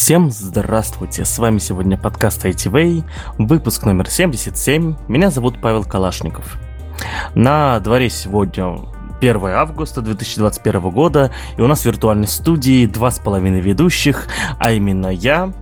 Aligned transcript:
Всем 0.00 0.30
здравствуйте, 0.30 1.24
с 1.24 1.38
вами 1.40 1.58
сегодня 1.58 1.98
подкаст 1.98 2.44
ITV, 2.44 3.02
выпуск 3.36 3.84
номер 3.84 4.08
77. 4.08 4.94
Меня 5.08 5.30
зовут 5.30 5.60
Павел 5.60 5.82
Калашников. 5.82 6.56
На 7.34 7.80
дворе 7.80 8.08
сегодня 8.08 8.78
1 9.20 9.44
августа 9.46 10.00
2021 10.00 10.90
года, 10.90 11.32
и 11.56 11.62
у 11.62 11.66
нас 11.66 11.80
в 11.80 11.84
виртуальной 11.84 12.28
студии 12.28 12.86
два 12.86 13.10
с 13.10 13.18
половиной 13.18 13.60
ведущих, 13.60 14.28
а 14.60 14.70
именно 14.70 15.08
я, 15.08 15.52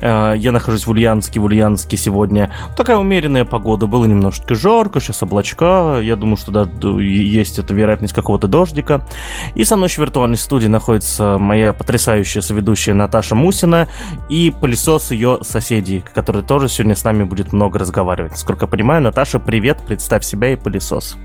я 0.00 0.52
нахожусь 0.52 0.86
в 0.86 0.90
Ульяновске. 0.90 1.40
В 1.40 1.44
Ульяновске 1.44 1.96
сегодня 1.96 2.50
такая 2.76 2.96
умеренная 2.96 3.44
погода. 3.44 3.86
Было 3.86 4.04
немножечко 4.06 4.54
жарко, 4.54 5.00
сейчас 5.00 5.22
облачка. 5.22 6.00
Я 6.00 6.16
думаю, 6.16 6.36
что 6.36 6.52
да, 6.52 6.68
есть 7.00 7.58
эта 7.58 7.74
вероятность 7.74 8.14
какого-то 8.14 8.48
дождика. 8.48 9.06
И 9.54 9.64
со 9.64 9.76
мной 9.76 9.88
в 9.88 9.98
виртуальной 9.98 10.36
студии 10.36 10.66
находится 10.66 11.38
моя 11.38 11.72
потрясающая 11.72 12.42
соведущая 12.42 12.94
Наташа 12.94 13.34
Мусина 13.34 13.88
и 14.28 14.52
пылесос 14.60 15.10
ее 15.10 15.38
соседей, 15.42 16.04
который 16.14 16.42
тоже 16.42 16.68
сегодня 16.68 16.94
с 16.94 17.04
нами 17.04 17.24
будет 17.24 17.52
много 17.52 17.78
разговаривать. 17.78 18.32
Насколько 18.32 18.64
я 18.64 18.68
понимаю, 18.68 19.02
Наташа, 19.02 19.38
привет, 19.38 19.78
представь 19.86 20.24
себя 20.24 20.52
и 20.52 20.56
пылесос. 20.56 21.16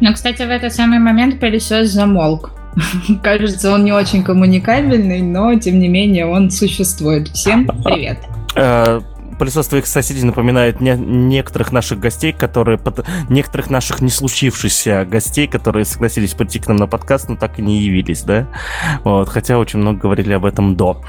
Ну, 0.00 0.12
кстати, 0.12 0.42
в 0.42 0.50
этот 0.50 0.72
самый 0.72 0.98
момент 0.98 1.40
пылесос 1.40 1.88
замолк. 1.88 2.52
Кажется, 3.22 3.72
он 3.72 3.84
не 3.84 3.92
очень 3.92 4.22
коммуникабельный, 4.22 5.22
но 5.22 5.58
тем 5.58 5.78
не 5.78 5.88
менее 5.88 6.26
он 6.26 6.50
существует. 6.50 7.28
Всем 7.28 7.66
привет. 7.84 8.18
Э, 8.54 9.00
пылесос 9.38 9.68
твоих 9.68 9.86
соседей 9.86 10.24
напоминает 10.24 10.80
не, 10.80 10.96
некоторых 10.96 11.72
наших 11.72 12.00
гостей, 12.00 12.32
которые 12.32 12.78
под, 12.78 13.06
некоторых 13.28 13.70
наших 13.70 14.00
не 14.00 14.10
случившихся 14.10 15.06
гостей, 15.08 15.46
которые 15.46 15.84
согласились 15.84 16.34
прийти 16.34 16.58
к 16.58 16.68
нам 16.68 16.76
на 16.76 16.86
подкаст, 16.86 17.28
но 17.28 17.36
так 17.36 17.58
и 17.58 17.62
не 17.62 17.82
явились, 17.82 18.22
да? 18.22 18.48
Вот, 19.04 19.28
хотя 19.28 19.58
очень 19.58 19.78
много 19.78 20.00
говорили 20.00 20.32
об 20.32 20.44
этом 20.44 20.76
до 20.76 21.02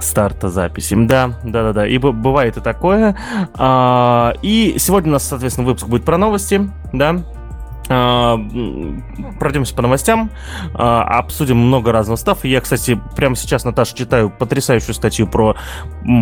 старта 0.00 0.48
записи. 0.48 0.94
Да, 0.96 1.38
да, 1.44 1.62
да, 1.62 1.72
да. 1.72 1.86
И 1.86 1.98
бывает 1.98 2.56
и 2.56 2.60
такое. 2.60 3.16
А, 3.54 4.34
и 4.42 4.76
сегодня 4.78 5.10
у 5.10 5.12
нас, 5.14 5.26
соответственно, 5.26 5.66
выпуск 5.66 5.86
будет 5.86 6.04
про 6.04 6.18
новости, 6.18 6.70
да? 6.92 7.24
А, 7.88 8.38
пройдемся 9.38 9.74
по 9.74 9.82
новостям, 9.82 10.30
а, 10.74 11.02
обсудим 11.18 11.56
много 11.56 11.92
разного 11.92 12.16
стафа. 12.16 12.48
Я, 12.48 12.60
кстати, 12.60 13.00
прямо 13.16 13.36
сейчас, 13.36 13.64
Наташа, 13.64 13.96
читаю 13.96 14.30
потрясающую 14.30 14.94
статью 14.94 15.26
про, 15.28 15.56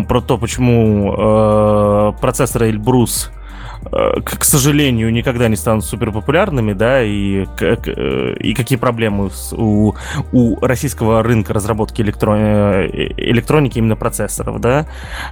про 0.07 0.21
то, 0.21 0.37
почему 0.37 1.13
э, 1.13 2.13
процессоры 2.19 2.69
Эльбрус 2.69 3.31
Э, 3.35 3.44
к, 3.91 4.39
к 4.39 4.43
сожалению, 4.43 5.11
никогда 5.11 5.47
не 5.47 5.55
станут 5.55 5.85
супер 5.85 6.11
популярными, 6.11 6.73
да, 6.73 7.03
и, 7.03 7.45
и 7.45 8.53
какие 8.53 8.77
проблемы 8.77 9.29
у, 9.51 9.93
у 10.31 10.59
российского 10.65 11.23
рынка 11.23 11.53
разработки 11.53 12.01
электро, 12.01 12.35
э, 12.35 12.87
электроники 13.17 13.77
именно 13.77 13.95
процессоров, 13.95 14.59
да, 14.59 14.87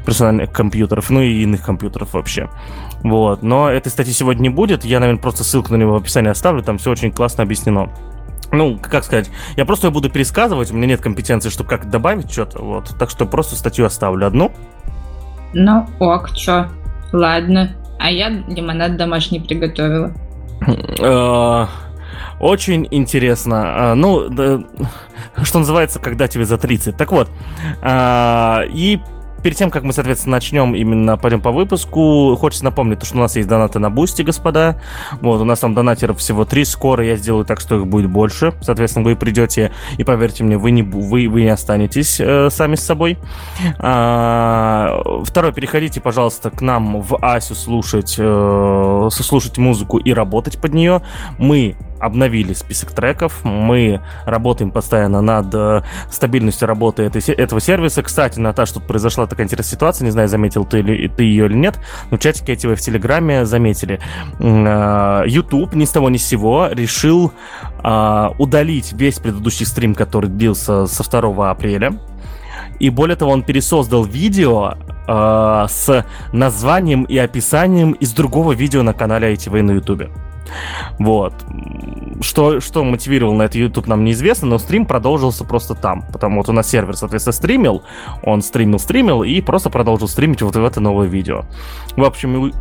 персональных 0.06 0.52
компьютеров, 0.52 1.10
ну 1.10 1.22
и 1.22 1.44
иных 1.44 1.64
компьютеров 1.64 2.14
вообще. 2.14 2.50
Вот, 3.04 3.44
но 3.44 3.70
этой 3.70 3.90
статьи 3.90 4.14
сегодня 4.14 4.44
не 4.44 4.50
будет, 4.50 4.86
я, 4.86 5.00
наверное, 5.00 5.22
просто 5.22 5.44
ссылку 5.44 5.72
на 5.74 5.78
него 5.78 5.94
в 5.94 5.98
описании 5.98 6.30
оставлю, 6.30 6.64
там 6.64 6.78
все 6.78 6.92
очень 6.92 7.12
классно 7.12 7.44
объяснено. 7.44 7.90
Ну, 8.52 8.78
как 8.80 9.04
сказать, 9.04 9.32
я 9.58 9.66
просто 9.66 9.88
ее 9.88 9.92
буду 9.92 10.10
пересказывать, 10.10 10.72
у 10.72 10.76
меня 10.76 10.88
нет 10.88 11.02
компетенции, 11.02 11.50
чтобы 11.50 11.70
как 11.70 11.90
добавить 11.90 12.32
что-то, 12.32 12.62
вот, 12.62 12.96
так 13.00 13.10
что 13.10 13.26
просто 13.26 13.56
статью 13.56 13.86
оставлю 13.86 14.28
одну. 14.28 14.52
Ну, 15.54 15.88
ок, 16.00 16.32
чё, 16.34 16.68
ладно. 17.12 17.76
А 18.04 18.12
я 18.12 18.28
лимонад 18.28 18.98
домашний 18.98 19.40
приготовила. 19.40 20.12
Э, 21.00 21.68
очень 22.38 22.86
интересно. 22.92 23.92
А, 23.92 23.96
ну, 23.96 24.30
что 25.42 25.60
называется, 25.60 26.00
когда 26.00 26.28
тебе 26.28 26.44
за 26.44 26.58
30. 26.58 26.98
Так 26.98 27.14
вот, 27.14 27.30
а, 27.82 28.64
и 28.68 29.00
перед 29.44 29.58
тем, 29.58 29.70
как 29.70 29.84
мы, 29.84 29.94
соответственно, 29.94 30.38
начнем 30.38 30.74
именно 30.74 31.18
пойдем 31.18 31.42
по 31.42 31.52
выпуску, 31.52 32.36
хочется 32.40 32.64
напомнить, 32.64 33.06
что 33.06 33.18
у 33.18 33.20
нас 33.20 33.36
есть 33.36 33.48
донаты 33.48 33.80
на 33.80 33.90
Boosty, 33.90 34.22
господа. 34.22 34.82
Вот, 35.22 35.42
у 35.42 35.46
нас 35.46 35.60
там 35.60 35.74
донатеров 35.74 36.18
всего 36.18 36.46
три. 36.46 36.66
Скоро 36.66 37.06
я 37.06 37.18
сделаю 37.18 37.46
так, 37.46 37.60
что 37.60 37.76
их 37.76 37.88
будет 37.88 38.10
больше. 38.10 38.54
Соответственно, 38.62 39.06
вы 39.06 39.16
придете, 39.16 39.72
и 39.98 40.04
поверьте 40.04 40.44
мне, 40.44 40.58
вы 40.58 40.72
не, 40.72 40.82
вы, 40.82 41.28
вы 41.28 41.44
не 41.44 41.50
останетесь 41.50 42.20
э, 42.20 42.50
сами 42.50 42.76
с 42.76 42.84
собой. 42.84 43.18
А, 43.80 45.02
второе, 45.26 45.52
переходите, 45.52 46.00
пожалуйста, 46.00 46.50
к 46.50 46.62
нам 46.62 47.02
в 47.02 47.18
Асю 47.22 47.54
слушать, 47.54 48.16
э, 48.18 49.10
слушать 49.12 49.58
музыку 49.58 49.98
и 49.98 50.14
работать 50.14 50.60
под 50.60 50.74
нее. 50.74 51.02
Мы 51.38 51.76
обновили 52.00 52.54
список 52.54 52.92
треков. 52.92 53.44
Мы 53.44 54.02
работаем 54.26 54.72
постоянно 54.72 55.22
над 55.22 55.54
э, 55.54 55.82
стабильностью 56.10 56.68
работы 56.68 57.04
этой, 57.04 57.22
этого 57.34 57.62
сервиса. 57.62 58.04
Кстати, 58.04 58.40
Наташа, 58.40 58.76
тут 58.76 58.88
произошла 58.88 59.26
такая 59.26 59.46
интересная 59.46 59.72
ситуация. 59.72 60.06
Не 60.06 60.12
знаю, 60.12 60.28
заметил 60.28 60.66
ты, 60.66 60.80
или, 60.80 61.08
ты 61.08 61.24
ее 61.24 61.46
или 61.46 61.56
нет, 61.56 61.80
но 62.12 62.18
в 62.18 62.20
чатике 62.20 62.54
эти 62.54 62.68
в 62.68 62.76
Телеграме 62.76 63.46
заметили. 63.46 64.00
Э, 64.40 65.24
YouTube 65.26 65.74
ни 65.76 65.86
с 65.86 65.92
того 65.92 66.10
ни 66.10 66.18
с 66.18 66.26
сего 66.26 66.68
решил 66.72 67.32
э, 67.84 68.30
удалить 68.38 68.94
весь 68.94 69.20
предыдущий 69.20 69.66
стрим, 69.66 69.96
который 69.96 70.30
длился 70.30 70.88
со 70.88 71.04
2 71.04 71.52
апреля. 71.52 71.94
И 72.80 72.90
более 72.90 73.16
того, 73.16 73.32
он 73.32 73.44
пересоздал 73.44 74.04
видео 74.04 74.74
э, 75.08 75.66
с 75.70 76.06
названием 76.32 77.04
и 77.04 77.18
описанием 77.18 77.92
из 77.94 78.14
другого 78.14 78.54
видео 78.54 78.84
на 78.84 78.94
канале 78.94 79.34
ITV 79.34 79.62
на 79.62 79.72
YouTube. 79.72 80.10
Вот. 81.00 81.34
Что, 82.22 82.60
что 82.60 82.84
мотивировало 82.84 83.36
на 83.36 83.44
это 83.44 83.58
YouTube, 83.58 83.88
нам 83.88 84.04
неизвестно, 84.04 84.48
но 84.48 84.58
стрим 84.58 84.86
продолжился 84.86 85.44
просто 85.44 85.76
там. 85.76 86.04
Потому 86.12 86.38
вот 86.38 86.50
у 86.50 86.54
нас 86.54 86.70
сервер, 86.70 86.96
соответственно, 86.96 87.34
стримил, 87.34 87.84
он 88.24 88.42
стримил, 88.42 88.80
стримил 88.80 89.24
и 89.24 89.42
просто 89.42 89.70
продолжил 89.70 90.08
стримить 90.08 90.42
вот 90.42 90.56
в 90.56 90.64
это 90.64 90.80
новое 90.80 91.08
видео. 91.08 91.46
В 91.96 92.04
общем, 92.04 92.52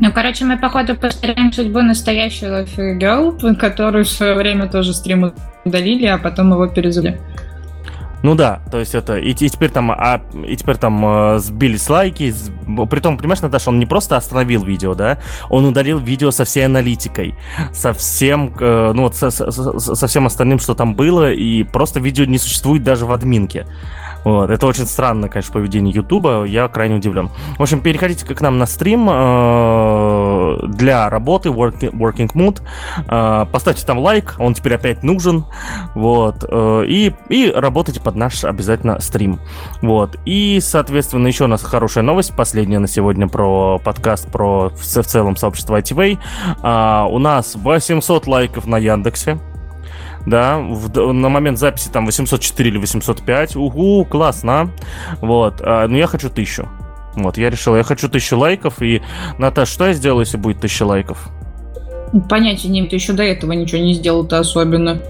ну, 0.00 0.12
короче, 0.12 0.44
мы, 0.44 0.56
походу, 0.56 0.94
повторяем 0.94 1.52
судьбу 1.52 1.80
настоящего 1.80 2.62
Girl, 2.62 3.56
которую 3.56 4.04
в 4.04 4.08
свое 4.08 4.34
время 4.34 4.68
тоже 4.68 4.94
стрим 4.94 5.32
удалили, 5.64 6.06
а 6.06 6.18
потом 6.18 6.52
его 6.52 6.68
перезали. 6.68 7.20
Ну 8.22 8.34
да, 8.34 8.60
то 8.70 8.78
есть 8.78 8.94
это 8.94 9.16
и, 9.16 9.30
и 9.30 9.34
теперь 9.48 9.70
там, 9.70 9.92
а, 9.92 10.20
и 10.46 10.56
теперь 10.56 10.76
там 10.76 11.04
э, 11.04 11.38
сбились 11.38 11.88
лайки, 11.88 12.32
с, 12.32 12.50
притом, 12.90 13.16
понимаешь, 13.16 13.42
Наташа, 13.42 13.70
он 13.70 13.78
не 13.78 13.86
просто 13.86 14.16
остановил 14.16 14.64
видео, 14.64 14.94
да, 14.94 15.18
он 15.50 15.64
удалил 15.64 15.98
видео 15.98 16.32
со 16.32 16.44
всей 16.44 16.66
аналитикой, 16.66 17.36
со 17.72 17.92
всем, 17.92 18.52
э, 18.58 18.92
ну 18.92 19.02
вот 19.02 19.14
со, 19.14 19.30
со, 19.30 19.78
со 19.78 20.06
всем 20.06 20.26
остальным, 20.26 20.58
что 20.58 20.74
там 20.74 20.94
было, 20.96 21.32
и 21.32 21.62
просто 21.62 22.00
видео 22.00 22.24
не 22.24 22.38
существует 22.38 22.82
даже 22.82 23.06
в 23.06 23.12
админке. 23.12 23.66
Вот. 24.28 24.50
Это 24.50 24.66
очень 24.66 24.84
странно, 24.84 25.30
конечно, 25.30 25.54
поведение 25.54 25.94
Ютуба. 25.94 26.44
Я 26.44 26.68
крайне 26.68 26.96
удивлен. 26.96 27.30
В 27.56 27.62
общем, 27.62 27.80
переходите 27.80 28.26
к 28.26 28.40
нам 28.42 28.58
на 28.58 28.66
стрим 28.66 29.08
э, 29.10 30.66
для 30.66 31.08
работы 31.08 31.48
Working, 31.48 32.32
Mood. 32.34 32.60
Э, 33.08 33.46
поставьте 33.50 33.86
там 33.86 33.98
лайк, 33.98 34.34
он 34.38 34.52
теперь 34.52 34.74
опять 34.74 35.02
нужен. 35.02 35.46
Вот. 35.94 36.44
Э, 36.46 36.84
и, 36.86 37.14
и 37.30 37.50
работайте 37.50 38.02
под 38.02 38.16
наш 38.16 38.44
обязательно 38.44 39.00
стрим. 39.00 39.40
Вот. 39.80 40.18
И, 40.26 40.58
соответственно, 40.60 41.26
еще 41.26 41.44
у 41.44 41.48
нас 41.48 41.62
хорошая 41.62 42.04
новость. 42.04 42.36
Последняя 42.36 42.80
на 42.80 42.86
сегодня 42.86 43.28
про 43.28 43.78
подкаст, 43.78 44.30
про 44.30 44.68
в, 44.68 44.82
целом 44.82 45.36
сообщество 45.36 45.80
ITV. 45.80 46.18
У 47.08 47.18
нас 47.18 47.54
800 47.54 48.26
лайков 48.26 48.66
на 48.66 48.76
Яндексе 48.76 49.38
да, 50.28 50.58
в, 50.58 51.12
на 51.12 51.28
момент 51.28 51.58
записи 51.58 51.88
там 51.90 52.06
804 52.06 52.70
или 52.70 52.78
805, 52.78 53.56
угу, 53.56 54.04
классно, 54.04 54.70
вот, 55.20 55.60
а, 55.60 55.86
но 55.86 55.96
я 55.96 56.06
хочу 56.06 56.30
тысячу, 56.30 56.68
вот, 57.14 57.38
я 57.38 57.50
решил, 57.50 57.76
я 57.76 57.82
хочу 57.82 58.08
тысячу 58.08 58.38
лайков, 58.38 58.82
и, 58.82 59.02
Наташ, 59.38 59.68
что 59.68 59.86
я 59.86 59.92
сделаю, 59.92 60.20
если 60.20 60.36
будет 60.36 60.60
тысяча 60.60 60.84
лайков? 60.84 61.28
Понятия 62.28 62.68
не 62.68 62.80
имею, 62.80 62.90
ты 62.90 62.96
еще 62.96 63.12
до 63.12 63.22
этого 63.22 63.52
ничего 63.52 63.80
не 63.82 63.94
сделал-то 63.94 64.38
особенно. 64.38 65.00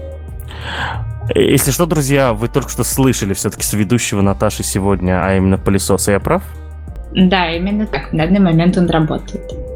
Если 1.33 1.71
что, 1.71 1.85
друзья, 1.85 2.33
вы 2.33 2.47
только 2.47 2.69
что 2.69 2.83
слышали 2.83 3.33
все-таки 3.33 3.63
с 3.63 3.73
ведущего 3.73 4.21
Наташи 4.21 4.63
сегодня, 4.63 5.23
а 5.23 5.35
именно 5.37 5.57
пылесоса, 5.57 6.11
я 6.11 6.19
прав? 6.19 6.43
Да, 7.13 7.51
именно 7.51 7.85
так. 7.85 8.11
В 8.11 8.17
данный 8.17 8.39
момент 8.39 8.77
он 8.77 8.89
работает. 8.89 9.68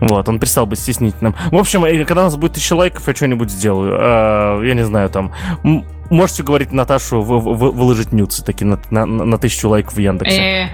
Вот, 0.00 0.28
он 0.28 0.38
перестал 0.38 0.66
быть 0.66 0.78
стеснительным. 0.78 1.34
В 1.50 1.56
общем, 1.56 1.82
когда 2.04 2.22
у 2.22 2.24
нас 2.24 2.36
будет 2.36 2.54
тысяча 2.54 2.74
лайков, 2.74 3.06
я 3.06 3.14
что-нибудь 3.14 3.50
сделаю. 3.50 3.96
А, 3.98 4.62
я 4.62 4.74
не 4.74 4.84
знаю, 4.84 5.10
там... 5.10 5.32
Можете 6.10 6.42
говорить 6.42 6.72
Наташу 6.72 7.20
вы, 7.20 7.38
вы, 7.38 7.70
выложить 7.70 8.12
нюцы 8.12 8.42
таки 8.42 8.64
на, 8.64 8.80
на, 8.90 9.04
на 9.04 9.36
тысячу 9.36 9.68
лайков 9.68 9.94
в 9.94 9.98
Яндексе. 9.98 10.40
Э, 10.40 10.68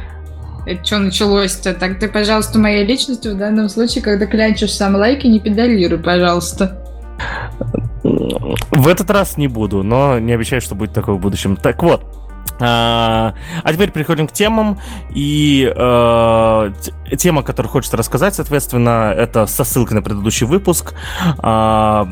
это 0.67 0.85
что 0.85 0.99
началось-то? 0.99 1.75
Так 1.75 1.99
ты, 1.99 2.09
пожалуйста, 2.09 2.61
моей 2.61 2.87
личностью 2.87 3.35
в 3.35 3.39
данном 3.39 3.69
случае, 3.69 4.03
когда 4.03 4.27
клянчишь 4.27 4.73
сам 4.73 4.95
лайки, 4.95 5.27
не 5.27 5.41
педалируй, 5.41 5.99
пожалуйста. 5.99 6.81
В 8.03 8.89
этот 8.89 9.11
раз 9.11 9.37
не 9.37 9.49
буду, 9.49 9.83
но 9.83 10.19
не 10.19 10.33
обещаю, 10.33 10.61
что 10.61 10.75
будет 10.75 10.93
такое 10.93 11.17
в 11.17 11.21
будущем. 11.21 11.57
Так 11.57 11.83
вот, 11.83 12.03
А, 12.61 13.35
а 13.63 13.73
теперь 13.73 13.91
переходим 13.91 14.29
к 14.29 14.33
темам. 14.33 14.79
И 15.11 15.73
э, 15.75 16.73
тема, 17.19 17.43
которую 17.43 17.73
хочется 17.73 17.97
рассказать, 17.97 18.35
соответственно, 18.35 19.15
это 19.17 19.47
со 19.47 19.65
ссылкой 19.65 19.95
на 19.97 20.03
предыдущий 20.03 20.47
выпуск. 20.47 20.93
Э, 21.43 22.05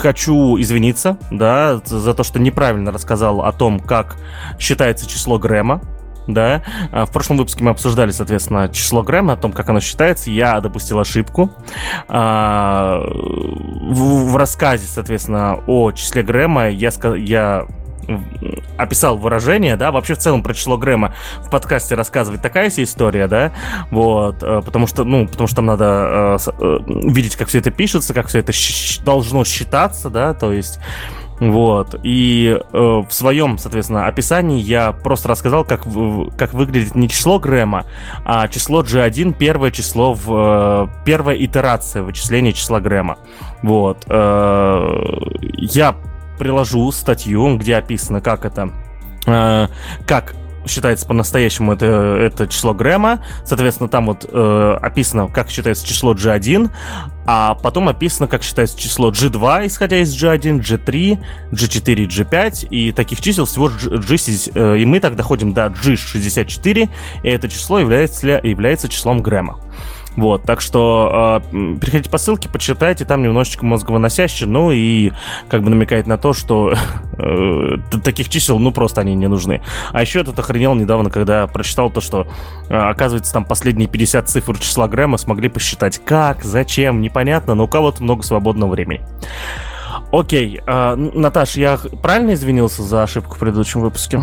хочу 0.00 0.60
извиниться, 0.60 1.16
да, 1.30 1.80
за 1.84 2.14
то, 2.14 2.22
что 2.22 2.38
неправильно 2.38 2.92
рассказал 2.92 3.42
о 3.42 3.52
том, 3.52 3.80
как 3.80 4.16
считается 4.58 5.08
число 5.08 5.38
Грэма. 5.38 5.80
Да, 6.28 6.62
а, 6.92 7.04
в 7.04 7.10
прошлом 7.10 7.38
выпуске 7.38 7.64
мы 7.64 7.72
обсуждали, 7.72 8.12
соответственно, 8.12 8.68
число 8.68 9.02
Грэма, 9.02 9.32
о 9.32 9.36
том, 9.36 9.50
как 9.50 9.68
оно 9.70 9.80
считается. 9.80 10.30
Я 10.30 10.60
допустил 10.60 11.00
ошибку. 11.00 11.50
В, 12.06 13.02
рассказе, 14.36 14.86
соответственно, 14.86 15.58
о 15.66 15.90
числе 15.90 16.22
Грэма 16.22 16.68
я, 16.68 16.92
я 17.16 17.66
описал 18.76 19.16
выражение, 19.16 19.76
да, 19.76 19.92
вообще 19.92 20.14
в 20.14 20.18
целом 20.18 20.42
про 20.42 20.54
число 20.54 20.76
Грэма 20.76 21.14
в 21.40 21.50
подкасте 21.50 21.94
рассказывать 21.94 22.42
такая 22.42 22.70
себе 22.70 22.84
история, 22.84 23.28
да, 23.28 23.52
вот, 23.90 24.42
э, 24.42 24.62
потому 24.64 24.86
что, 24.86 25.04
ну, 25.04 25.26
потому 25.26 25.46
что 25.46 25.56
там 25.56 25.66
надо 25.66 26.38
э, 26.38 26.50
э, 26.58 26.78
видеть, 26.86 27.36
как 27.36 27.48
все 27.48 27.58
это 27.58 27.70
пишется, 27.70 28.14
как 28.14 28.28
все 28.28 28.40
это 28.40 28.52
должно 29.04 29.44
считаться, 29.44 30.10
да, 30.10 30.34
то 30.34 30.52
есть 30.52 30.78
вот. 31.42 31.96
И 32.04 32.56
э, 32.56 32.78
в 32.78 33.08
своем, 33.10 33.58
соответственно, 33.58 34.06
описании 34.06 34.60
я 34.60 34.92
просто 34.92 35.28
рассказал, 35.28 35.64
как, 35.64 35.82
как 36.36 36.54
выглядит 36.54 36.94
не 36.94 37.08
число 37.08 37.40
Грэма, 37.40 37.84
а 38.24 38.46
число 38.46 38.82
G1, 38.82 39.34
первое 39.36 39.72
число 39.72 40.14
в 40.14 40.28
э, 40.30 41.04
первая 41.04 41.36
итерация 41.36 42.04
вычисления 42.04 42.52
числа 42.52 42.78
Грэма. 42.78 43.18
Вот. 43.62 44.04
Э, 44.08 45.04
я 45.40 45.96
приложу 46.42 46.90
статью, 46.90 47.56
где 47.56 47.76
описано, 47.76 48.20
как 48.20 48.44
это, 48.44 48.72
э, 49.26 49.68
как 50.08 50.34
считается 50.66 51.06
по-настоящему 51.06 51.72
это, 51.72 51.86
это 51.86 52.48
число 52.48 52.74
Грэма. 52.74 53.24
Соответственно, 53.44 53.88
там 53.88 54.06
вот 54.06 54.28
э, 54.28 54.78
описано, 54.82 55.28
как 55.28 55.50
считается 55.50 55.86
число 55.86 56.14
G1, 56.14 56.68
а 57.26 57.54
потом 57.54 57.88
описано, 57.88 58.26
как 58.26 58.42
считается 58.42 58.76
число 58.78 59.12
G2, 59.12 59.66
исходя 59.66 59.98
из 59.98 60.12
G1, 60.20 60.60
G3, 60.60 61.18
G4, 61.52 62.06
G5, 62.08 62.68
и 62.68 62.90
таких 62.90 63.20
чисел 63.20 63.44
всего 63.44 63.68
G, 63.68 63.98
G 63.98 64.16
э, 64.54 64.78
и 64.78 64.84
мы 64.84 64.98
так 64.98 65.14
доходим 65.14 65.52
до 65.52 65.66
G64, 65.66 66.88
и 67.22 67.28
это 67.28 67.48
число 67.48 67.78
является, 67.78 68.26
является 68.42 68.88
числом 68.88 69.22
Грэма. 69.22 69.60
Вот, 70.16 70.42
так 70.42 70.60
что 70.60 71.42
э, 71.52 71.76
переходите 71.80 72.10
по 72.10 72.18
ссылке, 72.18 72.48
почитайте, 72.48 73.04
там 73.04 73.22
немножечко 73.22 73.64
мозговыносяще, 73.64 74.46
ну 74.46 74.70
и 74.70 75.12
как 75.48 75.62
бы 75.62 75.70
намекает 75.70 76.06
на 76.06 76.18
то, 76.18 76.34
что 76.34 76.74
э, 77.18 77.76
таких 78.04 78.28
чисел, 78.28 78.58
ну 78.58 78.72
просто 78.72 79.00
они 79.00 79.14
не 79.14 79.26
нужны. 79.26 79.62
А 79.92 80.02
еще 80.02 80.20
этот 80.20 80.38
охренел 80.38 80.74
недавно, 80.74 81.08
когда 81.08 81.46
прочитал 81.46 81.90
то, 81.90 82.00
что 82.00 82.26
э, 82.68 82.74
оказывается 82.74 83.32
там 83.32 83.44
последние 83.44 83.88
50 83.88 84.28
цифр 84.28 84.58
числа 84.58 84.86
Грэма 84.86 85.16
смогли 85.16 85.48
посчитать. 85.48 85.98
Как, 86.04 86.44
зачем, 86.44 87.00
непонятно, 87.00 87.54
но 87.54 87.64
у 87.64 87.68
кого-то 87.68 88.02
много 88.02 88.22
свободного 88.22 88.72
времени. 88.72 89.00
Окей, 90.12 90.60
э, 90.66 90.94
Наташ, 90.94 91.56
я 91.56 91.78
правильно 92.02 92.34
извинился 92.34 92.82
за 92.82 93.02
ошибку 93.02 93.36
в 93.36 93.38
предыдущем 93.38 93.80
выпуске? 93.80 94.22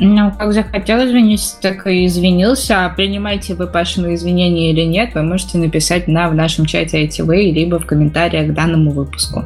Ну, 0.00 0.32
как 0.38 0.52
захотел 0.52 1.04
извиниться, 1.04 1.60
так 1.60 1.86
и 1.88 2.06
извинился. 2.06 2.84
А 2.84 2.88
принимаете 2.88 3.54
вы 3.54 3.66
Пашины 3.66 4.14
извинения 4.14 4.70
или 4.70 4.82
нет, 4.82 5.14
вы 5.14 5.22
можете 5.22 5.58
написать 5.58 6.06
на, 6.06 6.28
в 6.28 6.34
нашем 6.34 6.66
чате 6.66 7.04
ITV, 7.04 7.50
либо 7.50 7.80
в 7.80 7.86
комментариях 7.86 8.48
к 8.48 8.54
данному 8.54 8.92
выпуску. 8.92 9.44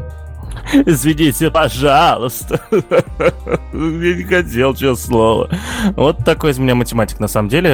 Извините, 0.73 1.51
пожалуйста. 1.51 2.61
Я 2.73 4.15
не 4.15 4.25
хотел, 4.25 4.75
честное 4.75 4.95
слово. 4.95 5.51
Вот 5.97 6.25
такой 6.25 6.53
из 6.53 6.59
меня 6.59 6.75
математик, 6.75 7.21
на 7.21 7.29
самом 7.29 7.49
деле. 7.49 7.71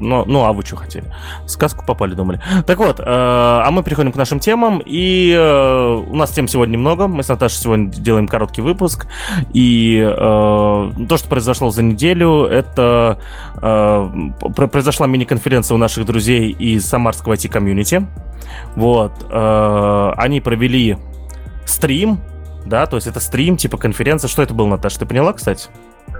Ну, 0.00 0.24
ну, 0.26 0.44
а 0.44 0.52
вы 0.52 0.64
что 0.64 0.76
хотели? 0.76 1.04
Сказку 1.46 1.84
попали, 1.84 2.14
думали. 2.14 2.40
Так 2.66 2.78
вот, 2.78 3.00
э, 3.00 3.04
а 3.06 3.68
мы 3.70 3.82
переходим 3.82 4.12
к 4.12 4.16
нашим 4.16 4.40
темам. 4.40 4.82
И 4.84 5.32
э, 5.36 6.04
у 6.06 6.14
нас 6.14 6.30
тем 6.30 6.48
сегодня 6.48 6.74
немного. 6.74 7.08
Мы 7.08 7.22
с 7.22 7.28
Наташей 7.28 7.58
сегодня 7.58 7.90
делаем 7.90 8.28
короткий 8.28 8.62
выпуск. 8.62 9.06
И 9.52 10.00
то, 10.08 11.16
что 11.16 11.28
произошло 11.28 11.70
за 11.70 11.82
неделю, 11.82 12.44
это 12.44 13.18
произошла 13.60 15.06
мини-конференция 15.06 15.74
у 15.74 15.78
наших 15.78 16.06
друзей 16.06 16.50
из 16.50 16.86
Самарского 16.86 17.34
IT-комьюнити. 17.34 18.06
Вот. 18.76 19.12
Они 19.30 20.40
провели 20.40 20.96
стрим, 21.68 22.20
да, 22.66 22.86
то 22.86 22.96
есть 22.96 23.06
это 23.06 23.20
стрим, 23.20 23.56
типа 23.56 23.78
конференция. 23.78 24.28
Что 24.28 24.42
это 24.42 24.54
было, 24.54 24.66
Наташа, 24.66 25.00
ты 25.00 25.06
поняла, 25.06 25.32
кстати? 25.32 25.68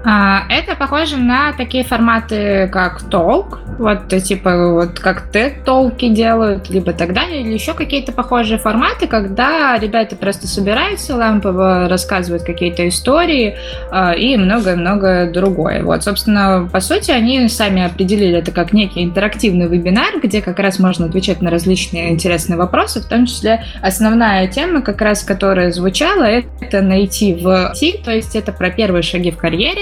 А, 0.04 0.44
это 0.48 0.76
похоже 0.76 1.16
на 1.16 1.52
такие 1.52 1.84
форматы, 1.84 2.68
как 2.72 3.02
толк, 3.02 3.60
вот 3.78 4.08
типа 4.08 4.72
вот 4.72 4.98
как 4.98 5.28
TED 5.32 5.64
толки 5.64 6.08
делают, 6.08 6.70
либо 6.70 6.92
так 6.92 7.12
далее, 7.12 7.42
или 7.42 7.52
еще 7.52 7.74
какие-то 7.74 8.12
похожие 8.12 8.58
форматы, 8.58 9.06
когда 9.06 9.76
ребята 9.78 10.16
просто 10.16 10.46
собираются, 10.46 11.16
лампово 11.16 11.88
рассказывают 11.88 12.44
какие-то 12.44 12.88
истории 12.88 13.56
а, 13.90 14.12
и 14.12 14.36
многое-многое 14.36 15.30
другое. 15.32 15.82
Вот, 15.82 16.04
собственно, 16.04 16.68
по 16.72 16.80
сути, 16.80 17.10
они 17.10 17.48
сами 17.48 17.84
определили 17.84 18.38
это 18.38 18.52
как 18.52 18.72
некий 18.72 19.04
интерактивный 19.04 19.68
вебинар, 19.68 20.20
где 20.22 20.42
как 20.42 20.58
раз 20.58 20.78
можно 20.78 21.06
отвечать 21.06 21.42
на 21.42 21.50
различные 21.50 22.10
интересные 22.10 22.56
вопросы, 22.56 23.00
в 23.00 23.06
том 23.06 23.26
числе 23.26 23.64
основная 23.82 24.46
тема, 24.46 24.80
как 24.80 25.00
раз 25.00 25.22
которая 25.22 25.72
звучала, 25.72 26.24
это 26.24 26.82
найти 26.82 27.34
в 27.34 27.72
Ти, 27.74 28.00
то 28.04 28.12
есть 28.12 28.34
это 28.36 28.52
про 28.52 28.70
первые 28.70 29.02
шаги 29.02 29.30
в 29.30 29.36
карьере, 29.36 29.77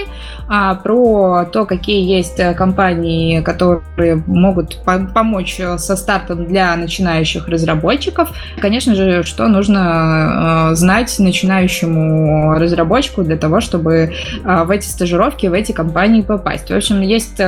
а, 0.48 0.76
про 0.76 1.44
то, 1.44 1.66
какие 1.66 2.08
есть 2.08 2.38
э, 2.38 2.54
компании, 2.54 3.40
которые 3.40 4.22
могут 4.26 4.78
помочь 4.84 5.56
э, 5.58 5.76
со 5.76 5.96
стартом 5.96 6.46
для 6.46 6.76
начинающих 6.76 7.48
разработчиков. 7.48 8.30
Конечно 8.60 8.94
же, 8.94 9.24
что 9.24 9.48
нужно 9.48 10.70
э, 10.70 10.74
знать 10.76 11.14
начинающему 11.18 12.54
разработчику 12.54 13.24
для 13.24 13.36
того, 13.36 13.60
чтобы 13.60 14.12
в 14.44 14.70
эти 14.70 14.86
стажировки, 14.86 15.46
в 15.46 15.52
эти 15.52 15.72
компании 15.72 16.22
попасть. 16.22 16.70
В 16.70 16.74
общем, 16.74 17.00
есть 17.00 17.40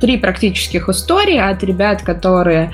три 0.00 0.16
практических 0.16 0.88
истории 0.88 1.38
от 1.38 1.62
ребят, 1.62 2.02
которые 2.02 2.72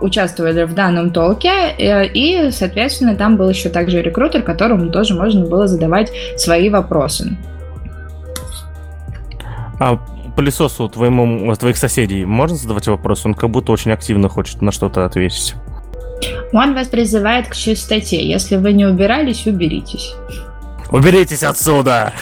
участвовали 0.00 0.64
в 0.64 0.74
данном 0.74 1.10
толке, 1.10 1.50
и, 1.78 2.50
соответственно, 2.50 3.14
там 3.14 3.36
был 3.36 3.48
еще 3.48 3.68
также 3.68 4.02
рекрутер, 4.02 4.42
которому 4.42 4.90
тоже 4.90 5.14
можно 5.14 5.46
было 5.46 5.66
задавать 5.66 6.10
свои 6.36 6.68
вопросы. 6.68 7.36
А 9.78 9.96
пылесосу 10.36 10.88
твоему, 10.88 11.54
твоих 11.56 11.76
соседей 11.76 12.24
можно 12.24 12.56
задавать 12.56 12.86
вопрос? 12.88 13.26
Он 13.26 13.34
как 13.34 13.50
будто 13.50 13.72
очень 13.72 13.90
активно 13.90 14.28
хочет 14.28 14.62
на 14.62 14.72
что-то 14.72 15.04
ответить. 15.04 15.54
Он 16.52 16.74
вас 16.74 16.88
призывает 16.88 17.48
к 17.48 17.54
чистоте. 17.54 18.26
Если 18.26 18.56
вы 18.56 18.72
не 18.72 18.86
убирались, 18.86 19.46
уберитесь. 19.46 20.14
Уберитесь 20.90 21.42
отсюда! 21.42 22.12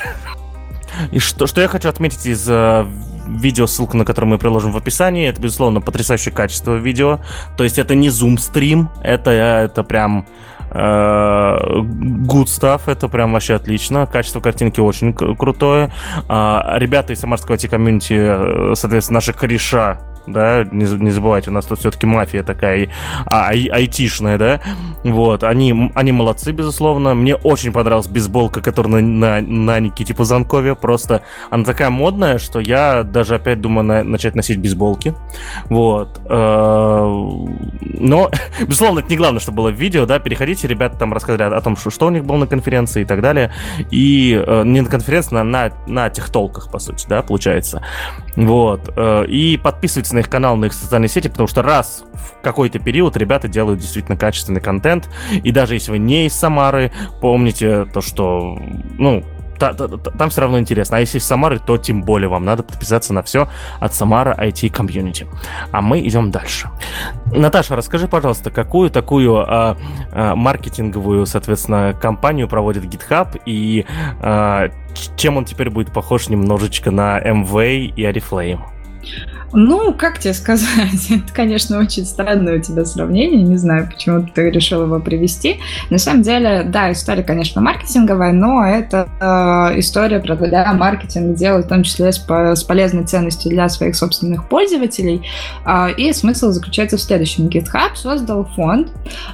И 1.12 1.18
что, 1.18 1.46
что 1.46 1.60
я 1.60 1.68
хочу 1.68 1.88
отметить 1.88 2.26
из 2.26 2.46
э, 2.48 2.86
видео, 3.26 3.66
ссылку 3.66 3.96
на 3.96 4.04
которое 4.04 4.26
мы 4.26 4.38
приложим 4.38 4.72
в 4.72 4.76
описании, 4.76 5.28
это, 5.28 5.40
безусловно, 5.40 5.80
потрясающее 5.80 6.32
качество 6.32 6.76
видео. 6.76 7.20
То 7.56 7.64
есть 7.64 7.78
это 7.78 7.94
не 7.94 8.10
зум-стрим, 8.10 8.90
это, 9.02 9.30
это 9.30 9.82
прям 9.82 10.26
Э, 10.26 10.59
good 10.72 12.46
stuff, 12.46 12.82
это 12.86 13.08
прям 13.08 13.32
вообще 13.32 13.54
отлично. 13.54 14.06
Качество 14.06 14.40
картинки 14.40 14.80
очень 14.80 15.12
крутое. 15.12 15.92
А, 16.28 16.74
ребята 16.78 17.12
из 17.12 17.20
Самарского 17.20 17.56
IT-комьюнити, 17.56 18.14
э, 18.14 18.74
соответственно, 18.74 19.16
наши 19.16 19.32
кореша 19.32 20.09
да, 20.32 20.64
не, 20.64 20.84
не 20.84 21.10
забывайте, 21.10 21.50
у 21.50 21.52
нас 21.52 21.66
тут 21.66 21.78
все-таки 21.78 22.06
мафия 22.06 22.42
такая 22.42 22.88
а, 23.26 23.48
ай, 23.48 23.66
айтишная, 23.66 24.38
да, 24.38 24.60
вот, 25.04 25.44
они, 25.44 25.92
они 25.94 26.12
молодцы, 26.12 26.52
безусловно, 26.52 27.14
мне 27.14 27.34
очень 27.34 27.72
понравилась 27.72 28.08
бейсболка, 28.08 28.60
которая 28.60 29.02
на, 29.02 29.40
на, 29.40 29.40
на 29.40 29.80
Никите 29.80 30.14
Пузанкове, 30.14 30.74
просто 30.74 31.22
она 31.50 31.64
такая 31.64 31.90
модная, 31.90 32.38
что 32.38 32.60
я 32.60 33.02
даже 33.02 33.36
опять 33.36 33.60
думаю 33.60 33.84
на, 33.84 34.04
начать 34.04 34.34
носить 34.34 34.58
бейсболки, 34.58 35.14
вот, 35.68 36.20
э, 36.24 37.20
но, 38.00 38.30
безусловно, 38.60 39.00
это 39.00 39.10
не 39.10 39.16
главное, 39.16 39.40
что 39.40 39.52
было 39.52 39.70
в 39.70 39.74
видео, 39.74 40.06
да, 40.06 40.18
переходите, 40.18 40.68
ребята 40.68 40.98
там 40.98 41.12
рассказали 41.12 41.54
о 41.54 41.60
том, 41.60 41.76
что, 41.76 41.90
что 41.90 42.06
у 42.06 42.10
них 42.10 42.24
было 42.24 42.36
на 42.36 42.46
конференции 42.46 43.02
и 43.02 43.04
так 43.04 43.20
далее, 43.20 43.52
и 43.90 44.42
э, 44.44 44.62
не 44.64 44.80
на 44.80 44.88
конференции, 44.88 45.34
на, 45.34 45.44
на, 45.44 45.70
на 45.86 46.10
техтолках, 46.10 46.70
по 46.70 46.78
сути, 46.78 47.06
да, 47.08 47.22
получается, 47.22 47.82
вот, 48.36 48.92
э, 48.96 49.24
и 49.26 49.56
подписывайтесь 49.56 50.12
на 50.12 50.19
их 50.20 50.28
канал, 50.28 50.56
на 50.56 50.66
их 50.66 50.72
социальные 50.72 51.08
сети, 51.08 51.28
потому 51.28 51.48
что 51.48 51.62
раз 51.62 52.04
в 52.12 52.42
какой-то 52.42 52.78
период 52.78 53.16
ребята 53.16 53.48
делают 53.48 53.80
действительно 53.80 54.16
качественный 54.16 54.60
контент, 54.60 55.08
и 55.30 55.50
даже 55.50 55.74
если 55.74 55.92
вы 55.92 55.98
не 55.98 56.26
из 56.26 56.34
Самары, 56.34 56.92
помните 57.20 57.84
то, 57.86 58.00
что, 58.00 58.58
ну, 58.98 59.24
та, 59.60 59.74
та, 59.74 59.88
та, 59.88 60.10
там 60.10 60.30
все 60.30 60.40
равно 60.40 60.58
интересно. 60.58 60.96
А 60.96 61.00
если 61.00 61.18
из 61.18 61.24
Самары, 61.24 61.58
то 61.58 61.76
тем 61.76 62.02
более 62.02 62.28
вам 62.28 62.44
надо 62.44 62.62
подписаться 62.62 63.12
на 63.12 63.22
все 63.22 63.48
от 63.78 63.94
Самара 63.94 64.34
IT 64.34 64.72
Community. 64.72 65.28
А 65.70 65.82
мы 65.82 66.00
идем 66.00 66.30
дальше. 66.30 66.70
Наташа, 67.26 67.76
расскажи, 67.76 68.08
пожалуйста, 68.08 68.50
какую 68.50 68.90
такую 68.90 69.38
а, 69.38 69.76
а, 70.12 70.34
маркетинговую, 70.34 71.26
соответственно, 71.26 71.94
компанию 72.00 72.48
проводит 72.48 72.84
GitHub 72.84 73.40
и 73.44 73.86
а, 74.20 74.70
чем 75.16 75.36
он 75.36 75.44
теперь 75.44 75.70
будет 75.70 75.92
похож 75.92 76.28
немножечко 76.28 76.90
на 76.90 77.20
MV 77.20 77.92
и 77.94 78.02
Oriflame? 78.02 78.60
Ну, 79.52 79.92
как 79.92 80.18
тебе 80.18 80.32
сказать? 80.32 81.10
Это, 81.10 81.32
конечно, 81.32 81.78
очень 81.78 82.04
странное 82.04 82.58
у 82.58 82.60
тебя 82.60 82.84
сравнение. 82.84 83.42
Не 83.42 83.56
знаю, 83.56 83.88
почему 83.92 84.26
ты 84.26 84.50
решил 84.50 84.82
его 84.82 85.00
привести. 85.00 85.58
На 85.90 85.98
самом 85.98 86.22
деле, 86.22 86.62
да, 86.64 86.92
история, 86.92 87.22
конечно, 87.22 87.60
маркетинговая, 87.60 88.32
но 88.32 88.64
это 88.64 89.08
э, 89.20 89.78
история 89.80 90.20
про 90.20 90.36
да, 90.36 90.72
маркетинг 90.72 91.36
делать, 91.36 91.66
в 91.66 91.68
том 91.68 91.82
числе 91.82 92.12
с, 92.12 92.24
с 92.28 92.62
полезной 92.62 93.04
ценностью 93.04 93.50
для 93.50 93.68
своих 93.68 93.96
собственных 93.96 94.48
пользователей. 94.48 95.22
Э, 95.66 95.92
и 95.96 96.12
смысл 96.12 96.50
заключается 96.50 96.96
в 96.96 97.00
следующем. 97.00 97.48
GitHub 97.48 97.94
создал 97.94 98.44
фонд, 98.44 98.88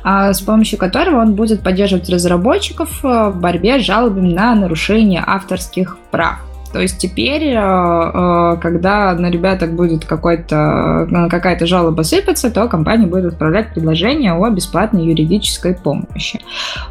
э, 0.04 0.32
с 0.32 0.40
помощью 0.40 0.78
которого 0.78 1.20
он 1.20 1.34
будет 1.34 1.60
поддерживать 1.62 2.08
разработчиков 2.08 3.02
в 3.02 3.32
борьбе 3.36 3.78
с 3.80 3.82
жалобами 3.82 4.32
на 4.32 4.54
нарушение 4.54 5.22
авторских 5.26 5.98
прав. 6.10 6.45
То 6.72 6.80
есть 6.80 6.98
теперь, 6.98 7.44
э, 7.44 7.56
э, 7.56 8.56
когда 8.60 9.14
на 9.14 9.30
ребяток 9.30 9.72
будет 9.74 10.04
э, 10.04 10.06
какая-то 10.08 11.66
жалоба 11.66 12.02
сыпаться, 12.02 12.50
то 12.50 12.68
компания 12.68 13.06
будет 13.06 13.26
отправлять 13.26 13.72
предложение 13.72 14.32
о 14.32 14.50
бесплатной 14.50 15.06
юридической 15.06 15.74
помощи. 15.74 16.40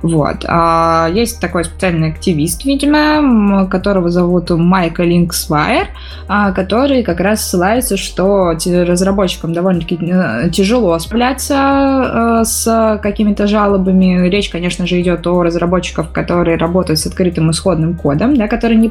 Вот. 0.01 0.45
А 0.47 1.09
есть 1.13 1.39
такой 1.39 1.65
специальный 1.65 2.09
активист, 2.09 2.65
видимо, 2.65 3.67
которого 3.67 4.09
зовут 4.09 4.49
Майка 4.49 5.03
Линксвайер, 5.03 5.87
который 6.27 7.03
как 7.03 7.19
раз 7.19 7.47
ссылается, 7.47 7.97
что 7.97 8.51
разработчикам 8.51 9.53
довольно-таки 9.53 9.97
тяжело 10.51 10.97
справляться 10.99 12.41
с 12.45 12.99
какими-то 13.01 13.47
жалобами. 13.47 14.29
Речь, 14.29 14.49
конечно 14.49 14.87
же, 14.87 15.01
идет 15.01 15.25
о 15.27 15.43
разработчиках, 15.43 16.11
которые 16.11 16.57
работают 16.57 16.99
с 16.99 17.07
открытым 17.07 17.51
исходным 17.51 17.95
кодом, 17.95 18.35
да, 18.35 18.47
которые 18.47 18.77
не 18.77 18.89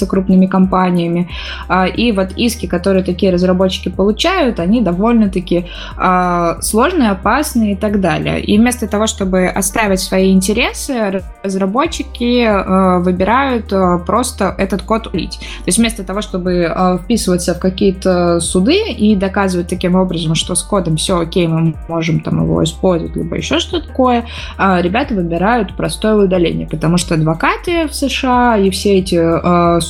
поддерживаются 0.00 0.06
крупными 0.06 0.46
компаниями. 0.46 1.28
А, 1.68 1.86
и 1.86 2.12
вот 2.12 2.32
иски, 2.36 2.66
которые 2.66 3.04
такие 3.04 3.32
разработчики 3.32 3.88
получают, 3.88 4.60
они 4.60 4.82
довольно-таки 4.82 5.66
а, 5.96 6.60
сложные, 6.60 7.10
опасные 7.10 7.72
и 7.72 7.76
так 7.76 8.00
далее. 8.00 8.40
И 8.40 8.58
вместо 8.58 8.86
того, 8.86 9.06
чтобы 9.06 9.46
оставить 9.46 10.00
свои 10.00 10.32
интересы, 10.32 11.22
разработчики 11.44 12.44
а, 12.46 12.98
выбирают 12.98 13.72
просто 14.06 14.54
этот 14.58 14.82
код 14.82 15.08
улить. 15.14 15.38
То 15.38 15.66
есть 15.66 15.78
вместо 15.78 16.04
того, 16.04 16.22
чтобы 16.22 16.72
вписываться 17.02 17.54
в 17.54 17.58
какие-то 17.58 18.40
суды 18.40 18.92
и 18.92 19.16
доказывать 19.16 19.68
таким 19.68 19.94
образом, 19.94 20.34
что 20.34 20.54
с 20.54 20.62
кодом 20.62 20.96
все 20.96 21.20
окей, 21.20 21.46
мы 21.46 21.74
можем 21.88 22.20
там 22.20 22.42
его 22.42 22.62
использовать, 22.62 23.16
либо 23.16 23.36
еще 23.36 23.58
что-то 23.58 23.88
такое, 23.88 24.24
ребята 24.58 25.14
выбирают 25.14 25.76
простое 25.76 26.14
удаление, 26.14 26.66
потому 26.66 26.98
что 26.98 27.14
адвокаты 27.14 27.86
в 27.88 27.94
США 27.94 28.56
и 28.56 28.70
все 28.70 28.98
эти 28.98 29.16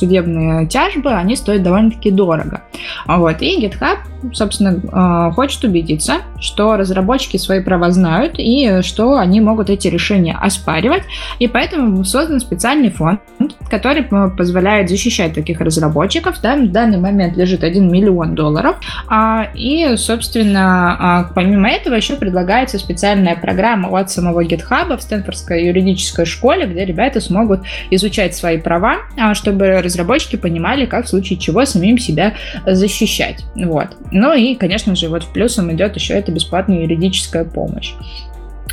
судебные 0.01 0.65
тяжбы, 0.67 1.11
они 1.11 1.35
стоят 1.35 1.63
довольно-таки 1.63 2.11
дорого. 2.11 2.61
Вот. 3.07 3.41
И 3.41 3.65
GitHub, 3.65 3.99
собственно, 4.33 5.29
э, 5.29 5.33
хочет 5.33 5.63
убедиться, 5.63 6.17
что 6.39 6.77
разработчики 6.77 7.37
свои 7.37 7.61
права 7.61 7.91
знают 7.91 8.35
и 8.37 8.81
что 8.81 9.17
они 9.17 9.41
могут 9.41 9.69
эти 9.69 9.87
решения 9.87 10.37
оспаривать. 10.39 11.03
И 11.39 11.47
поэтому 11.47 12.03
создан 12.03 12.39
специальный 12.39 12.89
фонд, 12.89 13.21
который 13.69 14.03
позволяет 14.03 14.89
защищать 14.89 15.33
таких 15.33 15.61
разработчиков. 15.61 16.39
Да, 16.41 16.55
в 16.55 16.71
данный 16.71 16.97
момент 16.97 17.37
лежит 17.37 17.63
1 17.63 17.91
миллион 17.91 18.35
долларов. 18.35 18.77
А, 19.07 19.47
и, 19.53 19.95
собственно, 19.97 20.97
а, 20.99 21.23
помимо 21.35 21.69
этого 21.69 21.95
еще 21.95 22.15
предлагается 22.15 22.77
специальная 22.79 23.35
программа 23.35 23.89
от 23.99 24.11
самого 24.11 24.43
GitHub 24.43 24.95
в 24.97 25.01
Стэнфордской 25.01 25.65
юридической 25.65 26.25
школе, 26.25 26.65
где 26.65 26.85
ребята 26.85 27.21
смогут 27.21 27.61
изучать 27.89 28.35
свои 28.35 28.57
права, 28.57 28.97
а, 29.17 29.33
чтобы 29.33 29.81
разработчики 29.81 30.35
понимали, 30.35 30.85
как 30.85 31.05
в 31.05 31.09
случае 31.09 31.39
чего 31.39 31.65
самим 31.65 31.97
себя 31.97 32.33
защищать. 32.65 33.45
Вот. 33.55 33.87
Ну 34.11 34.33
и, 34.33 34.55
конечно 34.55 34.95
же, 34.95 35.07
вот 35.07 35.23
в 35.23 35.31
плюсом 35.31 35.71
идет 35.71 35.95
еще 35.95 36.13
эта 36.13 36.31
бесплатная 36.31 36.81
юридическая 36.81 37.45
помощь. 37.45 37.93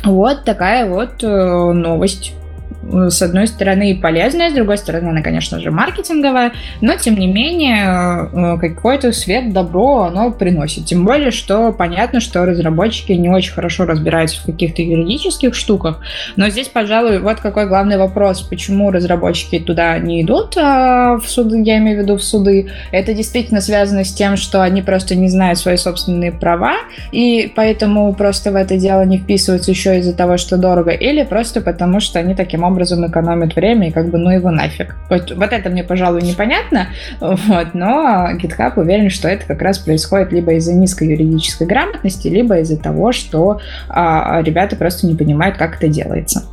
Вот 0.03 0.43
такая 0.43 0.89
вот 0.89 1.23
э, 1.23 1.71
новость 1.73 2.33
с 2.81 3.21
одной 3.21 3.47
стороны 3.47 3.97
полезная, 4.01 4.49
с 4.49 4.53
другой 4.53 4.77
стороны 4.77 5.09
она, 5.09 5.21
конечно 5.21 5.59
же, 5.59 5.69
маркетинговая, 5.69 6.53
но 6.81 6.95
тем 6.95 7.19
не 7.19 7.27
менее 7.27 8.29
э, 8.31 8.57
какой-то 8.59 9.11
свет, 9.11 9.51
добро 9.53 10.03
оно 10.03 10.31
приносит. 10.31 10.85
Тем 10.85 11.05
более, 11.05 11.31
что 11.31 11.73
понятно, 11.73 12.19
что 12.19 12.45
разработчики 12.45 13.11
не 13.11 13.29
очень 13.29 13.53
хорошо 13.53 13.85
разбираются 13.85 14.41
в 14.41 14.45
каких-то 14.45 14.81
юридических 14.81 15.53
штуках, 15.55 15.99
но 16.35 16.49
здесь, 16.49 16.69
пожалуй, 16.69 17.19
вот 17.19 17.41
какой 17.41 17.67
главный 17.67 17.97
вопрос, 17.97 18.41
почему 18.41 18.91
разработчики 18.91 19.59
туда 19.59 19.99
не 19.99 20.21
идут 20.21 20.55
а 20.57 21.17
в 21.17 21.29
суды, 21.29 21.61
я 21.61 21.77
имею 21.79 21.99
в 21.99 22.03
виду 22.03 22.17
в 22.17 22.23
суды. 22.23 22.69
Это 22.91 23.13
действительно 23.13 23.61
связано 23.61 24.03
с 24.03 24.13
тем, 24.13 24.37
что 24.37 24.63
они 24.63 24.81
просто 24.81 25.15
не 25.15 25.27
знают 25.27 25.59
свои 25.59 25.75
собственные 25.75 26.31
права, 26.31 26.75
и 27.11 27.51
поэтому 27.55 28.13
просто 28.13 28.51
в 28.51 28.55
это 28.55 28.77
дело 28.77 29.03
не 29.03 29.17
вписываются 29.17 29.71
еще 29.71 29.99
из-за 29.99 30.13
того, 30.13 30.37
что 30.37 30.57
дорого, 30.57 30.91
или 30.91 31.23
просто 31.23 31.61
потому, 31.61 31.99
что 31.99 32.19
они 32.19 32.35
таким 32.35 32.63
образом 32.63 32.68
экономит 33.07 33.55
время 33.55 33.89
и 33.89 33.91
как 33.91 34.09
бы 34.09 34.17
ну 34.17 34.29
его 34.29 34.51
нафиг. 34.51 34.95
Вот, 35.09 35.31
вот 35.31 35.53
это 35.53 35.69
мне, 35.69 35.83
пожалуй, 35.83 36.21
непонятно, 36.21 36.87
вот, 37.19 37.73
но 37.73 38.29
GitHub 38.33 38.73
уверен, 38.75 39.09
что 39.09 39.27
это 39.27 39.45
как 39.45 39.61
раз 39.61 39.79
происходит 39.79 40.31
либо 40.31 40.53
из-за 40.53 40.73
низкой 40.73 41.09
юридической 41.09 41.67
грамотности, 41.67 42.27
либо 42.27 42.59
из-за 42.59 42.77
того, 42.77 43.11
что 43.11 43.59
а, 43.89 44.41
ребята 44.43 44.75
просто 44.75 45.07
не 45.07 45.15
понимают, 45.15 45.57
как 45.57 45.77
это 45.77 45.87
делается. 45.87 46.43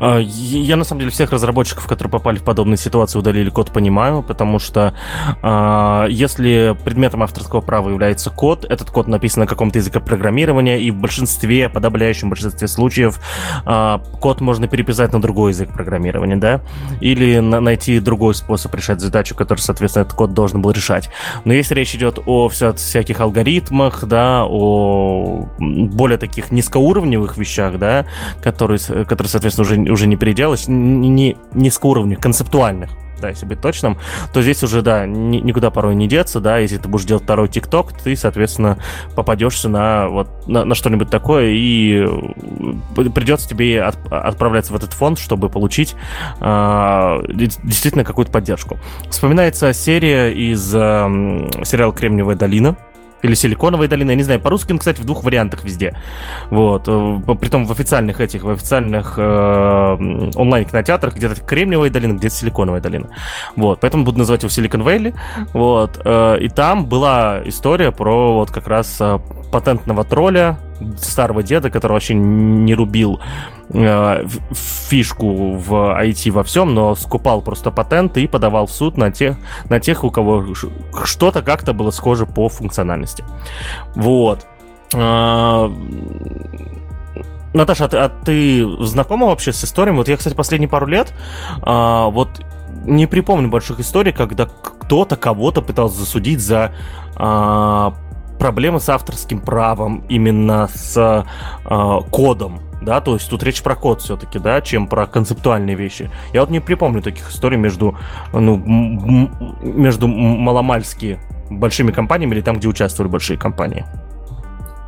А, 0.00 0.18
я, 0.18 0.76
на 0.76 0.84
самом 0.84 1.00
деле, 1.00 1.10
всех 1.10 1.32
разработчиков, 1.32 1.86
которые 1.86 2.10
попали 2.10 2.38
в 2.38 2.42
подобные 2.42 2.76
ситуации, 2.76 3.18
удалили 3.18 3.50
код, 3.50 3.72
понимаю, 3.72 4.22
потому 4.22 4.58
что 4.58 4.94
э, 5.42 6.06
если 6.10 6.76
предметом 6.84 7.22
авторского 7.22 7.60
права 7.60 7.90
является 7.90 8.30
код, 8.30 8.64
этот 8.64 8.90
код 8.90 9.08
написан 9.08 9.42
на 9.42 9.46
каком-то 9.46 9.78
языке 9.78 10.00
программирования, 10.00 10.80
и 10.80 10.90
в 10.90 10.96
большинстве, 10.96 11.68
подавляющем 11.68 12.30
большинстве 12.30 12.68
случаев, 12.68 13.20
э, 13.66 13.98
код 14.20 14.40
можно 14.40 14.68
переписать 14.68 15.12
на 15.12 15.20
другой 15.20 15.52
язык 15.52 15.72
программирования, 15.72 16.36
да, 16.36 16.60
или 17.00 17.38
на 17.38 17.60
найти 17.60 18.00
другой 18.00 18.34
способ 18.34 18.74
решать 18.74 19.00
задачу, 19.00 19.34
которую, 19.34 19.62
соответственно, 19.62 20.02
этот 20.02 20.14
код 20.14 20.32
должен 20.32 20.62
был 20.62 20.70
решать. 20.70 21.10
Но 21.44 21.52
если 21.52 21.74
речь 21.74 21.94
идет 21.94 22.18
о 22.26 22.48
вся, 22.48 22.72
всяких 22.72 23.20
алгоритмах, 23.20 24.04
да, 24.04 24.44
о 24.48 25.48
более 25.58 26.18
таких 26.18 26.50
низкоуровневых 26.50 27.36
вещах, 27.36 27.78
да, 27.78 28.06
которые, 28.42 28.78
которые 28.78 29.28
соответственно, 29.28 29.64
уже 29.64 29.76
уже 29.90 30.06
не 30.06 30.16
переделать, 30.16 30.66
не 30.68 31.36
низкоуровневых, 31.52 32.22
концептуальных, 32.22 32.90
да, 33.20 33.28
если 33.28 33.46
быть 33.46 33.60
точным, 33.60 33.98
то 34.32 34.42
здесь 34.42 34.62
уже, 34.62 34.82
да, 34.82 35.06
ни, 35.06 35.38
никуда 35.38 35.70
порой 35.70 35.94
не 35.94 36.06
деться, 36.06 36.40
да, 36.40 36.58
если 36.58 36.78
ты 36.78 36.88
будешь 36.88 37.04
делать 37.04 37.24
второй 37.24 37.48
ТикТок, 37.48 37.92
ты, 37.92 38.16
соответственно, 38.16 38.78
попадешься 39.14 39.68
на 39.68 40.08
вот 40.08 40.46
на, 40.46 40.64
на 40.64 40.74
что-нибудь 40.74 41.10
такое, 41.10 41.50
и 41.50 42.04
э, 42.04 43.10
придется 43.14 43.48
тебе 43.48 43.82
от, 43.82 43.96
отправляться 44.10 44.72
в 44.72 44.76
этот 44.76 44.92
фонд, 44.92 45.18
чтобы 45.18 45.48
получить 45.48 45.94
э, 46.40 47.18
действительно 47.28 48.04
какую-то 48.04 48.32
поддержку. 48.32 48.78
Вспоминается 49.10 49.72
серия 49.72 50.32
из 50.32 50.74
э, 50.74 50.78
сериала 51.64 51.92
«Кремниевая 51.92 52.36
долина», 52.36 52.76
или 53.22 53.34
Силиконовая 53.34 53.88
долина, 53.88 54.10
я 54.10 54.16
не 54.16 54.22
знаю. 54.22 54.40
По-русски 54.40 54.72
он, 54.72 54.78
кстати, 54.78 55.00
в 55.00 55.04
двух 55.04 55.24
вариантах 55.24 55.64
везде. 55.64 55.96
Вот. 56.50 56.84
Э, 56.86 57.20
притом 57.40 57.66
в 57.66 57.72
официальных 57.72 58.20
этих, 58.20 58.44
в 58.44 58.50
официальных 58.50 59.14
э, 59.16 60.32
онлайн-кинотеатрах 60.34 61.16
где-то 61.16 61.40
Кремниевая 61.40 61.90
долина, 61.90 62.14
где-то 62.14 62.34
Силиконовая 62.34 62.80
долина. 62.80 63.08
Вот. 63.56 63.80
Поэтому 63.80 64.04
буду 64.04 64.18
называть 64.18 64.42
его 64.42 64.50
Силикон 64.50 64.82
Вэлли. 64.82 65.14
Вот. 65.52 66.00
Э, 66.04 66.38
и 66.40 66.48
там 66.48 66.86
была 66.86 67.40
история 67.44 67.92
про 67.92 68.34
вот 68.34 68.50
как 68.50 68.68
раз 68.68 68.96
э, 69.00 69.18
патентного 69.50 70.04
тролля, 70.04 70.58
старого 70.98 71.42
деда, 71.42 71.70
который 71.70 71.92
вообще 71.92 72.14
не 72.14 72.74
рубил 72.74 73.20
э, 73.70 74.24
фишку 74.52 75.52
в 75.52 75.72
IT 76.00 76.30
во 76.30 76.42
всем, 76.42 76.74
но 76.74 76.94
скупал 76.94 77.42
просто 77.42 77.70
патенты 77.70 78.22
и 78.22 78.26
подавал 78.26 78.66
в 78.66 78.72
суд 78.72 78.96
на 78.96 79.10
тех, 79.10 79.36
на 79.68 79.80
тех 79.80 80.04
у 80.04 80.10
кого 80.10 80.46
что-то 81.04 81.42
как-то 81.42 81.72
было 81.72 81.90
схоже 81.90 82.26
по 82.26 82.48
функциональности. 82.48 83.24
Вот. 83.94 84.46
Э, 84.94 85.68
Наташа, 87.54 87.86
а 87.86 87.88
ты, 87.88 87.96
а 87.96 88.08
ты 88.08 88.84
знакома 88.84 89.26
вообще 89.26 89.52
с 89.52 89.64
историями? 89.64 89.96
Вот 89.96 90.08
я, 90.08 90.16
кстати, 90.16 90.34
последние 90.34 90.68
пару 90.68 90.86
лет 90.86 91.12
а, 91.62 92.08
вот 92.08 92.28
не 92.84 93.06
припомню 93.06 93.48
больших 93.48 93.80
историй, 93.80 94.12
когда 94.12 94.46
кто-то 94.46 95.16
кого-то 95.16 95.62
пытался 95.62 95.98
засудить 95.98 96.40
за 96.40 96.72
а, 97.16 97.94
проблемы 98.38 98.80
с 98.80 98.88
авторским 98.88 99.40
правом, 99.40 100.04
именно 100.08 100.68
с 100.72 101.24
э, 101.64 102.00
кодом. 102.10 102.60
да, 102.80 103.00
то 103.00 103.14
есть 103.14 103.28
тут 103.28 103.42
речь 103.42 103.62
про 103.62 103.74
код 103.74 104.02
все-таки, 104.02 104.38
да, 104.38 104.60
чем 104.60 104.86
про 104.86 105.06
концептуальные 105.06 105.76
вещи. 105.76 106.10
Я 106.32 106.40
вот 106.40 106.50
не 106.50 106.60
припомню 106.60 107.02
таких 107.02 107.30
историй 107.30 107.58
между, 107.58 107.96
ну, 108.32 108.56
между 109.62 110.06
маломальски 110.08 111.18
большими 111.50 111.92
компаниями 111.92 112.34
или 112.34 112.40
там, 112.40 112.56
где 112.56 112.68
участвовали 112.68 113.10
большие 113.10 113.38
компании. 113.38 113.84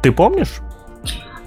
Ты 0.02 0.12
помнишь? 0.12 0.60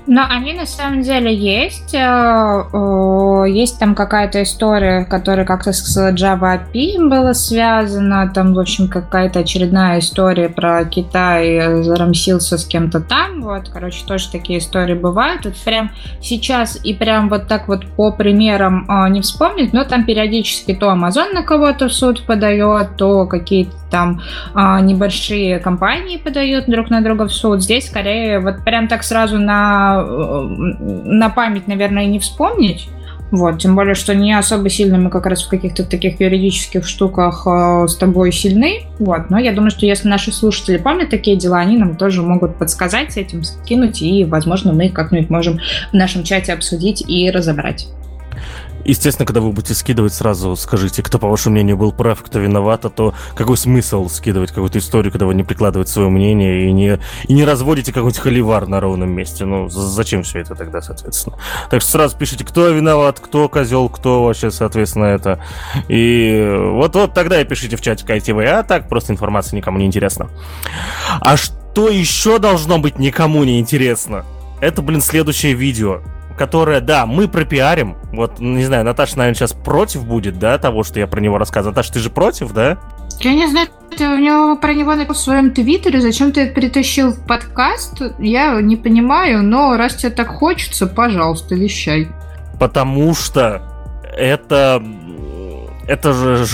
Но 0.06 0.26
они 0.30 0.54
на 0.54 0.66
самом 0.66 1.02
деле 1.02 1.34
есть. 1.34 1.94
Э, 1.96 3.46
есть 3.48 3.80
там 3.80 3.96
какая-то 3.96 4.44
история, 4.44 5.06
которая 5.06 5.46
как-то 5.46 5.72
с 5.72 5.98
Java 6.14 6.60
API 6.60 7.08
была 7.08 7.34
связана. 7.34 8.30
Там, 8.34 8.54
в 8.54 8.60
общем, 8.60 8.90
какая-то 8.90 9.40
очередная 9.40 10.00
история 10.00 10.50
про 10.50 10.84
Китай 10.86 11.84
зарамсился 11.84 12.58
с 12.58 12.66
кем-то 12.66 13.00
там. 13.00 13.42
Вот, 13.42 13.70
короче, 13.70 14.06
тоже 14.06 14.30
такие 14.30 14.60
истории 14.60 14.96
бывают. 14.96 15.46
Вот 15.46 15.56
прям 15.64 15.92
сейчас 16.22 16.78
и 16.84 16.94
прям 16.94 17.30
вот 17.30 17.48
так 17.48 17.68
вот 17.68 17.86
по 17.96 18.12
примерам 18.12 18.86
э, 18.90 19.10
не 19.10 19.22
вспомнить, 19.22 19.72
но 19.72 19.86
там 19.86 20.06
периодически 20.06 20.74
то 20.74 20.92
Amazon 20.92 21.34
на 21.34 21.44
кого-то 21.44 21.88
в 21.88 21.94
суд 21.94 22.26
подает, 22.26 22.98
то 22.98 23.26
какие-то 23.26 23.74
там 23.94 24.22
небольшие 24.56 25.60
компании 25.60 26.18
подают 26.18 26.66
друг 26.66 26.90
на 26.90 27.02
друга 27.02 27.28
в 27.28 27.32
суд. 27.32 27.62
Здесь 27.62 27.88
скорее 27.88 28.40
вот 28.40 28.64
прям 28.64 28.88
так 28.88 29.04
сразу 29.04 29.38
на, 29.38 29.93
на 30.02 31.30
память, 31.30 31.68
наверное, 31.68 32.06
не 32.06 32.20
вспомнить. 32.20 32.90
Вот, 33.32 33.58
тем 33.58 33.76
более, 33.76 33.96
что 33.96 34.14
не 34.14 34.32
особо 34.38 34.70
сильно 34.70 35.00
мы 35.00 35.10
как 35.10 35.26
раз 35.26 35.44
в 35.44 35.50
каких-то 35.50 35.84
таких 35.84 36.22
юридических 36.22 36.86
штуках 36.86 37.48
э, 37.48 37.88
с 37.88 37.96
тобой 37.96 38.32
сильны. 38.32 38.84
Вот, 39.00 39.32
но 39.32 39.40
я 39.40 39.54
думаю, 39.54 39.72
что 39.72 39.88
если 39.88 40.08
наши 40.08 40.32
слушатели 40.32 40.78
помнят 40.78 41.10
такие 41.10 41.36
дела, 41.36 41.58
они 41.58 41.78
нам 41.78 41.96
тоже 41.96 42.22
могут 42.22 42.60
подсказать 42.60 43.14
с 43.14 43.18
этим, 43.18 43.44
скинуть, 43.44 44.04
и, 44.04 44.24
возможно, 44.24 44.72
мы 44.72 44.86
их 44.86 44.94
как-нибудь 44.94 45.32
можем 45.32 45.58
в 45.92 45.94
нашем 45.96 46.24
чате 46.24 46.54
обсудить 46.54 47.04
и 47.08 47.32
разобрать. 47.32 47.88
Естественно, 48.86 49.26
когда 49.26 49.42
вы 49.42 49.52
будете 49.52 49.74
скидывать, 49.74 50.14
сразу 50.14 50.56
скажите, 50.56 51.02
кто, 51.02 51.20
по 51.20 51.28
вашему 51.28 51.54
мнению, 51.54 51.78
был 51.78 51.92
прав, 51.92 52.22
кто 52.22 52.40
виноват, 52.40 52.86
а 52.86 52.90
то 52.90 53.14
какой 53.36 53.58
смысл 53.58 54.10
скидывать 54.10 54.50
какую-то 54.50 54.80
историю, 54.80 55.12
когда 55.12 55.26
вы 55.26 55.36
не 55.36 55.44
прикладываете 55.44 55.92
свое 55.92 56.10
мнение 56.10 56.68
и 56.68 56.72
не, 56.72 57.00
и 57.28 57.34
не 57.34 57.46
разводите 57.46 57.92
какой-нибудь 57.92 58.20
холивар 58.20 58.68
на 58.68 58.80
ровном 58.80 59.12
месте. 59.12 59.46
Ну, 59.46 59.70
зачем 59.70 60.24
все 60.24 60.40
это 60.40 60.56
тогда, 60.56 60.82
соответственно? 60.82 61.38
Так 61.70 61.82
что 61.82 61.92
сразу 61.92 62.18
пишите, 62.18 62.44
кто 62.44 62.70
виноват, 62.70 63.20
кто 63.20 63.48
козел, 63.50 63.90
кто 63.90 64.26
вообще, 64.26 64.52
соответственно, 64.52 65.06
это. 65.06 65.40
И 65.88 66.54
вот, 66.74 66.96
вот 66.96 67.14
тогда 67.14 67.42
и 67.42 67.46
пишите 67.46 67.78
в 67.78 67.82
чате 67.82 68.06
ITV, 68.06 68.46
а 68.46 68.64
так 68.64 68.90
просто 68.90 69.14
информация 69.14 69.58
никому 69.58 69.80
не 69.80 69.86
интересна. 69.86 70.30
А 71.22 71.38
что 71.38 71.90
еще 71.90 72.40
должно 72.40 72.80
быть 72.80 73.00
никому 73.00 73.44
не 73.44 73.60
интересно? 73.60 74.26
Это, 74.62 74.82
блин, 74.82 75.02
следующее 75.02 75.54
видео 75.54 76.02
которое, 76.38 76.82
да, 76.82 77.06
мы 77.06 77.28
пропиарим. 77.28 77.96
Вот, 78.12 78.40
не 78.40 78.64
знаю, 78.66 78.84
Наташа, 78.86 79.18
наверное, 79.18 79.36
сейчас 79.36 79.54
против 79.54 80.06
будет, 80.06 80.40
да, 80.40 80.58
того, 80.58 80.84
что 80.84 81.00
я 81.00 81.08
про 81.08 81.20
него 81.20 81.38
рассказываю. 81.38 81.74
Наташа, 81.74 81.94
ты 81.94 82.00
же 82.00 82.10
против, 82.10 82.52
да? 82.54 82.78
Я 83.20 83.34
не 83.34 83.48
знаю, 83.48 83.68
ты 83.96 84.08
у 84.08 84.18
него 84.18 84.56
про 84.58 84.74
него 84.74 84.96
написал 84.96 85.16
в 85.16 85.20
своем 85.20 85.52
твиттере, 85.52 86.02
зачем 86.02 86.32
ты 86.32 86.42
это 86.42 86.54
притащил 86.54 87.12
в 87.12 87.26
подкаст, 87.26 88.02
я 88.20 88.60
не 88.62 88.76
понимаю, 88.76 89.44
но 89.44 89.78
раз 89.78 89.96
тебе 89.96 90.12
так 90.12 90.28
хочется, 90.28 90.88
пожалуйста, 90.88 91.56
вещай. 91.56 92.10
Потому 92.60 93.14
что 93.14 93.62
это 94.16 94.84
это 95.88 96.14
же 96.14 96.46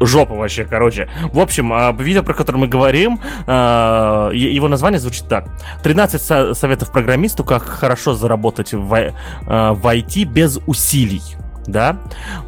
жопа 0.00 0.34
вообще, 0.34 0.64
короче. 0.64 1.08
В 1.32 1.40
общем, 1.40 1.72
видео, 1.98 2.22
про 2.22 2.34
которое 2.34 2.58
мы 2.58 2.68
говорим, 2.68 3.20
а, 3.46 4.30
его 4.30 4.68
название 4.68 5.00
звучит 5.00 5.28
так. 5.28 5.46
13 5.82 6.56
советов 6.56 6.92
программисту, 6.92 7.44
как 7.44 7.62
хорошо 7.62 8.14
заработать 8.14 8.72
в, 8.72 9.12
IT 9.46 10.24
без 10.24 10.58
усилий. 10.66 11.22
Да, 11.66 11.98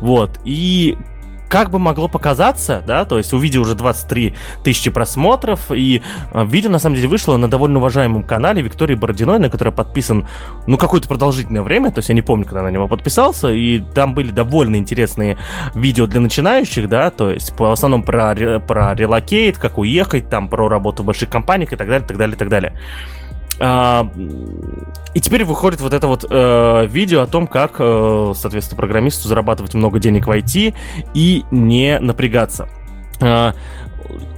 вот. 0.00 0.38
И 0.44 0.96
как 1.48 1.70
бы 1.70 1.78
могло 1.78 2.08
показаться, 2.08 2.82
да, 2.86 3.04
то 3.04 3.18
есть 3.18 3.32
у 3.32 3.38
видео 3.38 3.62
уже 3.62 3.74
23 3.74 4.34
тысячи 4.62 4.90
просмотров, 4.90 5.70
и 5.72 6.02
э, 6.32 6.44
видео 6.46 6.70
на 6.70 6.78
самом 6.78 6.96
деле 6.96 7.08
вышло 7.08 7.36
на 7.36 7.48
довольно 7.48 7.78
уважаемом 7.78 8.22
канале 8.22 8.62
Виктории 8.62 8.94
Бородиной, 8.94 9.38
на 9.38 9.50
который 9.50 9.72
подписан, 9.72 10.26
ну, 10.66 10.76
какое-то 10.76 11.08
продолжительное 11.08 11.62
время, 11.62 11.90
то 11.90 11.98
есть 11.98 12.08
я 12.08 12.14
не 12.14 12.22
помню, 12.22 12.44
когда 12.44 12.62
на 12.62 12.68
него 12.68 12.86
подписался, 12.88 13.48
и 13.48 13.80
там 13.94 14.14
были 14.14 14.30
довольно 14.30 14.76
интересные 14.76 15.38
видео 15.74 16.06
для 16.06 16.20
начинающих, 16.20 16.88
да, 16.88 17.10
то 17.10 17.30
есть 17.30 17.58
в 17.58 17.72
основном 17.72 18.02
про, 18.02 18.60
про 18.60 18.94
релокейт, 18.94 19.58
как 19.58 19.78
уехать, 19.78 20.28
там, 20.28 20.48
про 20.48 20.68
работу 20.68 21.02
в 21.02 21.06
больших 21.06 21.30
компаниях 21.30 21.72
и 21.72 21.76
так 21.76 21.88
далее, 21.88 22.06
так 22.06 22.16
далее, 22.16 22.36
так 22.36 22.48
далее. 22.48 22.74
А, 23.60 24.10
и 25.14 25.20
теперь 25.20 25.44
выходит 25.44 25.80
вот 25.80 25.92
это 25.92 26.06
вот 26.06 26.24
э, 26.28 26.86
видео 26.86 27.22
о 27.22 27.26
том, 27.26 27.46
как, 27.46 27.76
э, 27.78 28.32
соответственно, 28.36 28.78
программисту 28.78 29.28
зарабатывать 29.28 29.74
много 29.74 29.98
денег 29.98 30.26
в 30.26 30.30
IT 30.30 30.74
и 31.14 31.44
не 31.50 31.98
напрягаться. 31.98 32.68
А, 33.20 33.54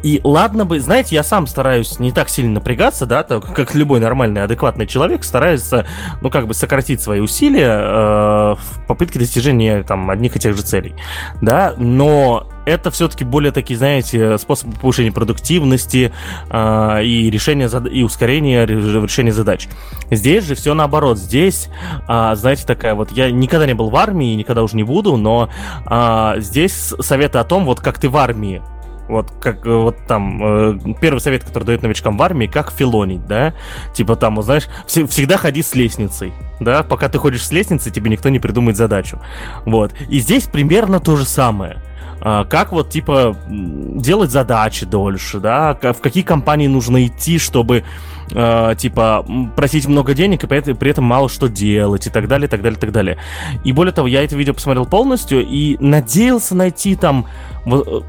и 0.03 0.21
ладно 0.25 0.65
бы, 0.65 0.81
знаете, 0.81 1.15
я 1.15 1.23
сам 1.23 1.47
стараюсь 1.47 1.99
не 1.99 2.13
так 2.13 2.29
сильно 2.31 2.53
напрягаться, 2.53 3.05
да, 3.05 3.23
так, 3.23 3.53
как 3.55 3.75
любой 3.75 4.01
нормальный, 4.01 4.43
адекватный 4.43 4.87
человек, 4.87 5.25
старается, 5.25 5.87
ну, 6.23 6.31
как 6.31 6.47
бы 6.47 6.55
сократить 6.55 7.03
свои 7.03 7.21
усилия 7.21 7.69
э, 7.69 8.55
в 8.55 8.87
попытке 8.89 9.19
достижения 9.19 9.83
там 9.83 10.09
одних 10.09 10.37
и 10.37 10.41
тех 10.41 10.57
же 10.57 10.63
целей, 10.63 10.95
да, 11.43 11.75
но 11.77 12.49
это 12.71 12.91
все-таки 12.91 13.25
более 13.25 13.53
такие, 13.53 13.77
знаете, 13.77 14.39
способы 14.39 14.77
повышения 14.77 15.13
продуктивности 15.13 16.13
э, 16.49 17.05
и 17.05 17.31
решения 17.31 17.69
зад... 17.69 17.87
и 17.91 18.03
ускорения 18.03 18.67
решения 18.67 19.33
задач. 19.33 19.69
Здесь 20.11 20.45
же 20.45 20.55
все 20.55 20.75
наоборот. 20.75 21.19
Здесь, 21.19 21.69
э, 22.09 22.33
знаете, 22.35 22.65
такая 22.67 22.95
вот, 22.95 23.13
я 23.13 23.31
никогда 23.31 23.67
не 23.67 23.75
был 23.75 23.91
в 23.91 23.97
армии, 23.97 24.35
никогда 24.35 24.63
уже 24.63 24.77
не 24.77 24.85
буду, 24.85 25.17
но 25.17 25.51
э, 25.87 26.35
здесь 26.39 26.95
советы 27.01 27.39
о 27.39 27.45
том, 27.45 27.65
вот 27.65 27.81
как 27.81 27.99
ты 27.99 28.09
в 28.09 28.17
армии 28.17 28.63
вот 29.11 29.31
как 29.41 29.67
э, 29.67 29.71
вот 29.71 29.97
там 30.07 30.41
э, 30.43 30.95
первый 31.01 31.19
совет, 31.19 31.45
который 31.45 31.65
дает 31.65 31.83
новичкам 31.83 32.17
в 32.17 32.23
армии, 32.23 32.47
как 32.47 32.73
филонить, 32.73 33.27
да? 33.27 33.55
Типа 33.93 34.17
там, 34.17 34.37
вот, 34.37 34.45
знаешь, 34.45 34.69
вс- 34.87 35.07
всегда 35.09 35.37
ходи 35.37 35.63
с 35.63 35.75
лестницей, 35.75 36.33
да? 36.61 36.83
Пока 36.83 37.09
ты 37.09 37.19
ходишь 37.19 37.45
с 37.45 37.51
лестницей, 37.51 37.93
тебе 37.93 38.11
никто 38.11 38.29
не 38.29 38.39
придумает 38.39 38.77
задачу. 38.77 39.21
Вот. 39.67 39.93
И 40.09 40.21
здесь 40.21 40.45
примерно 40.45 41.01
то 41.01 41.17
же 41.17 41.25
самое. 41.25 41.83
А, 42.23 42.45
как 42.45 42.73
вот, 42.73 42.91
типа, 42.91 43.37
делать 43.49 44.31
задачи 44.31 44.85
дольше, 44.87 45.41
да, 45.41 45.75
в 45.75 46.01
какие 46.01 46.23
компании 46.23 46.67
нужно 46.67 47.07
идти, 47.07 47.39
чтобы, 47.39 47.85
э, 48.31 48.75
типа, 48.77 49.25
просить 49.57 49.87
много 49.87 50.15
денег 50.15 50.45
и 50.45 50.47
при 50.47 50.59
этом, 50.59 50.77
при 50.77 50.91
этом 50.91 51.05
мало 51.05 51.29
что 51.29 51.49
делать 51.49 52.07
и 52.07 52.11
так 52.11 52.29
далее, 52.29 52.47
и 52.47 52.51
так 52.51 52.63
далее, 52.63 52.77
и 52.77 52.81
так 52.81 52.93
далее. 52.93 53.17
И 53.65 53.73
более 53.73 53.93
того, 53.93 54.07
я 54.07 54.23
это 54.23 54.37
видео 54.37 54.53
посмотрел 54.53 54.87
полностью 54.87 55.47
и 55.47 55.77
надеялся 55.81 56.55
найти 56.55 56.95
там, 56.95 57.27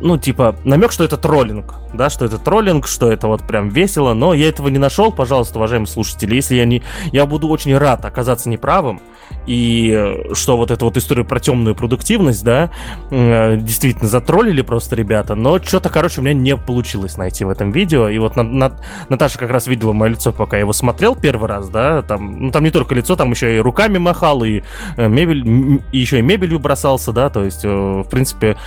ну, 0.02 0.18
типа, 0.18 0.56
намек, 0.64 0.92
что 0.92 1.04
это 1.04 1.18
троллинг, 1.18 1.76
да, 1.94 2.10
что 2.10 2.26
это 2.26 2.38
троллинг, 2.38 2.88
что 2.88 3.12
это 3.12 3.28
вот 3.28 3.46
прям 3.48 3.70
весело, 3.70 4.14
но 4.14 4.34
я 4.34 4.50
этого 4.50 4.68
не 4.70 4.80
нашел, 4.80 5.12
пожалуйста, 5.12 5.58
уважаемые 5.58 5.88
слушатели, 5.88 6.36
если 6.36 6.56
я 6.56 6.66
не, 6.66 6.84
я 7.12 7.26
буду 7.26 7.48
очень 7.48 7.78
рад 7.78 8.06
оказаться 8.06 8.50
неправым, 8.50 9.02
и 9.46 10.28
что 10.34 10.58
вот 10.58 10.72
эта 10.72 10.86
вот 10.86 10.98
история 10.98 11.24
про 11.24 11.40
темную 11.40 11.76
продуктивность, 11.76 12.44
да, 12.44 12.70
э, 13.10 13.58
действительно 13.58 14.08
затроллили 14.08 14.62
просто 14.62 14.96
ребята, 14.96 15.36
но 15.36 15.62
что-то, 15.62 15.90
короче, 15.90 16.22
у 16.22 16.24
меня 16.24 16.34
не 16.34 16.56
получилось 16.56 17.18
найти 17.18 17.46
в 17.46 17.50
этом 17.50 17.72
видео, 17.72 18.10
и 18.10 18.18
вот 18.20 18.36
на, 18.36 18.44
на, 18.44 18.72
Наташа 19.10 19.40
как 19.40 19.50
раз 19.50 19.68
видела 19.68 19.94
мое 19.94 20.12
лицо, 20.12 20.32
пока 20.32 20.58
я 20.58 20.62
его 20.62 20.74
смотрел 20.74 21.16
первый 21.16 21.48
раз, 21.48 21.70
да, 21.70 22.02
там, 22.02 22.40
ну, 22.40 22.52
там 22.52 22.64
не 22.64 22.72
только 22.72 22.96
лицо, 22.96 23.16
там 23.16 23.32
еще 23.32 23.58
и 23.58 23.60
руками 23.60 23.98
махал, 23.98 24.44
и 24.44 24.62
э, 24.98 25.08
мебель, 25.08 25.82
и 25.92 25.98
еще 25.98 26.20
и 26.20 26.22
мебелью 26.22 26.60
бросался, 26.60 27.12
да, 27.12 27.30
то 27.30 27.44
есть, 27.44 27.66
э, 27.66 27.70
в 27.70 28.10
принципе, 28.10 28.58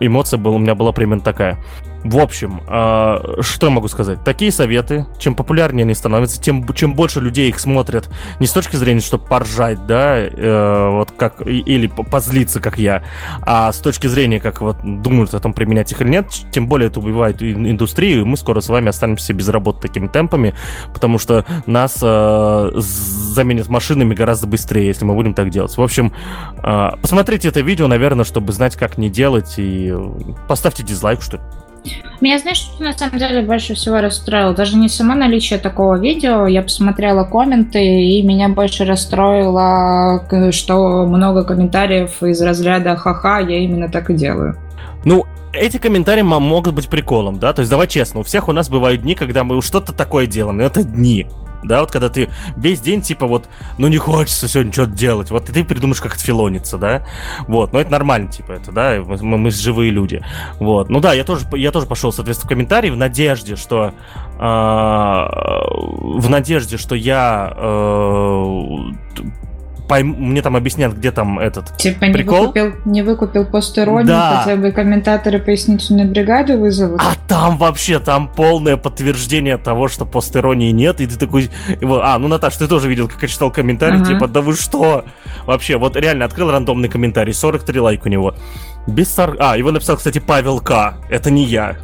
эмоция 0.00 0.38
была, 0.38 0.56
у 0.56 0.58
меня 0.58 0.74
была 0.74 0.92
примерно 0.92 1.22
такая. 1.22 1.58
В 2.08 2.18
общем, 2.18 2.62
э, 2.68 3.40
что 3.40 3.66
я 3.66 3.72
могу 3.72 3.88
сказать? 3.88 4.22
Такие 4.22 4.52
советы, 4.52 5.06
чем 5.18 5.34
популярнее 5.34 5.82
они 5.82 5.94
становятся, 5.94 6.40
тем 6.40 6.66
чем 6.74 6.94
больше 6.94 7.20
людей 7.20 7.48
их 7.48 7.58
смотрят, 7.58 8.08
не 8.38 8.46
с 8.46 8.52
точки 8.52 8.76
зрения, 8.76 9.00
чтобы 9.00 9.24
поржать, 9.24 9.86
да, 9.86 10.18
э, 10.18 10.90
вот 10.90 11.10
как 11.16 11.44
или 11.46 11.88
позлиться, 11.88 12.60
как 12.60 12.78
я, 12.78 13.02
а 13.42 13.72
с 13.72 13.78
точки 13.78 14.06
зрения, 14.06 14.38
как 14.38 14.60
вот 14.60 14.76
думают 14.82 15.34
о 15.34 15.40
том, 15.40 15.52
применять 15.52 15.90
их 15.90 16.00
или 16.00 16.08
нет, 16.08 16.26
тем 16.52 16.68
более 16.68 16.88
это 16.88 17.00
убивает 17.00 17.42
индустрию, 17.42 18.20
и 18.20 18.24
мы 18.24 18.36
скоро 18.36 18.60
с 18.60 18.68
вами 18.68 18.88
останемся 18.88 19.32
без 19.32 19.48
работы 19.48 19.80
такими 19.88 20.06
темпами, 20.06 20.54
потому 20.94 21.18
что 21.18 21.44
нас 21.66 21.98
э, 22.02 22.70
заменят 22.76 23.68
машинами 23.68 24.14
гораздо 24.14 24.46
быстрее, 24.46 24.86
если 24.86 25.04
мы 25.04 25.14
будем 25.14 25.34
так 25.34 25.50
делать. 25.50 25.76
В 25.76 25.82
общем, 25.82 26.12
э, 26.62 26.90
посмотрите 27.02 27.48
это 27.48 27.62
видео, 27.62 27.88
наверное, 27.88 28.24
чтобы 28.24 28.52
знать, 28.52 28.76
как 28.76 28.96
не 28.96 29.10
делать, 29.10 29.54
и 29.56 29.92
поставьте 30.46 30.84
дизлайк, 30.84 31.20
что 31.20 31.38
ли. 31.38 31.42
Меня, 32.20 32.38
знаешь, 32.38 32.58
что 32.58 32.82
на 32.82 32.92
самом 32.92 33.18
деле 33.18 33.42
больше 33.42 33.74
всего 33.74 34.00
расстроило? 34.00 34.54
Даже 34.54 34.76
не 34.76 34.88
само 34.88 35.14
наличие 35.14 35.58
такого 35.58 35.98
видео, 35.98 36.46
я 36.46 36.62
посмотрела 36.62 37.24
комменты, 37.24 37.84
и 37.84 38.22
меня 38.22 38.48
больше 38.48 38.84
расстроило, 38.84 40.26
что 40.50 41.06
много 41.06 41.44
комментариев 41.44 42.22
из 42.22 42.40
разряда 42.40 42.96
«ха-ха, 42.96 43.40
я 43.40 43.58
именно 43.58 43.88
так 43.90 44.10
и 44.10 44.14
делаю». 44.14 44.56
Ну, 45.04 45.24
эти 45.52 45.78
комментарии 45.78 46.22
могут 46.22 46.74
быть 46.74 46.88
приколом, 46.88 47.38
да? 47.38 47.52
То 47.52 47.60
есть 47.60 47.70
давай 47.70 47.86
честно, 47.86 48.20
у 48.20 48.22
всех 48.22 48.48
у 48.48 48.52
нас 48.52 48.68
бывают 48.68 49.02
дни, 49.02 49.14
когда 49.14 49.44
мы 49.44 49.60
что-то 49.62 49.92
такое 49.92 50.26
делаем, 50.26 50.60
это 50.60 50.82
дни 50.82 51.26
да, 51.66 51.80
вот 51.80 51.90
когда 51.90 52.08
ты 52.08 52.30
весь 52.56 52.80
день, 52.80 53.02
типа, 53.02 53.26
вот, 53.26 53.48
ну 53.78 53.88
не 53.88 53.98
хочется 53.98 54.48
сегодня 54.48 54.72
что-то 54.72 54.92
делать, 54.92 55.30
вот 55.30 55.48
и 55.48 55.52
ты 55.52 55.64
придумаешь, 55.64 56.00
как 56.00 56.14
отфилониться, 56.14 56.78
да, 56.78 57.06
вот, 57.48 57.72
но 57.72 57.80
это 57.80 57.90
нормально, 57.90 58.30
типа, 58.30 58.52
это, 58.52 58.72
да, 58.72 59.02
мы, 59.04 59.38
мы 59.38 59.50
живые 59.50 59.90
люди, 59.90 60.24
вот, 60.58 60.88
ну 60.88 61.00
да, 61.00 61.12
я 61.12 61.24
тоже, 61.24 61.46
я 61.52 61.72
тоже 61.72 61.86
пошел, 61.86 62.12
соответственно, 62.12 62.46
в 62.46 62.48
комментарии 62.48 62.90
в 62.90 62.96
надежде, 62.96 63.56
что, 63.56 63.92
э, 64.38 64.38
в 64.38 66.28
надежде, 66.28 66.76
что 66.76 66.94
я 66.94 67.52
э, 67.56 68.92
пойм... 69.88 70.08
мне 70.08 70.42
там 70.42 70.56
объяснят, 70.56 70.92
где 70.92 71.10
там 71.12 71.38
этот 71.38 71.76
Типа 71.76 72.06
прикол. 72.06 72.36
не 72.38 72.42
выкупил, 72.46 72.72
не 72.84 73.02
выкупил 73.02 73.44
постероний, 73.46 74.08
Да. 74.08 74.42
хотя 74.44 74.56
бы 74.56 74.72
комментаторы 74.72 75.38
пояснительную 75.38 76.08
бригаду 76.10 76.58
вызовут. 76.58 77.00
А 77.02 77.14
там 77.28 77.56
вообще, 77.58 77.98
там 77.98 78.28
полное 78.28 78.76
подтверждение 78.76 79.58
того, 79.58 79.88
что 79.88 80.04
постеронии 80.04 80.70
нет, 80.70 81.00
и 81.00 81.06
ты 81.06 81.18
такой... 81.18 81.50
А, 81.82 82.18
ну, 82.18 82.28
Наташ, 82.28 82.56
ты 82.56 82.68
тоже 82.68 82.88
видел, 82.88 83.08
как 83.08 83.22
я 83.22 83.28
читал 83.28 83.50
комментарий, 83.50 83.96
Ага. 84.00 84.06
типа, 84.06 84.28
да 84.28 84.40
вы 84.40 84.54
что? 84.54 85.04
Вообще, 85.46 85.76
вот 85.76 85.96
реально 85.96 86.24
открыл 86.24 86.50
рандомный 86.50 86.88
комментарий, 86.88 87.32
43 87.32 87.80
лайк 87.80 88.06
у 88.06 88.08
него. 88.08 88.34
Без 88.86 89.08
сар... 89.12 89.36
А, 89.38 89.56
его 89.56 89.70
написал, 89.72 89.96
кстати, 89.96 90.18
Павел 90.18 90.60
К. 90.60 90.98
Это 91.10 91.30
не 91.30 91.44
я. 91.44 91.76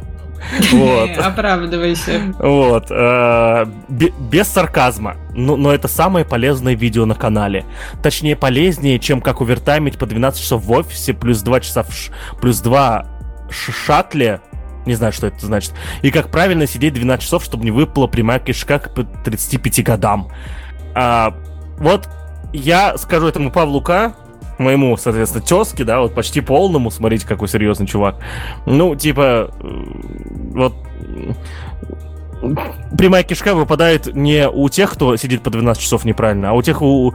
Вот. 0.71 1.09
Оправдывайся. 1.17 2.21
Вот. 2.39 2.87
э, 2.89 3.65
бе- 3.89 4.13
Без 4.19 4.47
сарказма. 4.47 5.15
Но, 5.33 5.55
но 5.55 5.73
это 5.73 5.87
самое 5.87 6.25
полезное 6.25 6.75
видео 6.75 7.05
на 7.05 7.15
канале. 7.15 7.65
Точнее, 8.01 8.35
полезнее, 8.35 8.99
чем 8.99 9.21
как 9.21 9.41
увертаймить 9.41 9.97
по 9.97 10.05
12 10.05 10.41
часов 10.41 10.63
в 10.63 10.71
офисе, 10.71 11.13
плюс 11.13 11.41
2 11.41 11.59
часа 11.61 11.83
в 11.83 11.91
ш- 11.93 12.11
плюс 12.41 12.59
2 12.61 13.05
шатле. 13.49 14.41
Не 14.85 14.95
знаю, 14.95 15.13
что 15.13 15.27
это 15.27 15.45
значит. 15.45 15.73
И 16.01 16.11
как 16.11 16.29
правильно 16.29 16.67
сидеть 16.67 16.93
12 16.93 17.23
часов, 17.23 17.43
чтобы 17.43 17.63
не 17.63 17.71
выпала 17.71 18.07
прямая 18.07 18.39
кишка 18.39 18.79
к 18.79 18.93
п- 18.93 19.05
35 19.23 19.81
годам. 19.83 20.27
А, 20.93 21.33
вот 21.77 22.09
я 22.51 22.97
скажу 22.97 23.27
этому 23.27 23.49
Павлу 23.51 23.81
К., 23.81 24.13
моему, 24.63 24.97
соответственно, 24.97 25.43
тезке, 25.43 25.83
да, 25.83 25.99
вот 25.99 26.15
почти 26.15 26.41
полному, 26.41 26.89
смотрите, 26.89 27.27
какой 27.27 27.47
серьезный 27.47 27.87
чувак. 27.87 28.17
Ну, 28.65 28.95
типа, 28.95 29.51
э, 29.59 29.83
вот 30.53 30.73
прямая 32.97 33.23
кишка 33.23 33.55
выпадает 33.55 34.13
не 34.13 34.49
у 34.49 34.67
тех, 34.69 34.91
кто 34.91 35.15
сидит 35.15 35.43
по 35.43 35.49
12 35.49 35.81
часов 35.81 36.05
неправильно, 36.05 36.49
а 36.49 36.53
у 36.53 36.61
тех, 36.61 36.81
у, 36.81 37.13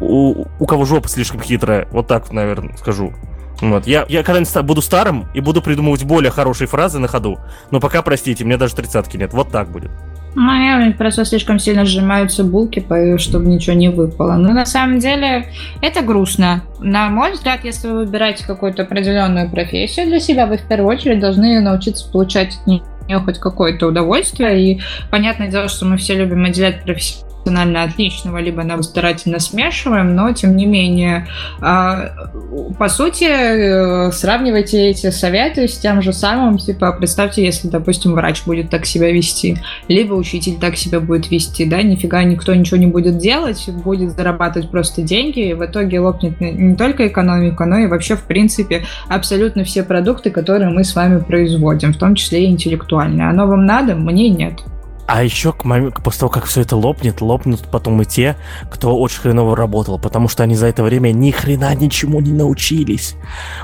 у, 0.00 0.44
у 0.58 0.66
кого 0.66 0.84
жопа 0.84 1.08
слишком 1.08 1.40
хитрая. 1.40 1.88
Вот 1.90 2.06
так, 2.06 2.32
наверное, 2.32 2.76
скажу. 2.76 3.12
Вот. 3.60 3.86
Я, 3.86 4.04
я 4.08 4.22
когда-нибудь 4.22 4.66
буду 4.66 4.82
старым 4.82 5.28
и 5.34 5.40
буду 5.40 5.62
придумывать 5.62 6.04
более 6.04 6.30
хорошие 6.30 6.68
фразы 6.68 6.98
на 6.98 7.08
ходу. 7.08 7.38
Но 7.70 7.80
пока, 7.80 8.02
простите, 8.02 8.44
мне 8.44 8.58
даже 8.58 8.74
тридцатки 8.74 9.16
нет. 9.16 9.32
Вот 9.32 9.50
так 9.50 9.70
будет. 9.70 9.90
Моя 10.36 10.92
просто 10.92 11.24
слишком 11.24 11.58
сильно 11.58 11.86
сжимаются 11.86 12.44
булки, 12.44 12.84
чтобы 13.16 13.46
ничего 13.46 13.74
не 13.74 13.88
выпало. 13.88 14.34
Но 14.34 14.52
на 14.52 14.66
самом 14.66 14.98
деле 14.98 15.46
это 15.80 16.02
грустно. 16.02 16.62
На 16.78 17.08
мой 17.08 17.32
взгляд, 17.32 17.64
если 17.64 17.88
вы 17.88 18.04
выбираете 18.04 18.46
какую-то 18.46 18.82
определенную 18.82 19.50
профессию 19.50 20.06
для 20.06 20.20
себя, 20.20 20.46
вы 20.46 20.58
в 20.58 20.68
первую 20.68 20.94
очередь 20.94 21.20
должны 21.20 21.58
научиться 21.60 22.10
получать 22.12 22.58
от 22.60 22.66
нее 22.66 22.82
хоть 23.24 23.38
какое-то 23.38 23.86
удовольствие. 23.86 24.72
И 24.72 24.80
понятное 25.10 25.48
дело, 25.48 25.68
что 25.68 25.86
мы 25.86 25.96
все 25.96 26.14
любим 26.14 26.44
отделять 26.44 26.82
профессионально 26.82 27.25
от 27.46 27.98
личного, 27.98 28.38
либо 28.38 28.62
нам 28.62 28.82
старательно 28.82 29.38
смешиваем, 29.38 30.14
но 30.14 30.32
тем 30.32 30.56
не 30.56 30.66
менее, 30.66 31.26
а, 31.60 32.30
по 32.78 32.88
сути, 32.88 33.24
э, 33.24 34.10
сравнивайте 34.12 34.90
эти 34.90 35.10
советы 35.10 35.68
с 35.68 35.78
тем 35.78 36.02
же 36.02 36.12
самым, 36.12 36.58
типа, 36.58 36.92
представьте, 36.92 37.44
если, 37.44 37.68
допустим, 37.68 38.12
врач 38.12 38.44
будет 38.44 38.70
так 38.70 38.86
себя 38.86 39.12
вести, 39.12 39.58
либо 39.88 40.14
учитель 40.14 40.56
так 40.60 40.76
себя 40.76 41.00
будет 41.00 41.30
вести, 41.30 41.64
да, 41.64 41.82
нифига 41.82 42.22
никто 42.24 42.54
ничего 42.54 42.76
не 42.78 42.86
будет 42.86 43.18
делать, 43.18 43.68
будет 43.68 44.12
зарабатывать 44.12 44.70
просто 44.70 45.02
деньги, 45.02 45.48
и 45.48 45.54
в 45.54 45.64
итоге 45.64 46.00
лопнет 46.00 46.40
не, 46.40 46.52
не 46.52 46.74
только 46.74 47.06
экономика, 47.06 47.64
но 47.64 47.78
и 47.78 47.86
вообще, 47.86 48.16
в 48.16 48.22
принципе, 48.22 48.84
абсолютно 49.08 49.64
все 49.64 49.82
продукты, 49.82 50.30
которые 50.30 50.70
мы 50.70 50.84
с 50.84 50.94
вами 50.94 51.20
производим, 51.20 51.92
в 51.92 51.98
том 51.98 52.14
числе 52.14 52.44
и 52.44 52.50
интеллектуальные. 52.50 53.28
Оно 53.28 53.46
вам 53.46 53.66
надо? 53.66 53.94
Мне 53.94 54.28
нет. 54.28 54.60
А 55.06 55.22
еще 55.22 55.52
к 55.52 55.64
моменту, 55.64 56.02
после 56.02 56.20
того, 56.20 56.30
как 56.30 56.44
все 56.46 56.62
это 56.62 56.76
лопнет, 56.76 57.20
лопнут 57.20 57.68
потом 57.70 58.02
и 58.02 58.04
те, 58.04 58.36
кто 58.70 58.98
очень 58.98 59.20
хреново 59.20 59.56
работал, 59.56 59.98
потому 59.98 60.28
что 60.28 60.42
они 60.42 60.56
за 60.56 60.66
это 60.66 60.82
время 60.82 61.12
ни 61.12 61.30
хрена 61.30 61.74
ничему 61.74 62.20
не 62.20 62.32
научились. 62.32 63.14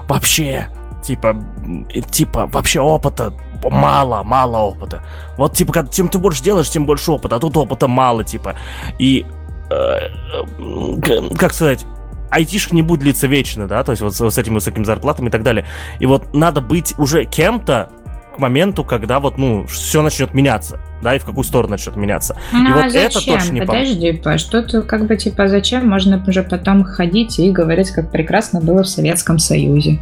Вообще. 0.06 0.68
Типа, 1.02 1.36
типа, 2.12 2.46
вообще 2.46 2.80
опыта 2.80 3.34
мало, 3.64 4.22
мало 4.22 4.58
опыта. 4.58 5.02
Вот, 5.36 5.54
типа, 5.54 5.72
как, 5.72 5.90
тем 5.90 6.08
ты 6.08 6.18
больше 6.18 6.44
делаешь, 6.44 6.70
тем 6.70 6.86
больше 6.86 7.10
опыта, 7.10 7.36
а 7.36 7.40
тут 7.40 7.56
опыта 7.56 7.88
мало, 7.88 8.22
типа. 8.22 8.54
И, 9.00 9.26
э, 9.70 9.74
э, 9.74 11.28
как 11.36 11.52
сказать, 11.52 11.84
айтишек 12.30 12.72
не 12.72 12.82
будет 12.82 13.00
длиться 13.00 13.26
вечно, 13.26 13.68
да, 13.68 13.84
то 13.84 13.92
есть 13.92 14.00
вот 14.00 14.14
с, 14.14 14.30
с 14.30 14.38
этими 14.38 14.54
высокими 14.54 14.84
зарплатами 14.84 15.28
и 15.28 15.30
так 15.30 15.42
далее. 15.42 15.66
И 15.98 16.06
вот 16.06 16.34
надо 16.34 16.60
быть 16.60 16.94
уже 16.98 17.24
кем-то 17.24 17.90
к 18.32 18.38
моменту, 18.38 18.84
когда 18.84 19.20
вот, 19.20 19.38
ну, 19.38 19.66
все 19.66 20.02
начнет 20.02 20.34
меняться, 20.34 20.80
да, 21.02 21.14
и 21.14 21.18
в 21.18 21.24
какую 21.24 21.44
сторону 21.44 21.72
начнет 21.72 21.96
меняться. 21.96 22.36
Ну, 22.52 22.68
И 22.68 22.72
а 22.72 22.76
вот 22.76 22.94
это 22.94 23.14
зачем? 23.14 23.34
точно 23.38 23.52
не 23.52 23.60
Подожди, 23.60 24.12
Паш, 24.12 24.40
что 24.40 24.62
ты 24.62 24.82
как 24.82 25.06
бы 25.06 25.16
типа 25.16 25.48
зачем? 25.48 25.88
Можно 25.88 26.22
уже 26.26 26.42
потом 26.42 26.84
ходить 26.84 27.38
и 27.38 27.50
говорить, 27.50 27.90
как 27.90 28.10
прекрасно 28.10 28.60
было 28.60 28.82
в 28.82 28.88
Советском 28.88 29.38
Союзе. 29.38 30.00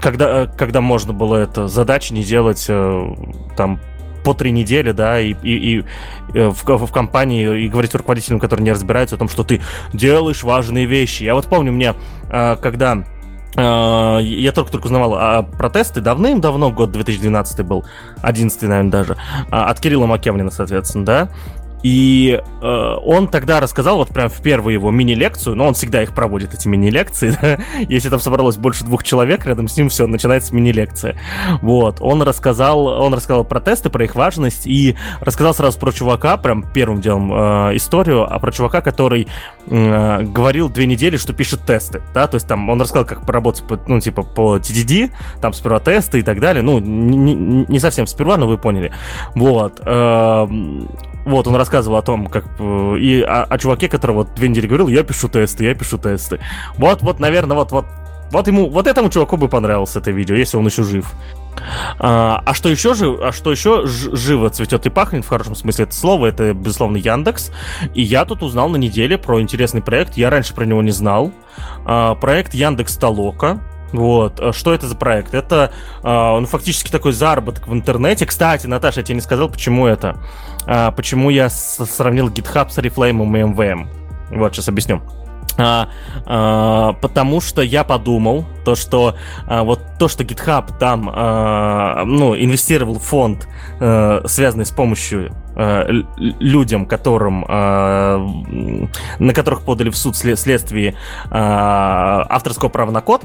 когда, 0.00 0.44
э, 0.44 0.48
когда 0.56 0.80
можно 0.80 1.12
было 1.12 1.36
это 1.36 1.68
задачи 1.68 2.12
не 2.12 2.22
делать 2.22 2.66
э, 2.68 3.14
там 3.56 3.80
по 4.24 4.34
три 4.34 4.50
недели, 4.52 4.92
да, 4.92 5.20
и, 5.20 5.34
и, 5.42 5.78
и, 5.78 5.84
э, 6.34 6.48
в, 6.48 6.64
в 6.64 6.92
компании 6.92 7.64
и 7.64 7.68
говорить 7.68 7.94
руководителям, 7.94 8.40
которые 8.40 8.64
не 8.64 8.72
разбираются, 8.72 9.16
о 9.16 9.18
том, 9.18 9.28
что 9.28 9.42
ты 9.42 9.60
делаешь 9.92 10.42
важные 10.42 10.86
вещи. 10.86 11.24
Я 11.24 11.34
вот 11.34 11.46
помню, 11.46 11.72
мне, 11.72 11.94
когда 12.28 13.04
я 13.54 14.52
только-только 14.52 14.86
узнавал 14.86 15.14
о 15.14 15.42
протесты 15.42 16.00
давным-давно, 16.00 16.70
год 16.70 16.92
2012 16.92 17.62
был, 17.62 17.84
11 18.22 18.62
наверное, 18.62 18.90
даже, 18.90 19.16
а, 19.50 19.70
от 19.70 19.80
Кирилла 19.80 20.06
Макевлина, 20.06 20.50
соответственно, 20.50 21.04
да, 21.04 21.28
и 21.82 22.40
э, 22.60 22.94
он 23.04 23.28
тогда 23.28 23.60
рассказал, 23.60 23.96
вот 23.98 24.08
прям 24.08 24.28
в 24.28 24.40
первую 24.42 24.72
его 24.72 24.90
мини-лекцию, 24.90 25.54
но 25.56 25.66
он 25.66 25.74
всегда 25.74 26.02
их 26.02 26.14
проводит, 26.14 26.54
эти 26.54 26.66
мини-лекции, 26.68 27.36
да, 27.42 27.58
если 27.88 28.08
там 28.08 28.20
собралось 28.20 28.56
больше 28.56 28.84
двух 28.84 29.04
человек, 29.04 29.46
рядом 29.46 29.68
с 29.68 29.76
ним 29.76 29.88
все, 29.88 30.06
начинается 30.06 30.54
мини-лекция. 30.54 31.16
Вот, 31.62 31.98
он 32.00 32.22
рассказал, 32.22 32.86
он 32.86 33.14
рассказал 33.14 33.44
про 33.44 33.60
тесты, 33.60 33.90
про 33.90 34.04
их 34.04 34.14
важность, 34.14 34.66
и 34.66 34.96
рассказал 35.20 35.54
сразу 35.54 35.78
про 35.78 35.92
чувака, 35.92 36.36
прям 36.36 36.62
первым 36.62 37.00
делом 37.00 37.32
э, 37.32 37.76
историю, 37.76 38.32
а 38.32 38.38
про 38.38 38.50
чувака, 38.50 38.80
который 38.80 39.28
э, 39.66 40.22
говорил 40.22 40.68
две 40.68 40.86
недели, 40.86 41.16
что 41.16 41.32
пишет 41.32 41.62
тесты, 41.64 42.02
да, 42.12 42.26
то 42.26 42.34
есть 42.34 42.48
там 42.48 42.68
он 42.68 42.80
рассказал, 42.80 43.04
как 43.04 43.24
поработать, 43.24 43.64
по, 43.66 43.78
ну, 43.86 44.00
типа, 44.00 44.22
по 44.22 44.56
TDD, 44.56 45.10
там 45.40 45.52
сперва 45.52 45.78
тесты 45.80 46.20
и 46.20 46.22
так 46.22 46.40
далее, 46.40 46.62
ну, 46.62 46.78
не, 46.78 47.34
не- 47.34 47.78
совсем 47.78 48.08
сперва, 48.08 48.36
но 48.36 48.48
вы 48.48 48.58
поняли. 48.58 48.92
Вот. 49.34 49.80
эм, 49.84 50.88
Вот, 51.28 51.46
он 51.46 51.56
рассказывал 51.56 51.98
о 51.98 52.02
том, 52.02 52.26
как... 52.26 52.44
э, 52.58 52.96
И 52.98 53.20
о, 53.20 53.44
о 53.44 53.58
чуваке, 53.58 53.88
который 53.88 54.12
вот 54.12 54.34
две 54.34 54.48
недели 54.48 54.66
говорил, 54.66 54.88
я 54.88 55.02
пишу 55.02 55.28
тесты, 55.28 55.64
я 55.64 55.74
пишу 55.74 55.98
тесты. 55.98 56.40
Вот, 56.76 57.02
вот, 57.02 57.20
наверное, 57.20 57.54
вот, 57.54 57.70
вот, 57.70 57.84
вот 58.32 58.46
ему, 58.46 58.70
вот 58.70 58.86
этому 58.86 59.10
чуваку 59.10 59.36
бы 59.36 59.48
понравилось 59.48 59.94
это 59.94 60.10
видео, 60.10 60.34
если 60.34 60.56
он 60.56 60.66
еще 60.66 60.82
жив. 60.84 61.12
А, 61.98 62.42
а 62.46 62.54
что 62.54 62.70
еще 62.70 62.94
жив, 62.94 63.20
а 63.20 63.32
что 63.32 63.50
еще 63.50 63.82
живо 63.84 64.48
цветет 64.48 64.86
и 64.86 64.90
пахнет 64.90 65.24
в 65.24 65.28
хорошем 65.28 65.54
смысле 65.54 65.84
это 65.84 65.94
слова, 65.94 66.26
это 66.26 66.54
безусловно 66.54 66.96
Яндекс. 66.96 67.50
И 67.94 68.02
я 68.02 68.24
тут 68.24 68.42
узнал 68.42 68.70
на 68.70 68.76
неделе 68.76 69.18
про 69.18 69.40
интересный 69.40 69.82
проект. 69.82 70.16
Я 70.16 70.30
раньше 70.30 70.54
про 70.54 70.64
него 70.64 70.82
не 70.82 70.92
знал. 70.92 71.30
А, 71.84 72.14
проект 72.14 72.54
Яндекс 72.54 72.96
Толока. 72.96 73.60
Вот, 73.92 74.38
А 74.40 74.52
что 74.52 74.74
это 74.74 74.86
за 74.86 74.96
проект? 74.96 75.34
Это, 75.34 75.72
а, 76.02 76.38
ну, 76.38 76.46
фактически 76.46 76.90
такой 76.90 77.12
заработок 77.12 77.66
в 77.68 77.72
интернете. 77.72 78.26
Кстати, 78.26 78.66
Наташа, 78.66 79.00
я 79.00 79.04
тебе 79.04 79.14
не 79.16 79.20
сказал, 79.22 79.48
почему 79.48 79.86
это. 79.86 80.18
А, 80.66 80.90
почему 80.90 81.30
я 81.30 81.48
сравнил 81.48 82.28
GitHub 82.28 82.68
с 82.70 82.78
Oriflame 82.78 83.22
и 83.38 83.42
MVM. 83.44 83.86
Вот, 84.36 84.54
сейчас 84.54 84.68
объясню. 84.68 85.00
А, 85.60 85.88
а, 86.26 86.92
потому 87.00 87.40
что 87.40 87.62
я 87.62 87.82
подумал, 87.82 88.44
то, 88.64 88.76
что 88.76 89.16
а, 89.46 89.64
вот 89.64 89.80
то, 89.98 90.06
что 90.06 90.22
GitHub 90.22 90.76
там 90.78 91.10
а, 91.12 92.04
ну, 92.04 92.36
инвестировал 92.36 92.98
в 93.00 93.02
фонд, 93.02 93.48
э, 93.80 94.20
связанный 94.26 94.66
с 94.66 94.70
помощью 94.70 95.32
л- 95.56 96.06
людям, 96.18 96.86
которым, 96.86 97.44
а, 97.48 98.18
на 99.18 99.32
которых 99.34 99.62
подали 99.62 99.90
в 99.90 99.96
суд 99.96 100.14
след- 100.16 100.38
вследствие 100.38 100.94
а, 101.30 102.24
авторского 102.28 102.68
права 102.68 102.92
на 102.92 103.00
код, 103.00 103.22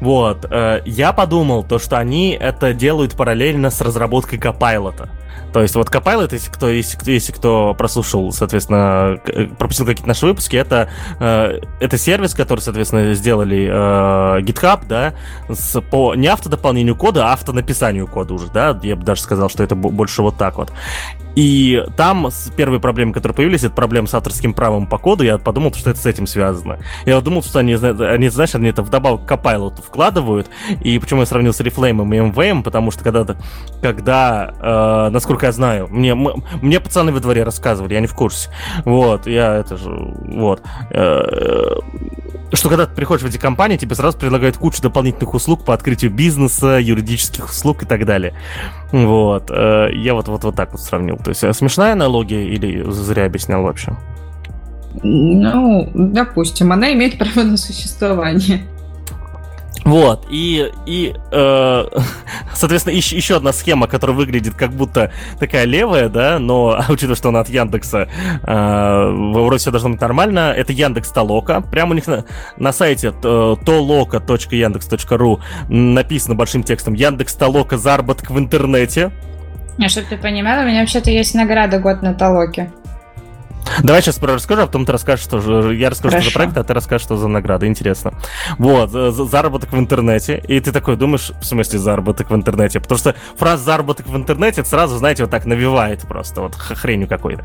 вот, 0.00 0.46
э, 0.50 0.82
я 0.84 1.12
подумал, 1.12 1.64
то, 1.64 1.78
что 1.78 1.98
они 1.98 2.30
это 2.30 2.74
делают 2.74 3.14
параллельно 3.14 3.70
с 3.70 3.80
разработкой 3.80 4.38
Copilot. 4.38 5.08
То 5.52 5.62
есть 5.62 5.74
вот 5.74 5.88
Copilot, 5.88 6.28
если 6.32 6.50
кто, 6.50 6.68
если, 6.68 6.98
если 7.10 7.32
кто 7.32 7.74
прослушал, 7.74 8.30
соответственно, 8.32 9.18
э, 9.26 9.46
пропустил 9.46 9.86
какие-то 9.86 10.08
наши 10.08 10.26
выпуски, 10.26 10.56
это, 10.56 10.90
э, 11.18 11.60
это 11.80 11.96
сервис, 11.96 12.34
который, 12.34 12.60
соответственно, 12.60 13.14
сделали 13.14 13.66
э, 13.66 14.42
GitHub, 14.42 14.82
да, 14.86 15.14
с, 15.48 15.80
по 15.80 16.14
не 16.14 16.26
автодополнению 16.26 16.96
кода, 16.96 17.30
а 17.30 17.32
автонаписанию 17.32 18.06
кода 18.06 18.34
уже, 18.34 18.48
да, 18.48 18.78
я 18.82 18.96
бы 18.96 19.04
даже 19.04 19.22
сказал, 19.22 19.48
что 19.48 19.62
это 19.62 19.74
бо- 19.76 19.90
больше 19.90 20.20
вот 20.20 20.36
так 20.36 20.58
вот. 20.58 20.72
И 21.36 21.84
там 21.96 22.28
первые 22.56 22.80
проблемы, 22.80 23.12
которые 23.12 23.36
появились, 23.36 23.62
это 23.62 23.74
проблема 23.74 24.08
с 24.08 24.14
авторским 24.14 24.54
правом 24.54 24.86
по 24.86 24.98
коду. 24.98 25.22
Я 25.22 25.36
подумал, 25.36 25.72
что 25.74 25.90
это 25.90 26.00
с 26.00 26.06
этим 26.06 26.26
связано. 26.26 26.78
Я 27.04 27.20
думал, 27.20 27.42
что 27.42 27.58
они, 27.58 27.74
они 27.74 28.28
знаешь, 28.30 28.54
они 28.54 28.70
это 28.70 28.82
вдобавок 28.82 29.26
к 29.26 29.30
Copilot 29.30 29.82
вкладывают. 29.82 30.48
И 30.80 30.98
почему 30.98 31.20
я 31.20 31.26
сравнил 31.26 31.52
с 31.52 31.60
Reflame 31.60 32.02
и 32.16 32.30
MVM, 32.30 32.62
потому 32.62 32.90
что 32.90 33.04
когда, 33.04 33.36
когда 33.82 34.54
э, 34.58 35.10
насколько 35.10 35.46
я 35.46 35.52
знаю, 35.52 35.88
мне, 35.90 36.14
мне 36.14 36.80
пацаны 36.80 37.12
во 37.12 37.20
дворе 37.20 37.44
рассказывали, 37.44 37.94
я 37.94 38.00
не 38.00 38.06
в 38.06 38.14
курсе. 38.14 38.50
Вот, 38.86 39.26
я 39.26 39.56
это 39.56 39.76
же, 39.76 39.90
вот. 39.90 40.62
Э, 40.90 41.74
что 42.52 42.68
когда 42.68 42.86
ты 42.86 42.94
приходишь 42.94 43.24
в 43.24 43.26
эти 43.26 43.38
компании, 43.38 43.76
тебе 43.76 43.94
сразу 43.94 44.16
предлагают 44.16 44.56
кучу 44.56 44.80
дополнительных 44.80 45.34
услуг 45.34 45.64
по 45.64 45.74
открытию 45.74 46.10
бизнеса, 46.10 46.78
юридических 46.78 47.50
услуг 47.50 47.82
и 47.82 47.86
так 47.86 48.06
далее. 48.06 48.34
Вот. 48.92 49.50
Э, 49.50 49.88
я 49.92 50.14
вот, 50.14 50.28
вот, 50.28 50.44
вот 50.44 50.56
так 50.56 50.72
вот 50.72 50.80
сравнил. 50.80 51.16
То 51.16 51.30
есть 51.30 51.42
э, 51.44 51.52
смешная 51.52 51.92
аналогия 51.92 52.46
или 52.46 52.84
зря 52.90 53.26
объяснял 53.26 53.62
вообще? 53.62 53.96
Ну, 55.02 55.90
допустим, 55.94 56.72
она 56.72 56.92
имеет 56.92 57.18
право 57.18 57.44
на 57.44 57.56
существование. 57.56 58.62
Вот, 59.86 60.26
и, 60.28 60.70
и 60.84 61.14
э, 61.30 61.84
соответственно, 62.54 62.94
еще, 62.94 63.16
еще 63.16 63.36
одна 63.36 63.52
схема, 63.52 63.86
которая 63.86 64.16
выглядит 64.16 64.56
как 64.56 64.72
будто 64.72 65.12
такая 65.38 65.64
левая, 65.64 66.08
да, 66.08 66.40
но 66.40 66.76
учитывая, 66.88 67.14
что 67.14 67.28
она 67.28 67.38
от 67.40 67.48
Яндекса, 67.48 68.08
э, 68.42 69.10
вроде 69.32 69.58
все 69.58 69.70
должно 69.70 69.90
быть 69.90 70.00
нормально, 70.00 70.52
это 70.56 70.72
Яндекс 70.72 71.12
Толока. 71.12 71.60
Прямо 71.60 71.92
у 71.92 71.94
них 71.94 72.08
на, 72.08 72.24
на 72.56 72.72
сайте 72.72 73.10
toloka.yandex.ru 73.10 75.40
написано 75.68 76.34
большим 76.34 76.64
текстом 76.64 76.94
Яндекс 76.94 77.34
Толока 77.34 77.78
заработок 77.78 78.30
в 78.30 78.38
интернете. 78.40 79.12
А 79.78 79.88
чтобы 79.88 80.08
ты 80.08 80.16
понимала, 80.16 80.62
у 80.62 80.66
меня 80.66 80.80
вообще-то 80.80 81.12
есть 81.12 81.32
награда 81.36 81.78
год 81.78 82.02
на 82.02 82.12
Толоке. 82.12 82.72
Давай 83.82 84.02
сейчас 84.02 84.20
расскажу, 84.22 84.62
а 84.62 84.66
потом 84.66 84.84
ты 84.86 84.92
расскажешь, 84.92 85.24
что 85.24 85.40
же. 85.40 85.74
Я 85.74 85.90
расскажу, 85.90 86.12
Хорошо. 86.12 86.30
что 86.30 86.30
за 86.30 86.34
проект, 86.34 86.56
а 86.56 86.64
ты 86.64 86.74
расскажешь, 86.74 87.04
что 87.04 87.16
за 87.16 87.28
награда. 87.28 87.66
Интересно. 87.66 88.12
Вот, 88.58 88.90
заработок 88.90 89.72
в 89.72 89.78
интернете. 89.78 90.42
И 90.48 90.60
ты 90.60 90.72
такой 90.72 90.96
думаешь, 90.96 91.32
в 91.40 91.44
смысле 91.44 91.78
заработок 91.78 92.30
в 92.30 92.34
интернете? 92.34 92.80
Потому 92.80 92.98
что 92.98 93.14
фраза 93.36 93.64
заработок 93.64 94.06
в 94.06 94.16
интернете 94.16 94.64
сразу, 94.64 94.96
знаете, 94.96 95.24
вот 95.24 95.30
так 95.30 95.46
навевает 95.46 96.02
просто, 96.02 96.42
вот 96.42 96.54
хренью 96.54 97.08
какой-то. 97.08 97.44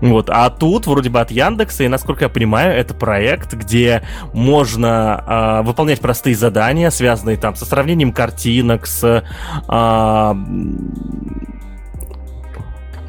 Вот. 0.00 0.30
А 0.30 0.50
тут 0.50 0.86
вроде 0.86 1.10
бы 1.10 1.20
от 1.20 1.30
Яндекса, 1.30 1.84
и 1.84 1.88
насколько 1.88 2.24
я 2.24 2.28
понимаю, 2.28 2.74
это 2.74 2.94
проект, 2.94 3.54
где 3.54 4.02
можно 4.32 5.60
э, 5.62 5.66
выполнять 5.66 6.00
простые 6.00 6.36
задания, 6.36 6.90
связанные 6.90 7.36
там 7.36 7.56
со 7.56 7.64
сравнением 7.64 8.12
картинок, 8.12 8.86
с 8.86 9.02
э, 9.04 9.22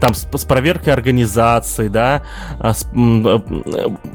там 0.03 0.13
с, 0.15 0.27
с 0.29 0.43
проверкой 0.43 0.91
организации, 0.91 1.87
да, 1.87 2.23
а, 2.59 2.73
с, 2.73 2.85
э, 2.93 3.39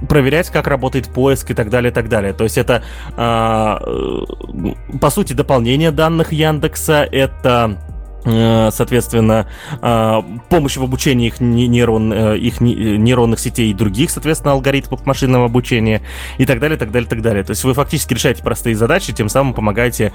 проверять, 0.06 0.50
как 0.50 0.66
работает 0.66 1.08
поиск 1.08 1.50
и 1.50 1.54
так 1.54 1.70
далее, 1.70 1.90
и 1.90 1.94
так 1.94 2.10
далее. 2.10 2.34
То 2.34 2.44
есть 2.44 2.58
это, 2.58 2.82
а, 3.16 3.80
э, 3.86 4.98
по 5.00 5.08
сути, 5.08 5.32
дополнение 5.32 5.90
данных 5.90 6.32
Яндекса, 6.32 7.08
это 7.10 7.78
э, 8.26 8.70
соответственно, 8.70 9.48
помощь 10.50 10.76
в 10.76 10.82
обучении 10.82 11.28
их, 11.28 11.40
нейрон, 11.40 12.12
их 12.34 12.60
нейронных 12.60 13.38
сетей 13.40 13.70
и 13.70 13.74
других, 13.74 14.10
соответственно, 14.10 14.52
алгоритмов 14.52 15.06
машинного 15.06 15.46
обучения 15.46 16.02
и 16.36 16.44
так 16.44 16.60
далее, 16.60 16.76
так 16.76 16.90
далее, 16.90 17.08
так 17.08 17.22
далее. 17.22 17.44
То 17.44 17.52
есть 17.52 17.64
вы 17.64 17.72
фактически 17.72 18.12
решаете 18.12 18.42
простые 18.42 18.76
задачи, 18.76 19.14
тем 19.14 19.30
самым 19.30 19.54
помогаете 19.54 20.12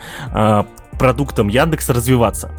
продуктам 0.99 1.47
Яндекса 1.47 1.93
развиваться. 1.93 2.51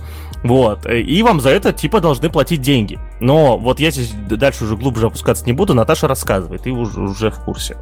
Вот. 0.45 0.87
И 0.87 1.23
вам 1.23 1.41
за 1.41 1.51
это 1.51 1.73
типа 1.73 2.01
должны 2.01 2.29
платить 2.29 2.61
деньги. 2.61 2.99
Но 3.19 3.57
вот 3.57 3.81
я 3.81 3.91
здесь 3.91 4.13
дальше 4.13 4.65
уже 4.65 4.77
глубже 4.77 5.07
опускаться 5.07 5.45
не 5.47 5.55
буду. 5.55 5.75
Наташа 5.75 6.07
рассказывает, 6.07 6.63
ты 6.63 6.71
уже, 6.71 7.01
уже 7.01 7.31
в 7.31 7.41
курсе. 7.41 7.77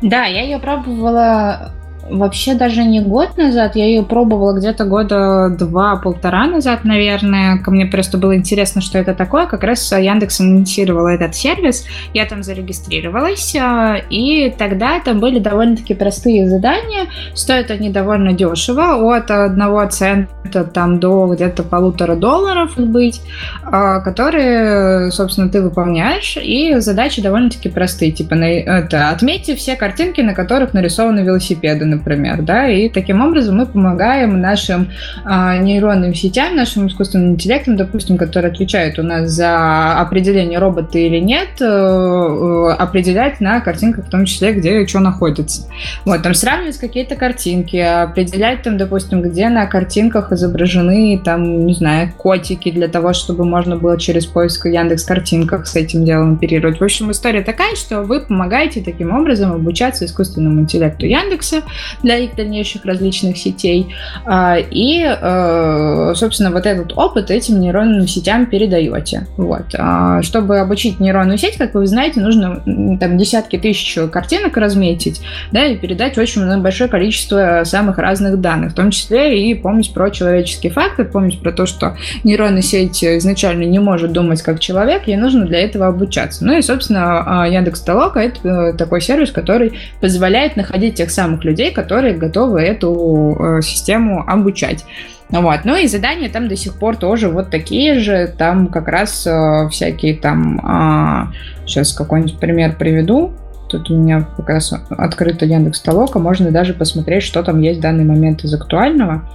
Да, 0.00 0.24
я 0.24 0.42
ее 0.42 0.58
пробовала 0.58 1.72
вообще 2.08 2.54
даже 2.54 2.84
не 2.84 3.00
год 3.00 3.36
назад, 3.36 3.76
я 3.76 3.86
ее 3.86 4.02
пробовала 4.02 4.56
где-то 4.58 4.84
года 4.84 5.48
два-полтора 5.50 6.46
назад, 6.46 6.84
наверное. 6.84 7.58
Ко 7.58 7.70
мне 7.70 7.86
просто 7.86 8.18
было 8.18 8.36
интересно, 8.36 8.80
что 8.80 8.98
это 8.98 9.14
такое. 9.14 9.46
Как 9.46 9.62
раз 9.62 9.90
Яндекс 9.92 10.40
анонсировала 10.40 11.08
этот 11.08 11.34
сервис, 11.34 11.86
я 12.14 12.26
там 12.26 12.42
зарегистрировалась, 12.42 13.54
а, 13.56 13.96
и 14.10 14.50
тогда 14.56 15.00
там 15.00 15.20
были 15.20 15.38
довольно-таки 15.38 15.94
простые 15.94 16.48
задания. 16.48 17.06
Стоят 17.34 17.70
они 17.70 17.90
довольно 17.90 18.32
дешево, 18.32 19.14
от 19.14 19.30
одного 19.30 19.86
цента 19.86 20.64
там 20.64 20.98
до 21.00 21.26
где-то 21.26 21.62
полутора 21.62 22.16
долларов 22.16 22.72
быть, 22.76 23.20
а, 23.62 24.00
которые, 24.00 25.10
собственно, 25.10 25.48
ты 25.48 25.62
выполняешь, 25.62 26.36
и 26.36 26.78
задачи 26.78 27.22
довольно-таки 27.22 27.68
простые. 27.68 28.12
Типа, 28.12 28.34
это, 28.34 29.10
отметьте 29.10 29.54
все 29.54 29.76
картинки, 29.76 30.20
на 30.20 30.34
которых 30.34 30.74
нарисованы 30.74 31.20
велосипеды, 31.20 31.84
например, 32.00 32.42
да, 32.42 32.68
и 32.68 32.88
таким 32.88 33.22
образом 33.22 33.56
мы 33.58 33.66
помогаем 33.66 34.40
нашим 34.40 34.88
а, 35.24 35.56
нейронным 35.58 36.14
сетям, 36.14 36.56
нашим 36.56 36.88
искусственным 36.88 37.32
интеллектам, 37.32 37.76
допустим, 37.76 38.16
которые 38.16 38.50
отвечают 38.50 38.98
у 38.98 39.02
нас 39.02 39.30
за 39.30 40.00
определение 40.00 40.58
робота 40.58 40.98
или 40.98 41.18
нет, 41.18 41.60
э, 41.60 41.64
э, 41.64 42.72
определять 42.78 43.40
на 43.40 43.60
картинках 43.60 44.06
в 44.06 44.10
том 44.10 44.24
числе, 44.24 44.52
где 44.52 44.86
что 44.86 45.00
находится. 45.00 45.68
Вот, 46.04 46.22
там 46.22 46.34
сравнивать 46.34 46.78
какие-то 46.78 47.16
картинки, 47.16 47.76
определять 47.76 48.62
там, 48.62 48.78
допустим, 48.78 49.22
где 49.22 49.48
на 49.48 49.66
картинках 49.66 50.32
изображены, 50.32 51.20
там, 51.22 51.66
не 51.66 51.74
знаю, 51.74 52.12
котики 52.16 52.70
для 52.70 52.88
того, 52.88 53.12
чтобы 53.12 53.44
можно 53.44 53.76
было 53.76 53.98
через 53.98 54.26
поиск 54.26 54.66
Яндекс 54.66 55.04
картинках 55.04 55.66
с 55.66 55.76
этим 55.76 56.04
делом 56.04 56.34
оперировать. 56.34 56.80
В 56.80 56.84
общем, 56.84 57.10
история 57.10 57.42
такая, 57.42 57.76
что 57.76 58.02
вы 58.02 58.20
помогаете 58.20 58.80
таким 58.80 59.14
образом 59.14 59.52
обучаться 59.52 60.04
искусственному 60.06 60.62
интеллекту 60.62 61.06
Яндекса, 61.06 61.62
для 62.02 62.18
их 62.18 62.34
дальнейших 62.36 62.84
различных 62.84 63.36
сетей. 63.36 63.94
А, 64.24 64.56
и, 64.58 65.04
э, 65.04 66.12
собственно, 66.14 66.50
вот 66.50 66.66
этот 66.66 66.96
опыт 66.96 67.30
этим 67.30 67.60
нейронным 67.60 68.06
сетям 68.06 68.46
передаете. 68.46 69.26
Вот. 69.36 69.74
А, 69.76 70.22
чтобы 70.22 70.58
обучить 70.58 71.00
нейронную 71.00 71.38
сеть, 71.38 71.56
как 71.56 71.74
вы 71.74 71.86
знаете, 71.86 72.20
нужно 72.20 72.62
там 72.98 73.18
десятки 73.18 73.58
тысяч 73.58 73.98
картинок 74.10 74.56
разметить, 74.56 75.20
да, 75.52 75.66
и 75.66 75.76
передать 75.76 76.18
очень 76.18 76.60
большое 76.60 76.88
количество 76.88 77.62
самых 77.64 77.98
разных 77.98 78.40
данных, 78.40 78.72
в 78.72 78.74
том 78.74 78.90
числе 78.90 79.50
и 79.50 79.54
помнить 79.54 79.92
про 79.92 80.10
человеческий 80.10 80.70
фактор, 80.70 81.06
помнить 81.06 81.40
про 81.40 81.52
то, 81.52 81.66
что 81.66 81.96
нейронная 82.24 82.62
сеть 82.62 83.02
изначально 83.02 83.64
не 83.64 83.78
может 83.78 84.12
думать 84.12 84.42
как 84.42 84.60
человек, 84.60 85.06
ей 85.06 85.16
нужно 85.16 85.46
для 85.46 85.60
этого 85.60 85.86
обучаться. 85.86 86.44
Ну 86.44 86.56
и, 86.56 86.62
собственно, 86.62 87.42
а, 87.42 87.48
Яндекс 87.48 87.80
Толока— 87.80 88.20
это 88.20 88.48
э, 88.48 88.72
такой 88.74 89.00
сервис, 89.00 89.30
который 89.30 89.78
позволяет 90.00 90.56
находить 90.56 90.94
тех 90.94 91.10
самых 91.10 91.44
людей, 91.44 91.69
которые 91.70 92.14
готовы 92.14 92.60
эту 92.60 93.36
э, 93.38 93.62
систему 93.62 94.24
обучать. 94.26 94.84
Вот. 95.30 95.60
Ну 95.64 95.76
и 95.76 95.86
задания 95.86 96.28
там 96.28 96.48
до 96.48 96.56
сих 96.56 96.74
пор 96.74 96.96
тоже 96.96 97.28
вот 97.28 97.50
такие 97.50 98.00
же. 98.00 98.26
Там 98.26 98.66
как 98.66 98.88
раз 98.88 99.26
э, 99.26 99.68
всякие 99.70 100.16
там... 100.16 100.58
Э, 100.58 100.62
а, 100.64 101.28
сейчас 101.66 101.92
какой-нибудь 101.92 102.38
пример 102.38 102.76
приведу. 102.76 103.32
Тут 103.68 103.90
у 103.90 103.96
меня 103.96 104.26
как 104.36 104.48
раз 104.48 104.72
открыта 104.90 105.46
Яндекс 105.46 105.80
Толока. 105.80 106.18
Можно 106.18 106.50
даже 106.50 106.74
посмотреть, 106.74 107.22
что 107.22 107.42
там 107.44 107.60
есть 107.60 107.78
в 107.78 107.82
данный 107.82 108.04
момент 108.04 108.42
из 108.42 108.52
актуального. 108.52 109.28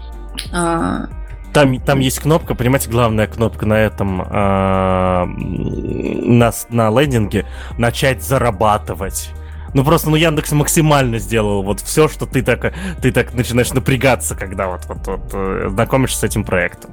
А, 0.52 1.08
там, 1.54 1.80
там 1.80 2.00
есть 2.02 2.20
кнопка, 2.20 2.54
понимаете, 2.54 2.90
главная 2.90 3.28
кнопка 3.28 3.66
на 3.66 3.80
этом, 3.80 4.22
э, 4.22 5.26
на, 5.26 6.52
на 6.70 6.90
лендинге 7.00 7.46
«Начать 7.78 8.22
зарабатывать». 8.22 9.32
Ну 9.76 9.84
просто, 9.84 10.10
ну 10.10 10.16
Яндекс 10.16 10.54
максимально 10.54 11.20
сделал 11.20 11.62
вот 11.62 11.82
все, 11.82 12.08
что 12.08 12.26
ты 12.26 12.42
так, 12.42 12.74
ты 13.02 13.12
так 13.12 13.34
начинаешь 13.34 13.74
напрягаться, 13.74 14.34
когда 14.34 14.68
вот, 14.68 14.86
вот, 14.86 15.06
вот 15.06 15.30
э, 15.34 15.68
знакомишься 15.70 16.20
с 16.20 16.24
этим 16.24 16.46
проектом. 16.46 16.92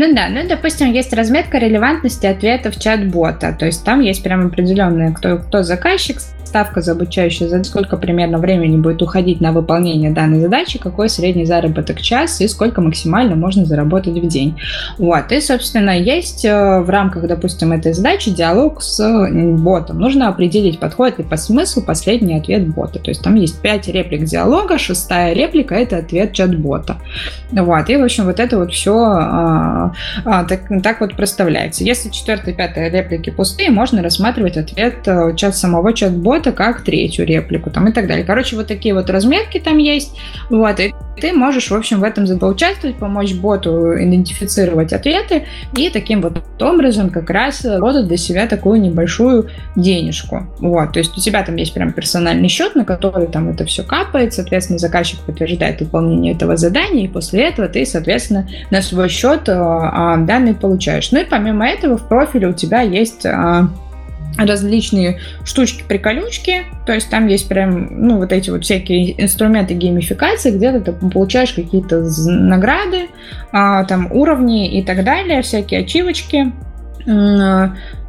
Ну 0.00 0.14
да, 0.14 0.28
ну 0.28 0.46
допустим, 0.48 0.92
есть 0.92 1.12
разметка 1.12 1.58
релевантности 1.58 2.24
ответов 2.24 2.78
чат-бота, 2.78 3.52
то 3.58 3.66
есть 3.66 3.82
там 3.82 3.98
есть 3.98 4.22
прям 4.22 4.46
определенные, 4.46 5.12
кто, 5.12 5.38
кто 5.38 5.64
заказчик, 5.64 6.20
ставка 6.48 6.80
за 6.80 6.92
обучающую, 6.92 7.48
за 7.48 7.62
сколько 7.62 7.96
примерно 7.96 8.38
времени 8.38 8.76
будет 8.76 9.02
уходить 9.02 9.40
на 9.40 9.52
выполнение 9.52 10.10
данной 10.10 10.40
задачи, 10.40 10.78
какой 10.78 11.08
средний 11.08 11.44
заработок 11.44 12.00
час 12.00 12.40
и 12.40 12.48
сколько 12.48 12.80
максимально 12.80 13.36
можно 13.36 13.64
заработать 13.64 14.14
в 14.14 14.26
день. 14.26 14.58
Вот, 14.96 15.30
и, 15.30 15.40
собственно, 15.40 15.96
есть 15.98 16.44
э, 16.44 16.80
в 16.80 16.88
рамках, 16.88 17.26
допустим, 17.28 17.72
этой 17.72 17.92
задачи 17.92 18.30
диалог 18.30 18.82
с 18.82 18.98
ботом. 19.58 20.00
Нужно 20.00 20.28
определить, 20.28 20.80
подходит 20.80 21.18
ли 21.18 21.24
по 21.24 21.36
смыслу 21.36 21.82
последний 21.82 22.36
ответ 22.36 22.66
бота. 22.66 22.98
То 22.98 23.10
есть 23.10 23.22
там 23.22 23.34
есть 23.34 23.60
5 23.60 23.88
реплик 23.88 24.24
диалога, 24.24 24.78
шестая 24.78 25.34
реплика— 25.34 25.74
это 25.76 25.98
ответ 25.98 26.32
чат-бота. 26.32 26.96
Вот, 27.52 27.90
и, 27.90 27.96
в 27.96 28.04
общем, 28.04 28.24
вот 28.24 28.40
это 28.40 28.58
вот 28.58 28.72
все 28.72 29.87
а, 30.24 30.44
так, 30.44 30.62
так 30.82 31.00
вот 31.00 31.16
проставляется. 31.16 31.84
Если 31.84 32.10
четвертая 32.10 32.54
и 32.54 32.56
пятая 32.56 32.90
реплики 32.90 33.30
пустые, 33.30 33.70
можно 33.70 34.02
рассматривать 34.02 34.56
ответ 34.56 35.06
э, 35.06 35.34
чат 35.36 35.56
самого 35.56 35.92
чат-бота 35.92 36.52
как 36.52 36.82
третью 36.82 37.26
реплику 37.26 37.70
там 37.70 37.88
и 37.88 37.92
так 37.92 38.06
далее. 38.06 38.24
Короче, 38.24 38.56
вот 38.56 38.66
такие 38.66 38.94
вот 38.94 39.10
разметки 39.10 39.58
там 39.58 39.78
есть. 39.78 40.18
Вот, 40.50 40.80
и 40.80 40.94
ты 41.20 41.32
можешь, 41.32 41.70
в 41.70 41.74
общем, 41.74 42.00
в 42.00 42.04
этом 42.04 42.26
поучаствовать, 42.38 42.96
помочь 42.96 43.34
боту 43.34 43.94
идентифицировать 43.94 44.92
ответы 44.92 45.44
и 45.76 45.90
таким 45.90 46.22
вот 46.22 46.42
образом 46.60 47.10
как 47.10 47.30
раз 47.30 47.64
работать 47.64 48.08
для 48.08 48.16
себя 48.16 48.46
такую 48.46 48.80
небольшую 48.80 49.48
денежку. 49.76 50.46
Вот, 50.58 50.92
то 50.92 50.98
есть 50.98 51.16
у 51.16 51.20
тебя 51.20 51.42
там 51.42 51.56
есть 51.56 51.74
прям 51.74 51.92
персональный 51.92 52.48
счет, 52.48 52.74
на 52.74 52.84
который 52.84 53.26
там 53.26 53.48
это 53.48 53.64
все 53.64 53.82
капает, 53.82 54.34
соответственно, 54.34 54.78
заказчик 54.78 55.20
подтверждает 55.20 55.80
выполнение 55.80 56.34
этого 56.34 56.56
задания, 56.56 57.04
и 57.04 57.08
после 57.08 57.48
этого 57.48 57.68
ты, 57.68 57.84
соответственно, 57.84 58.48
на 58.70 58.82
свой 58.82 59.08
счет 59.08 59.48
а, 59.48 60.16
данные 60.18 60.54
получаешь. 60.54 61.10
Ну 61.12 61.20
и 61.20 61.24
помимо 61.24 61.66
этого 61.66 61.96
в 61.96 62.08
профиле 62.08 62.48
у 62.48 62.52
тебя 62.52 62.80
есть 62.80 63.26
а, 63.26 63.68
различные 64.36 65.18
штучки-приколючки, 65.44 66.64
то 66.86 66.92
есть 66.92 67.10
там 67.10 67.26
есть 67.26 67.48
прям, 67.48 68.06
ну, 68.06 68.18
вот 68.18 68.32
эти 68.32 68.50
вот 68.50 68.64
всякие 68.64 69.20
инструменты 69.22 69.74
геймификации, 69.74 70.50
где 70.50 70.78
ты 70.78 70.92
получаешь 70.92 71.52
какие-то 71.52 72.08
награды, 72.26 73.08
а, 73.52 73.84
там 73.84 74.12
уровни 74.12 74.78
и 74.78 74.84
так 74.84 75.02
далее, 75.04 75.42
всякие 75.42 75.80
ачивочки, 75.80 76.52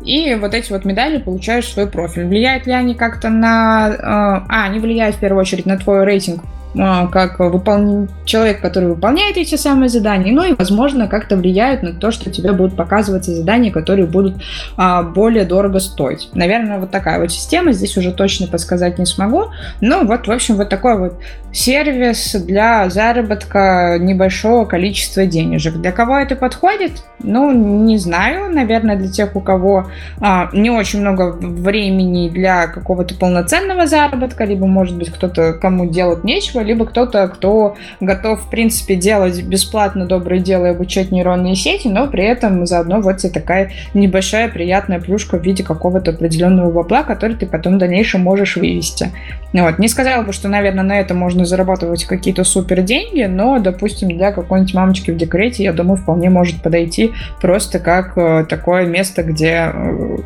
и 0.05 0.35
вот 0.35 0.53
эти 0.53 0.71
вот 0.71 0.83
медали 0.83 1.19
получаешь 1.19 1.67
свой 1.67 1.87
профиль. 1.87 2.25
Влияют 2.25 2.65
ли 2.65 2.73
они 2.73 2.95
как-то 2.95 3.29
на... 3.29 3.87
А, 3.87 4.45
а 4.49 4.65
они 4.65 4.79
влияют 4.79 5.15
в 5.15 5.19
первую 5.19 5.41
очередь 5.41 5.65
на 5.65 5.77
твой 5.77 6.03
рейтинг 6.03 6.43
а, 6.43 6.58
как 6.73 7.39
выпол... 7.39 8.07
человек, 8.25 8.61
который 8.61 8.89
выполняет 8.89 9.37
эти 9.37 9.55
самые 9.55 9.89
задания, 9.89 10.33
ну 10.33 10.43
и, 10.43 10.53
возможно, 10.53 11.07
как-то 11.07 11.35
влияют 11.35 11.83
на 11.83 11.93
то, 11.93 12.11
что 12.11 12.29
тебе 12.29 12.51
будут 12.51 12.75
показываться 12.75 13.31
задания, 13.33 13.71
которые 13.71 14.05
будут 14.05 14.35
а, 14.77 15.03
более 15.03 15.45
дорого 15.45 15.79
стоить. 15.79 16.29
Наверное, 16.33 16.79
вот 16.79 16.91
такая 16.91 17.19
вот 17.19 17.31
система, 17.31 17.71
здесь 17.71 17.97
уже 17.97 18.11
точно 18.11 18.47
подсказать 18.47 18.99
не 18.99 19.05
смогу, 19.05 19.45
но 19.81 20.03
вот, 20.03 20.27
в 20.27 20.31
общем, 20.31 20.55
вот 20.55 20.69
такой 20.69 20.97
вот 20.97 21.19
сервис 21.51 22.35
для 22.35 22.89
заработка 22.89 23.97
небольшого 23.99 24.65
количества 24.65 25.25
денежек. 25.25 25.75
Для 25.75 25.91
кого 25.91 26.17
это 26.17 26.35
подходит? 26.35 27.03
Ну, 27.19 27.51
не 27.51 27.97
знаю, 27.97 28.53
наверное, 28.53 28.95
для 28.95 29.09
тех, 29.09 29.35
у 29.35 29.41
кого 29.41 29.87
а, 30.19 30.49
не 30.53 30.69
очень 30.69 31.01
много 31.01 31.31
времени 31.31 32.29
для 32.29 32.67
какого-то 32.67 33.15
полноценного 33.15 33.87
заработка, 33.87 34.45
либо, 34.45 34.67
может 34.67 34.97
быть, 34.97 35.09
кто-то, 35.09 35.53
кому 35.53 35.87
делать 35.89 36.23
нечего, 36.23 36.58
общества, 36.59 36.61
либо 36.61 36.85
кто-то, 36.85 37.27
кто 37.27 37.75
готов, 37.99 38.41
в 38.41 38.49
принципе, 38.49 38.95
делать 38.95 39.41
бесплатно 39.43 40.05
доброе 40.05 40.39
дело 40.39 40.67
и 40.67 40.69
обучать 40.69 41.11
нейронные 41.11 41.55
сети, 41.55 41.87
но 41.87 42.07
при 42.07 42.23
этом 42.23 42.65
заодно 42.65 43.01
вот 43.01 43.17
тебе 43.17 43.31
такая 43.31 43.71
небольшая 43.93 44.49
приятная 44.49 44.99
плюшка 44.99 45.37
в 45.37 45.43
виде 45.43 45.63
какого-то 45.63 46.11
определенного 46.11 46.71
бабла, 46.71 47.03
который 47.03 47.35
ты 47.35 47.45
потом 47.45 47.75
в 47.75 47.77
дальнейшем 47.77 48.21
можешь 48.21 48.57
вывести. 48.57 49.11
Вот. 49.53 49.79
Не 49.79 49.87
сказала 49.87 50.23
бы, 50.23 50.33
что, 50.33 50.47
наверное, 50.47 50.83
на 50.83 50.99
это 50.99 51.13
можно 51.13 51.45
зарабатывать 51.45 52.05
какие-то 52.05 52.43
супер 52.43 52.81
деньги, 52.81 53.23
но, 53.23 53.59
допустим, 53.59 54.09
для 54.09 54.31
какой-нибудь 54.31 54.73
мамочки 54.73 55.11
в 55.11 55.17
декрете, 55.17 55.63
я 55.63 55.73
думаю, 55.73 55.97
вполне 55.97 56.29
может 56.29 56.61
подойти 56.61 57.11
просто 57.41 57.79
как 57.79 58.17
э, 58.17 58.45
такое 58.47 58.85
место, 58.85 59.23
где 59.23 59.71
э, 59.73 60.17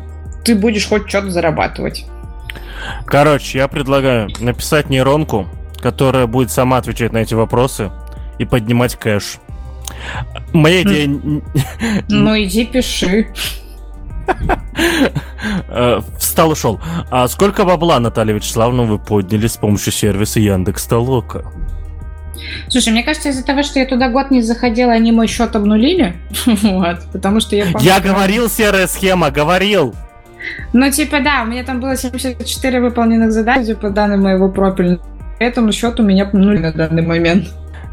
ты 0.44 0.54
будешь 0.54 0.86
хоть 0.88 1.08
что-то 1.08 1.30
зарабатывать. 1.30 2.04
Короче, 3.06 3.58
я 3.58 3.68
предлагаю 3.68 4.28
написать 4.40 4.90
нейронку, 4.90 5.46
которая 5.84 6.26
будет 6.26 6.50
сама 6.50 6.78
отвечать 6.78 7.12
на 7.12 7.18
эти 7.18 7.34
вопросы 7.34 7.92
и 8.38 8.46
поднимать 8.46 8.96
кэш. 8.96 9.36
Моя 10.54 10.80
идея... 10.82 11.20
Ну 12.08 12.42
иди 12.42 12.64
пиши. 12.64 13.28
Э, 15.68 16.00
встал 16.18 16.52
ушел. 16.52 16.80
А 17.10 17.28
сколько 17.28 17.64
бабла, 17.66 18.00
Наталья 18.00 18.32
Вячеславовна, 18.32 18.84
вы 18.84 18.98
подняли 18.98 19.46
с 19.46 19.58
помощью 19.58 19.92
сервиса 19.92 20.40
Яндекс 20.40 20.86
Толока? 20.86 21.44
Слушай, 22.68 22.94
мне 22.94 23.02
кажется, 23.02 23.28
из-за 23.28 23.44
того, 23.44 23.62
что 23.62 23.78
я 23.78 23.84
туда 23.84 24.08
год 24.08 24.30
не 24.30 24.40
заходила, 24.40 24.92
они 24.92 25.12
мой 25.12 25.26
счет 25.26 25.54
обнулили. 25.54 26.16
вот, 26.46 27.00
потому 27.12 27.40
что 27.40 27.56
я... 27.56 27.66
Я 27.80 28.00
говорил, 28.00 28.48
серая 28.48 28.86
схема, 28.86 29.30
говорил! 29.30 29.94
Ну, 30.72 30.90
типа, 30.90 31.20
да, 31.20 31.42
у 31.42 31.46
меня 31.46 31.62
там 31.62 31.80
было 31.80 31.94
74 31.94 32.80
выполненных 32.80 33.32
заданий 33.32 33.74
по 33.74 33.90
данным 33.90 34.22
моего 34.22 34.48
профиля 35.38 35.50
этому 35.50 35.72
счет 35.72 36.00
у 36.00 36.02
меня 36.02 36.28
нуль 36.32 36.60
на 36.60 36.72
данный 36.72 37.02
момент. 37.02 37.48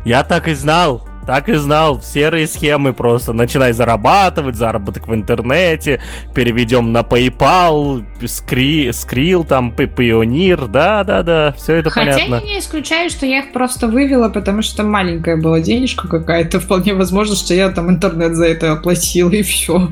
Я 0.06 0.23
так 0.23 0.47
и 0.47 0.54
знал. 0.54 1.08
Так 1.27 1.49
и 1.49 1.54
знал, 1.54 2.01
серые 2.01 2.47
схемы 2.47 2.93
просто. 2.93 3.32
Начинай 3.32 3.73
зарабатывать, 3.73 4.56
заработок 4.56 5.08
в 5.08 5.13
интернете, 5.13 6.01
переведем 6.34 6.91
на 6.91 7.01
PayPal, 7.01 8.04
скри, 8.25 8.89
Skrill, 8.89 9.45
там, 9.45 9.69
Pioneer, 9.69 10.67
да-да-да, 10.67 11.54
все 11.56 11.75
это 11.75 11.91
Хотя 11.91 12.13
понятно. 12.13 12.38
Хотя 12.38 12.47
я 12.47 12.54
не 12.54 12.60
исключаю, 12.60 13.12
что 13.12 13.27
я 13.27 13.43
их 13.43 13.54
просто 13.54 13.88
вывела, 13.88 14.30
потому 14.30 14.63
что 14.63 14.82
маленькая 14.82 15.38
была 15.38 15.60
денежка 15.60 16.08
какая-то. 16.08 16.60
Вполне 16.60 16.95
возможно, 16.95 17.36
что 17.36 17.54
я 17.54 17.69
там 17.69 17.91
интернет 17.91 18.34
за 18.36 18.47
это 18.47 18.71
оплатила, 18.71 19.30
и 19.30 19.43
все. 19.43 19.89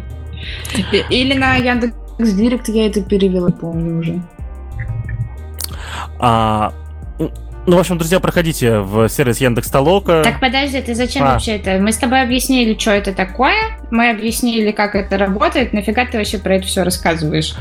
Или 1.12 1.38
на 1.38 1.57
Яндекс 1.57 1.93
Директ 2.17 2.69
я 2.69 2.88
это 2.88 3.03
перевела, 3.03 3.51
помню 3.51 3.99
уже. 3.99 4.19
А, 6.17 6.73
ну, 7.69 7.75
в 7.75 7.79
общем, 7.79 7.97
друзья, 7.97 8.19
проходите 8.19 8.79
в 8.79 9.10
сервис 9.10 9.39
Яндекс 9.41 9.69
Толока. 9.69 10.23
Так 10.23 10.39
подожди, 10.39 10.82
ты 10.82 10.95
зачем 10.95 11.23
а. 11.23 11.34
вообще 11.34 11.58
это? 11.58 11.77
Мы 11.77 11.91
с 11.91 11.97
тобой 11.97 12.21
объяснили, 12.21 12.75
что 12.77 12.91
это 12.91 13.13
такое, 13.13 13.55
мы 13.91 14.10
объяснили, 14.10 14.71
как 14.71 14.95
это 14.95 15.17
работает, 15.17 15.71
нафига 15.73 16.05
ты 16.05 16.17
вообще 16.17 16.39
про 16.39 16.55
это 16.55 16.65
все 16.65 16.84
рассказываешь? 16.84 17.55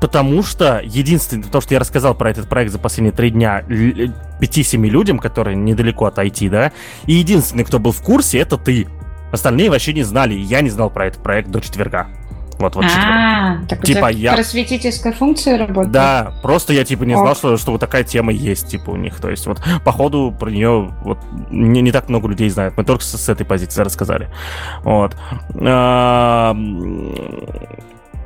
Потому 0.00 0.42
что 0.42 0.82
единственное, 0.84 1.48
то, 1.48 1.60
что 1.60 1.74
я 1.74 1.80
рассказал 1.80 2.14
про 2.14 2.30
этот 2.30 2.48
проект 2.48 2.72
за 2.72 2.78
последние 2.78 3.12
три 3.12 3.30
дня 3.30 3.62
5-7 3.68 4.86
людям, 4.88 5.18
которые 5.18 5.56
недалеко 5.56 6.06
от 6.06 6.18
IT, 6.18 6.50
да, 6.50 6.72
и 7.06 7.14
единственный, 7.14 7.64
кто 7.64 7.78
был 7.78 7.92
в 7.92 8.02
курсе, 8.02 8.38
это 8.38 8.58
ты. 8.58 8.88
Остальные 9.32 9.70
вообще 9.70 9.94
не 9.94 10.02
знали, 10.02 10.34
я 10.34 10.60
не 10.60 10.70
знал 10.70 10.90
про 10.90 11.06
этот 11.06 11.22
проект 11.22 11.50
до 11.50 11.60
четверга. 11.60 12.08
Вот, 12.58 12.76
вот 12.76 12.84
а, 12.84 13.58
так 13.68 13.82
типа 13.82 14.10
я... 14.10 14.34
просветительская 14.34 15.12
функция 15.12 15.58
работает? 15.58 15.90
Да, 15.90 16.34
просто 16.42 16.72
я 16.72 16.84
типа 16.84 17.02
не 17.02 17.16
знал, 17.16 17.34
что, 17.34 17.56
что 17.56 17.72
вот 17.72 17.80
такая 17.80 18.04
тема 18.04 18.32
есть, 18.32 18.68
типа 18.68 18.90
у 18.90 18.96
них. 18.96 19.20
То 19.20 19.30
есть 19.30 19.46
вот 19.46 19.60
походу 19.84 20.34
про 20.38 20.50
нее 20.50 20.92
вот 21.02 21.18
не, 21.50 21.80
не 21.80 21.92
так 21.92 22.08
много 22.08 22.28
людей 22.28 22.48
знают. 22.50 22.76
Мы 22.76 22.84
только 22.84 23.02
с, 23.04 23.16
с 23.16 23.28
этой 23.28 23.44
позиции 23.44 23.82
рассказали. 23.82 24.28
Вот. 24.82 25.16
А, 25.60 26.56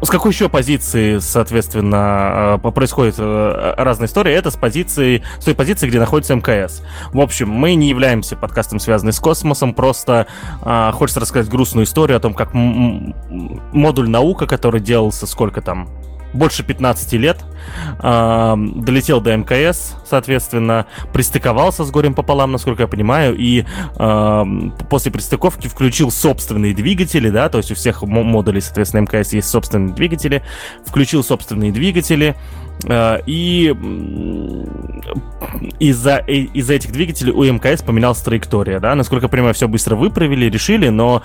с 0.00 0.10
какой 0.10 0.32
еще 0.32 0.48
позиции, 0.48 1.18
соответственно, 1.18 2.60
э, 2.62 2.70
происходит 2.70 3.16
э, 3.18 3.74
разная 3.76 4.06
история? 4.06 4.34
Это 4.34 4.50
с 4.50 4.56
позиции, 4.56 5.22
с 5.40 5.44
той 5.44 5.54
позиции, 5.54 5.88
где 5.88 5.98
находится 5.98 6.34
МКС. 6.34 6.82
В 7.12 7.20
общем, 7.20 7.50
мы 7.50 7.74
не 7.74 7.88
являемся 7.88 8.36
подкастом, 8.36 8.78
связанным 8.78 9.12
с 9.12 9.18
космосом, 9.18 9.74
просто 9.74 10.28
э, 10.62 10.90
хочется 10.92 11.20
рассказать 11.20 11.50
грустную 11.50 11.84
историю 11.84 12.16
о 12.16 12.20
том, 12.20 12.34
как 12.34 12.50
модуль 12.54 14.08
наука, 14.08 14.46
который 14.46 14.80
делался 14.80 15.26
сколько 15.26 15.60
там, 15.60 15.88
больше 16.32 16.62
15 16.62 17.12
лет, 17.14 17.38
э, 18.02 18.54
долетел 18.76 19.20
до 19.20 19.36
МКС, 19.36 19.96
соответственно, 20.04 20.86
пристыковался 21.12 21.84
с 21.84 21.90
горем 21.90 22.14
пополам, 22.14 22.52
насколько 22.52 22.82
я 22.82 22.88
понимаю, 22.88 23.36
и 23.36 23.64
э, 23.98 24.44
после 24.90 25.12
пристыковки 25.12 25.68
включил 25.68 26.10
собственные 26.10 26.74
двигатели, 26.74 27.30
да, 27.30 27.48
то 27.48 27.58
есть 27.58 27.70
у 27.70 27.74
всех 27.74 28.02
модулей, 28.02 28.60
соответственно, 28.60 29.02
МКС 29.02 29.32
есть 29.32 29.48
собственные 29.48 29.94
двигатели, 29.94 30.42
включил 30.86 31.22
собственные 31.24 31.72
двигатели, 31.72 32.36
и 33.26 33.74
из-за 35.80 36.22
э, 36.26 36.32
из 36.32 36.70
этих 36.70 36.92
двигателей 36.92 37.32
у 37.32 37.42
МКС 37.44 37.82
поменялась 37.82 38.18
траектория, 38.18 38.80
да, 38.80 38.94
насколько 38.94 39.26
я 39.26 39.28
понимаю, 39.28 39.54
все 39.54 39.68
быстро 39.68 39.96
выправили, 39.96 40.46
решили, 40.46 40.88
но 40.88 41.22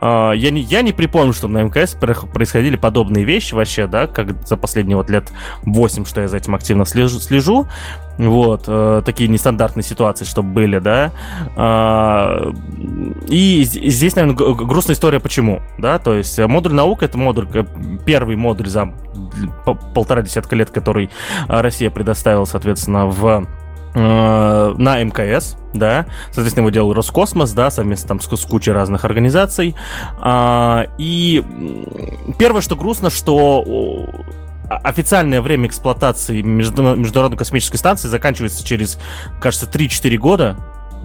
э, 0.00 0.32
я, 0.36 0.50
не, 0.50 0.62
я 0.62 0.82
не 0.82 0.92
припомню, 0.92 1.32
что 1.32 1.48
на 1.48 1.62
МКС 1.62 1.94
происходили 1.94 2.76
подобные 2.76 3.24
вещи 3.24 3.54
вообще, 3.54 3.86
да, 3.86 4.06
как 4.06 4.46
за 4.46 4.56
последние 4.56 4.96
вот 4.96 5.10
лет 5.10 5.32
8, 5.62 6.04
что 6.04 6.22
я 6.22 6.28
за 6.28 6.36
этим 6.38 6.54
активно 6.54 6.84
слежу, 6.84 7.20
слежу 7.20 7.68
вот, 8.18 8.64
э, 8.66 9.02
такие 9.04 9.28
нестандартные 9.28 9.84
ситуации, 9.84 10.24
чтобы 10.24 10.50
были, 10.50 10.78
да, 10.78 11.12
э, 11.56 12.52
и 13.28 13.64
здесь, 13.64 14.16
наверное, 14.16 14.54
грустная 14.54 14.94
история, 14.94 15.20
почему, 15.20 15.60
да, 15.78 15.98
то 15.98 16.14
есть 16.14 16.38
модуль 16.38 16.74
наука, 16.74 17.04
это 17.04 17.18
модуль, 17.18 17.48
э, 17.52 17.64
первый 18.04 18.36
модуль 18.36 18.68
за 18.68 18.92
полтора 19.94 20.22
десятка 20.22 20.56
лет, 20.56 20.70
который 20.70 21.10
э, 21.48 21.60
Россия 21.60 21.90
предоставила, 21.90 22.44
соответственно, 22.44 23.06
в 23.06 23.46
э, 23.94 24.74
на 24.76 25.02
МКС, 25.02 25.56
да, 25.74 26.06
соответственно, 26.26 26.62
его 26.62 26.70
делал 26.70 26.92
Роскосмос, 26.94 27.52
да, 27.52 27.70
совместно 27.70 28.08
там 28.08 28.20
с, 28.20 28.28
с 28.28 28.44
кучей 28.46 28.72
разных 28.72 29.04
организаций. 29.04 29.74
А, 30.18 30.86
и 30.98 31.44
первое, 32.38 32.60
что 32.62 32.76
грустно, 32.76 33.10
что 33.10 34.24
официальное 34.68 35.40
время 35.40 35.68
эксплуатации 35.68 36.42
Международной 36.42 37.36
космической 37.36 37.76
станции 37.76 38.08
заканчивается 38.08 38.64
через, 38.64 38.98
кажется, 39.40 39.66
3-4 39.66 40.16
года, 40.16 40.56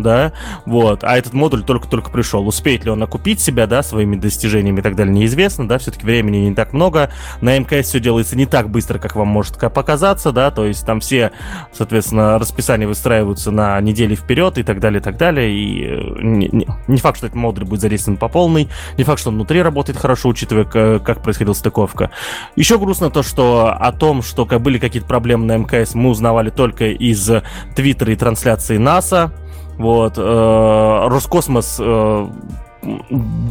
да, 0.02 0.34
вот, 0.66 1.04
а 1.04 1.18
этот 1.18 1.34
модуль 1.34 1.64
только-только 1.64 2.10
пришел. 2.10 2.48
Успеет 2.48 2.86
ли 2.86 2.92
он 2.92 3.02
окупить 3.04 3.40
себя, 3.40 3.68
да, 3.68 3.84
своими 3.84 4.16
достижениями 4.16 4.80
и 4.80 4.84
так 4.84 4.96
далее, 4.96 5.14
неизвестно, 5.14 5.68
да, 5.68 5.78
все-таки 5.78 6.06
времени 6.06 6.38
не 6.38 6.56
так 6.56 6.74
много. 6.74 7.12
На 7.42 7.58
МКС 7.58 7.90
все 7.90 8.00
делается 8.00 8.36
не 8.36 8.46
так 8.46 8.70
быстро, 8.70 9.00
как 9.00 9.16
вам 9.16 9.28
может 9.28 9.58
показаться, 9.58 10.32
да, 10.32 10.52
то 10.52 10.66
есть 10.66 10.86
там 10.86 11.00
все, 11.00 11.32
соответственно, 11.74 12.40
расписания 12.40 12.88
выстраиваются 12.88 13.52
на 13.52 13.80
недели 13.82 14.16
вперед 14.16 14.58
и 14.58 14.64
так 14.64 14.80
далее, 14.80 15.00
и 15.00 15.04
так 15.04 15.18
далее, 15.18 15.54
и 15.54 15.86
э, 15.86 16.22
не, 16.22 16.50
не, 16.52 16.68
не 16.88 16.98
факт, 16.98 17.18
что 17.18 17.28
этот 17.28 17.38
модуль 17.38 17.66
будет 17.66 17.82
задействован 17.82 18.18
по 18.18 18.28
полной, 18.28 18.70
не 18.98 19.04
факт, 19.04 19.20
что 19.20 19.30
он 19.30 19.36
внутри 19.36 19.62
работает 19.62 19.98
хорошо, 19.98 20.30
учитывая, 20.30 20.66
как 20.66 21.22
происходила 21.22 21.54
стыковка. 21.54 22.12
Еще 22.56 22.78
грустно 22.78 23.10
то, 23.10 23.24
что 23.24 23.72
о 23.72 23.92
том, 23.92 24.22
что 24.22 24.46
были 24.46 24.78
какие-то 24.78 25.08
проблемы 25.08 25.46
на 25.46 25.58
МКС, 25.58 25.94
мы 25.94 26.10
узнавали 26.10 26.50
только 26.50 26.86
из 26.90 27.30
Твиттера 27.76 28.14
и 28.14 28.16
трансляции 28.16 28.78
НАСА, 28.78 29.34
вот, 29.78 30.14
э, 30.18 31.08
Роскосмос 31.08 31.78
э, 31.80 32.28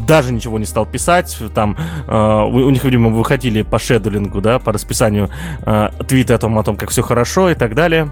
даже 0.07 0.33
ничего 0.33 0.59
не 0.59 0.65
стал 0.65 0.85
писать. 0.85 1.37
Там 1.53 1.77
э, 2.07 2.43
у, 2.43 2.69
них, 2.69 2.83
видимо, 2.83 3.09
выходили 3.09 3.61
по 3.61 3.79
шедулингу, 3.79 4.41
да, 4.41 4.59
по 4.59 4.71
расписанию 4.71 5.29
э, 5.65 5.89
твиты 6.07 6.33
о 6.33 6.37
том, 6.37 6.57
о 6.57 6.63
том, 6.63 6.75
как 6.75 6.89
все 6.89 7.01
хорошо 7.01 7.49
и 7.49 7.55
так 7.55 7.75
далее. 7.75 8.09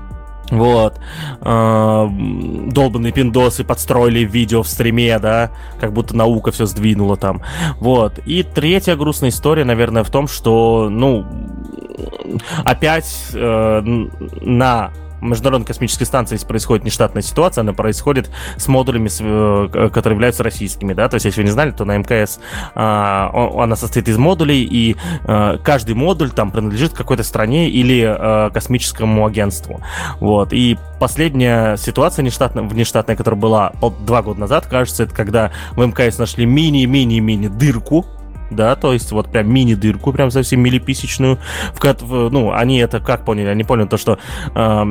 Вот. 0.52 1.00
Э, 1.42 2.08
долбанные 2.72 3.12
пиндосы 3.12 3.64
подстроили 3.64 4.20
видео 4.20 4.64
в 4.64 4.68
стриме, 4.68 5.20
да, 5.20 5.52
как 5.80 5.94
будто 5.94 6.16
наука 6.16 6.52
все 6.52 6.66
сдвинула 6.66 7.18
там. 7.18 7.42
Вот. 7.80 8.20
И 8.26 8.44
третья 8.44 8.96
грустная 8.96 9.30
история, 9.30 9.66
наверное, 9.66 10.04
в 10.04 10.10
том, 10.10 10.28
что, 10.28 10.90
ну, 10.90 11.26
опять 12.64 13.14
э, 13.34 13.82
на 14.42 14.92
Международной 15.22 15.66
космической 15.66 16.06
станции, 16.06 16.36
если 16.36 16.48
происходит 16.48 16.86
нештатная 16.86 17.22
ситуация, 17.22 17.62
она 17.62 17.74
происходит 17.74 18.30
с 18.58 18.68
модулями, 18.68 19.10
э, 19.20 19.90
которые 19.90 20.16
являются 20.16 20.44
российскими, 20.44 20.94
да, 20.94 21.10
то 21.10 21.16
есть, 21.16 21.26
если 21.26 21.42
вы 21.42 21.46
не 21.46 21.52
знали, 21.52 21.72
то 21.72 21.86
на 21.86 21.98
МКС 21.98 22.40
а, 22.76 23.32
она 23.58 23.76
состоит 23.76 24.08
из 24.08 24.18
модулей, 24.18 24.64
и 24.64 24.96
а, 25.26 25.58
каждый 25.58 25.96
модуль 25.96 26.32
там 26.32 26.52
принадлежит 26.52 26.94
какой-то 26.94 27.24
стране 27.24 27.70
или 27.70 28.04
а, 28.04 28.50
космическому 28.50 29.26
агентству, 29.26 29.82
вот, 30.20 30.54
и 30.54 30.78
последняя 31.00 31.78
ситуация 31.78 32.24
нештатная, 32.24 32.64
внештатная, 32.64 33.16
которая 33.16 33.40
была 33.40 33.74
два 34.06 34.22
года 34.22 34.40
назад, 34.40 34.68
кажется, 34.68 35.04
это 35.04 35.16
когда 35.16 35.52
в 35.72 35.86
МКС 35.86 36.18
нашли 36.18 36.46
мини-мини-мини 36.46 37.48
дырку, 37.48 38.06
да, 38.50 38.76
то 38.76 38.94
есть 38.94 39.12
вот 39.12 39.32
прям 39.32 39.52
мини-дырку, 39.52 40.14
прям 40.14 40.32
совсем 40.32 40.62
милиписечную, 40.62 41.40
в, 41.80 42.30
ну, 42.30 42.52
они 42.52 42.80
это 42.80 43.00
как 43.00 43.26
поняли? 43.26 43.48
Они 43.48 43.64
поняли 43.64 43.88
то, 43.88 43.98
что 43.98 44.20
э, 44.54 44.84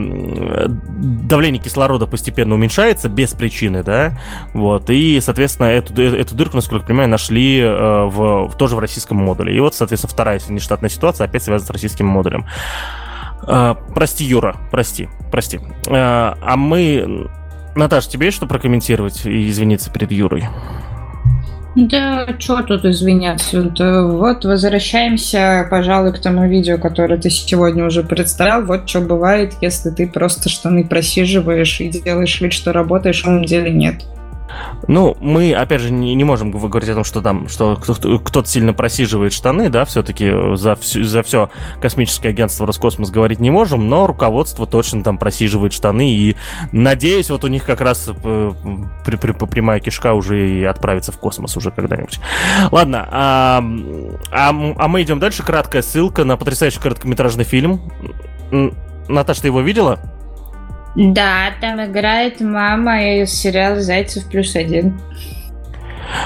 давление 0.69 1.63
кислорода 1.63 2.07
постепенно 2.07 2.55
уменьшается 2.55 3.09
без 3.09 3.31
причины, 3.31 3.83
да, 3.83 4.19
вот, 4.55 4.91
и, 4.91 5.21
соответственно, 5.21 5.67
эту, 5.67 6.01
эту 6.03 6.35
дырку, 6.35 6.57
насколько 6.57 6.85
я 6.85 6.89
понимаю, 6.89 7.09
нашли 7.09 7.61
э, 7.61 8.05
в, 8.05 8.49
в, 8.49 8.57
тоже 8.57 8.77
в 8.77 8.79
российском 8.79 9.17
модуле. 9.17 9.57
И 9.57 9.61
вот, 9.61 9.75
соответственно, 9.75 10.13
вторая 10.13 10.41
нештатная 10.49 10.91
ситуация 10.91 11.27
опять 11.27 11.43
связана 11.43 11.67
с 11.67 11.71
российским 11.71 12.07
модулем. 12.07 12.47
Э, 13.47 13.75
прости, 13.95 14.25
Юра, 14.25 14.57
прости, 14.71 15.09
прости. 15.31 15.59
Э, 15.87 16.35
а 16.41 16.57
мы... 16.57 17.29
Наташа, 17.75 18.11
тебе 18.11 18.27
есть 18.27 18.37
что 18.37 18.47
прокомментировать 18.47 19.25
и 19.25 19.49
извиниться 19.49 19.91
перед 19.93 20.11
Юрой? 20.11 20.49
Да, 21.81 22.27
что 22.41 22.61
тут 22.65 22.85
извиняться? 22.85 23.71
Вот 24.09 24.45
возвращаемся, 24.45 25.65
пожалуй, 25.71 26.13
к 26.13 26.19
тому 26.19 26.49
видео, 26.49 26.77
которое 26.77 27.21
ты 27.21 27.31
сегодня 27.31 27.87
уже 27.87 28.03
представлял. 28.03 28.65
Вот 28.65 28.89
что 28.89 29.01
бывает, 29.01 29.55
если 29.61 29.91
ты 29.91 30.09
просто 30.09 30.49
штаны 30.49 30.85
просиживаешь 30.85 31.81
и 31.81 31.89
делаешь 31.89 32.41
вид, 32.41 32.53
что 32.53 32.73
работаешь, 32.73 33.23
а 33.25 33.29
на 33.29 33.35
самом 33.35 33.45
деле 33.45 33.71
нет. 33.71 34.03
Ну, 34.87 35.17
мы, 35.21 35.53
опять 35.53 35.81
же, 35.81 35.91
не, 35.91 36.15
не 36.15 36.25
можем 36.25 36.51
говорить 36.51 36.89
о 36.89 36.95
том, 36.95 37.05
что 37.05 37.21
там, 37.21 37.49
что 37.49 37.77
кто-то 37.77 38.49
сильно 38.49 38.73
просиживает 38.73 39.33
штаны, 39.33 39.69
да, 39.69 39.85
все-таки 39.85 40.31
за, 40.57 40.77
всю, 40.77 41.05
за 41.05 41.23
все 41.23 41.51
космическое 41.81 42.31
агентство 42.31 42.67
Роскосмос 42.67 43.11
говорить 43.11 43.41
не 43.41 43.51
можем, 43.51 43.89
но 43.89 44.07
руководство 44.07 44.67
точно 44.67 45.03
там 45.03 45.19
просиживает 45.19 45.73
штаны, 45.73 46.11
и 46.11 46.37
надеюсь, 46.73 47.31
вот 47.31 47.45
у 47.45 47.49
них 47.49 47.65
как 47.65 47.81
раз 47.81 48.09
э, 48.09 48.53
при, 49.05 49.17
при, 49.17 49.33
прямая 49.33 49.81
кишка 49.81 50.15
уже 50.15 50.49
и 50.49 50.65
отправится 50.65 51.13
в 51.13 51.19
космос 51.19 51.57
уже 51.57 51.71
когда-нибудь. 51.71 52.21
Ладно, 52.71 53.09
а, 53.11 53.65
а, 54.31 54.49
а 54.51 54.89
мы 54.89 55.03
идем 55.03 55.19
дальше. 55.19 55.43
Краткая 55.43 55.83
ссылка 55.83 56.25
на 56.25 56.37
потрясающий 56.37 56.81
короткометражный 56.81 57.45
фильм. 57.45 57.81
Наташа, 59.09 59.43
ты 59.43 59.49
его 59.49 59.61
видела? 59.61 59.99
Да, 60.95 61.53
там 61.61 61.85
играет 61.85 62.41
мама 62.41 63.23
из 63.23 63.33
сериала 63.33 63.81
«Зайцев 63.81 64.25
плюс 64.29 64.57
один». 64.57 64.99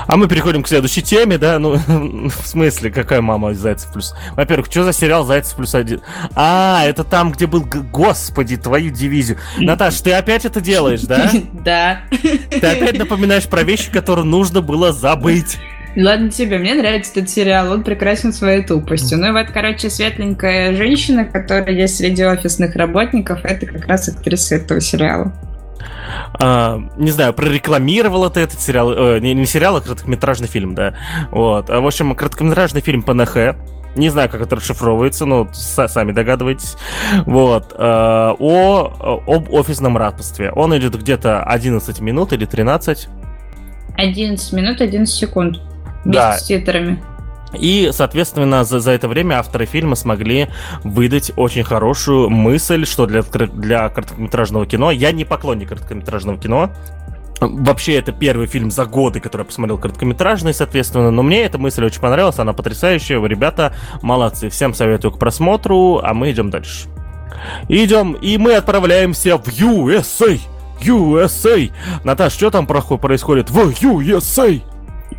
А 0.06 0.16
мы 0.16 0.28
переходим 0.28 0.62
к 0.62 0.68
следующей 0.68 1.02
теме, 1.02 1.38
да? 1.38 1.58
Ну, 1.58 1.76
в 2.28 2.46
смысле, 2.46 2.90
какая 2.90 3.20
мама 3.20 3.50
из 3.50 3.58
Зайцев 3.58 3.92
плюс? 3.92 4.14
Во-первых, 4.36 4.66
что 4.66 4.84
за 4.84 4.92
сериал 4.92 5.24
Зайцев 5.24 5.56
плюс 5.56 5.74
один? 5.74 6.02
А, 6.34 6.82
это 6.84 7.04
там, 7.04 7.32
где 7.32 7.46
был, 7.46 7.64
господи, 7.64 8.56
твою 8.56 8.90
дивизию. 8.90 9.38
Наташ, 9.58 10.00
ты 10.00 10.12
опять 10.12 10.44
это 10.44 10.60
делаешь, 10.60 11.02
да? 11.02 11.30
Да. 11.52 12.00
Ты 12.10 12.66
опять 12.66 12.98
напоминаешь 12.98 13.46
про 13.46 13.62
вещи, 13.62 13.90
которые 13.90 14.24
нужно 14.24 14.60
было 14.60 14.92
забыть. 14.92 15.58
Ладно 15.94 16.30
тебе, 16.30 16.58
мне 16.58 16.74
нравится 16.74 17.12
этот 17.12 17.28
сериал, 17.28 17.70
он 17.70 17.82
прекрасен 17.82 18.32
своей 18.32 18.62
тупостью. 18.62 19.18
Ну 19.18 19.28
и 19.28 19.30
вот, 19.32 19.52
короче, 19.52 19.90
светленькая 19.90 20.74
женщина, 20.74 21.26
которая 21.26 21.70
есть 21.70 21.96
среди 21.96 22.24
офисных 22.24 22.76
работников, 22.76 23.44
это 23.44 23.66
как 23.66 23.86
раз 23.86 24.08
актриса 24.08 24.54
этого 24.54 24.80
сериала. 24.80 25.32
А, 26.40 26.80
не 26.96 27.10
знаю, 27.10 27.34
прорекламировала 27.34 28.30
ты 28.30 28.40
этот 28.40 28.60
сериал, 28.60 28.92
э, 28.92 29.20
не, 29.20 29.34
не 29.34 29.44
сериал, 29.44 29.76
а 29.76 29.80
короткометражный 29.80 30.48
фильм, 30.48 30.74
да. 30.74 30.94
Вот. 31.30 31.68
А, 31.68 31.80
в 31.80 31.86
общем, 31.86 32.14
короткометражный 32.14 32.80
фильм 32.80 33.02
по 33.02 33.12
НХ. 33.12 33.56
Не 33.94 34.08
знаю, 34.08 34.30
как 34.30 34.40
это 34.40 34.56
расшифровывается, 34.56 35.26
но 35.26 35.50
сами 35.52 36.12
догадываетесь. 36.12 36.76
Вот. 37.26 37.74
Э, 37.76 38.34
о, 38.38 39.20
об 39.26 39.52
офисном 39.52 39.98
рабстве. 39.98 40.50
Он 40.52 40.76
идет 40.78 40.98
где-то 40.98 41.42
11 41.42 42.00
минут 42.00 42.32
или 42.32 42.46
13. 42.46 43.08
11 43.98 44.52
минут 44.54 44.80
11 44.80 45.14
секунд. 45.14 45.60
Да. 46.04 46.38
с 46.38 46.44
титрами. 46.44 47.02
И, 47.54 47.90
соответственно, 47.92 48.64
за, 48.64 48.80
за 48.80 48.92
это 48.92 49.08
время 49.08 49.38
авторы 49.38 49.66
фильма 49.66 49.94
смогли 49.94 50.48
выдать 50.84 51.32
очень 51.36 51.64
хорошую 51.64 52.30
мысль, 52.30 52.86
что 52.86 53.06
для, 53.06 53.22
для 53.22 53.88
короткометражного 53.90 54.66
кино... 54.66 54.90
Я 54.90 55.12
не 55.12 55.24
поклонник 55.24 55.68
короткометражного 55.68 56.38
кино, 56.38 56.70
Вообще, 57.40 57.94
это 57.94 58.12
первый 58.12 58.46
фильм 58.46 58.70
за 58.70 58.84
годы, 58.84 59.18
который 59.18 59.42
я 59.42 59.46
посмотрел 59.46 59.76
короткометражный, 59.76 60.54
соответственно, 60.54 61.10
но 61.10 61.24
мне 61.24 61.42
эта 61.42 61.58
мысль 61.58 61.84
очень 61.84 62.00
понравилась, 62.00 62.38
она 62.38 62.52
потрясающая, 62.52 63.18
вы, 63.18 63.28
ребята, 63.28 63.74
молодцы. 64.00 64.48
Всем 64.48 64.74
советую 64.74 65.10
к 65.10 65.18
просмотру, 65.18 65.98
а 66.04 66.14
мы 66.14 66.30
идем 66.30 66.50
дальше. 66.50 66.88
Идем, 67.68 68.12
и 68.12 68.38
мы 68.38 68.54
отправляемся 68.54 69.38
в 69.38 69.48
USA! 69.48 70.38
USA! 70.82 71.72
Наташ, 72.04 72.32
что 72.32 72.50
там 72.50 72.64
происходит 72.66 73.50
в 73.50 73.70
USA? 73.70 74.62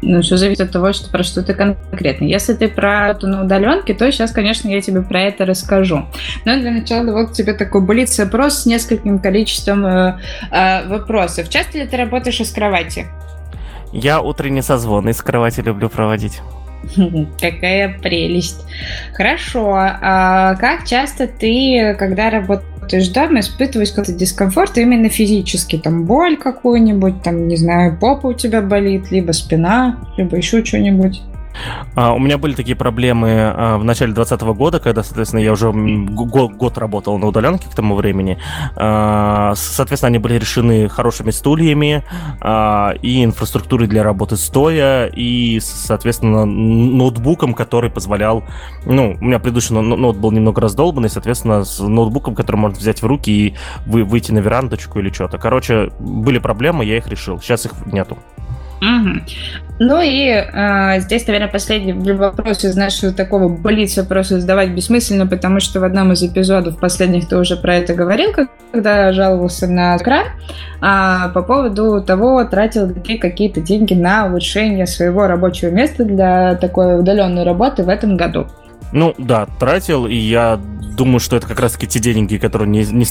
Ну, 0.06 0.22
все 0.22 0.38
зависит 0.38 0.62
от 0.62 0.72
того, 0.72 0.94
что, 0.94 1.10
про 1.10 1.24
что 1.24 1.44
ты 1.44 1.54
конкретно. 1.54 2.26
Если 2.26 2.54
ты 2.54 2.68
про 2.68 3.10
это 3.10 3.28
на 3.28 3.44
удаленке, 3.44 3.94
то 3.94 4.12
сейчас, 4.12 4.32
конечно, 4.32 4.68
я 4.68 4.82
тебе 4.82 5.02
про 5.02 5.22
это 5.22 5.46
расскажу. 5.46 6.06
Но 6.46 6.58
для 6.58 6.72
начала 6.72 7.12
вот 7.12 7.34
тебе 7.34 7.54
такой 7.54 7.82
блиц-опрос 7.82 8.64
с 8.64 8.66
нескольким 8.66 9.20
количеством 9.20 9.86
э, 9.86 10.18
э, 10.52 10.88
вопросов. 10.88 11.50
Часто 11.50 11.80
ли 11.80 11.88
ты 11.88 11.98
работаешь 11.98 12.40
из 12.40 12.52
кровати? 12.52 13.08
Я 13.92 14.22
утренний 14.22 14.62
созвон 14.62 15.10
из 15.10 15.22
кровати 15.22 15.62
люблю 15.62 15.90
проводить. 15.90 16.42
Какая 17.40 17.98
прелесть. 18.00 18.66
Хорошо. 19.14 19.74
А 19.76 20.56
как 20.56 20.86
часто 20.86 21.28
ты, 21.28 21.96
когда 21.98 22.30
работаешь 22.30 23.10
дома, 23.10 23.40
испытываешь 23.40 23.90
какой-то 23.90 24.14
дискомфорт 24.14 24.78
именно 24.78 25.10
физически? 25.10 25.78
Там 25.78 26.06
боль 26.06 26.38
какую-нибудь, 26.38 27.24
там, 27.24 27.48
не 27.48 27.58
знаю, 27.58 27.98
попа 27.98 28.28
у 28.28 28.34
тебя 28.34 28.62
болит, 28.62 29.12
либо 29.12 29.32
спина, 29.32 30.00
либо 30.18 30.38
еще 30.38 30.64
что-нибудь? 30.64 31.22
Uh, 31.96 32.16
у 32.16 32.20
меня 32.20 32.38
были 32.38 32.54
такие 32.54 32.76
проблемы 32.76 33.30
uh, 33.30 33.78
в 33.78 33.84
начале 33.84 34.14
2020 34.14 34.58
года, 34.58 34.80
когда, 34.80 35.04
соответственно, 35.04 35.42
я 35.42 35.52
уже 35.52 35.72
год, 35.72 36.78
работал 36.78 37.18
на 37.18 37.28
удаленке 37.28 37.70
к 37.70 37.76
тому 37.76 37.96
времени. 37.96 38.38
Uh, 38.76 39.54
соответственно, 39.56 40.08
они 40.08 40.18
были 40.18 40.36
решены 40.36 40.90
хорошими 40.90 41.32
стульями 41.32 42.04
и 43.02 43.24
инфраструктурой 43.24 43.88
для 43.88 44.04
работы 44.04 44.38
стоя, 44.38 45.08
и, 45.08 45.60
соответственно, 45.62 46.46
ноутбуком, 46.46 47.54
который 47.54 47.90
позволял... 47.90 48.44
Ну, 48.86 49.18
у 49.20 49.24
меня 49.24 49.40
предыдущий 49.40 49.76
ноут 49.76 50.18
был 50.18 50.32
немного 50.32 50.62
раздолбанный, 50.62 51.10
соответственно, 51.10 51.64
с 51.64 51.80
ноутбуком, 51.80 52.36
который 52.36 52.58
можно 52.58 52.78
взять 52.78 53.02
в 53.02 53.06
руки 53.06 53.32
и 53.32 53.56
вы, 53.86 54.04
выйти 54.04 54.32
на 54.32 54.40
верандочку 54.40 55.00
или 55.00 55.12
что-то. 55.12 55.38
Короче, 55.38 55.92
были 56.00 56.40
проблемы, 56.40 56.86
я 56.86 56.98
их 56.98 57.08
решил. 57.08 57.40
Сейчас 57.40 57.66
их 57.66 57.74
нету. 57.86 58.18
Угу. 58.84 59.20
Ну 59.80 60.02
и 60.02 60.28
э, 60.28 61.00
здесь, 61.00 61.26
наверное, 61.26 61.50
последний 61.50 61.94
вопрос 61.94 62.64
из 62.64 62.76
нашего 62.76 63.12
такого 63.12 63.50
блиц 63.50 63.98
вопроса 63.98 64.40
задавать 64.40 64.70
бессмысленно, 64.70 65.26
потому 65.26 65.60
что 65.60 65.80
в 65.80 65.84
одном 65.84 66.12
из 66.12 66.22
эпизодов 66.22 66.80
последних 66.80 67.28
ты 67.28 67.38
уже 67.38 67.56
про 67.56 67.76
это 67.78 67.94
говорил, 67.94 68.32
когда 68.72 69.12
жаловался 69.14 69.68
на 69.68 69.98
экран, 69.98 70.28
э, 70.28 71.34
по 71.34 71.42
поводу 71.42 72.04
того, 72.04 72.44
тратил 72.44 72.88
ли 72.88 72.94
ты 72.94 73.18
какие-то 73.18 73.62
деньги 73.62 73.94
на 73.94 74.28
улучшение 74.28 74.86
своего 74.86 75.28
рабочего 75.28 75.70
места 75.70 76.04
для 76.06 76.56
такой 76.56 77.00
удаленной 77.00 77.44
работы 77.44 77.84
в 77.84 77.90
этом 77.90 78.16
году. 78.16 78.48
Ну 78.92 79.16
да, 79.18 79.48
тратил, 79.60 80.06
и 80.06 80.16
я 80.16 80.60
думаю, 80.96 81.20
что 81.20 81.36
это 81.36 81.48
как 81.48 81.60
раз-таки 81.60 81.88
те 81.88 82.00
деньги, 82.00 82.38
которые 82.38 82.68
не, 82.68 82.86
не, 82.86 83.06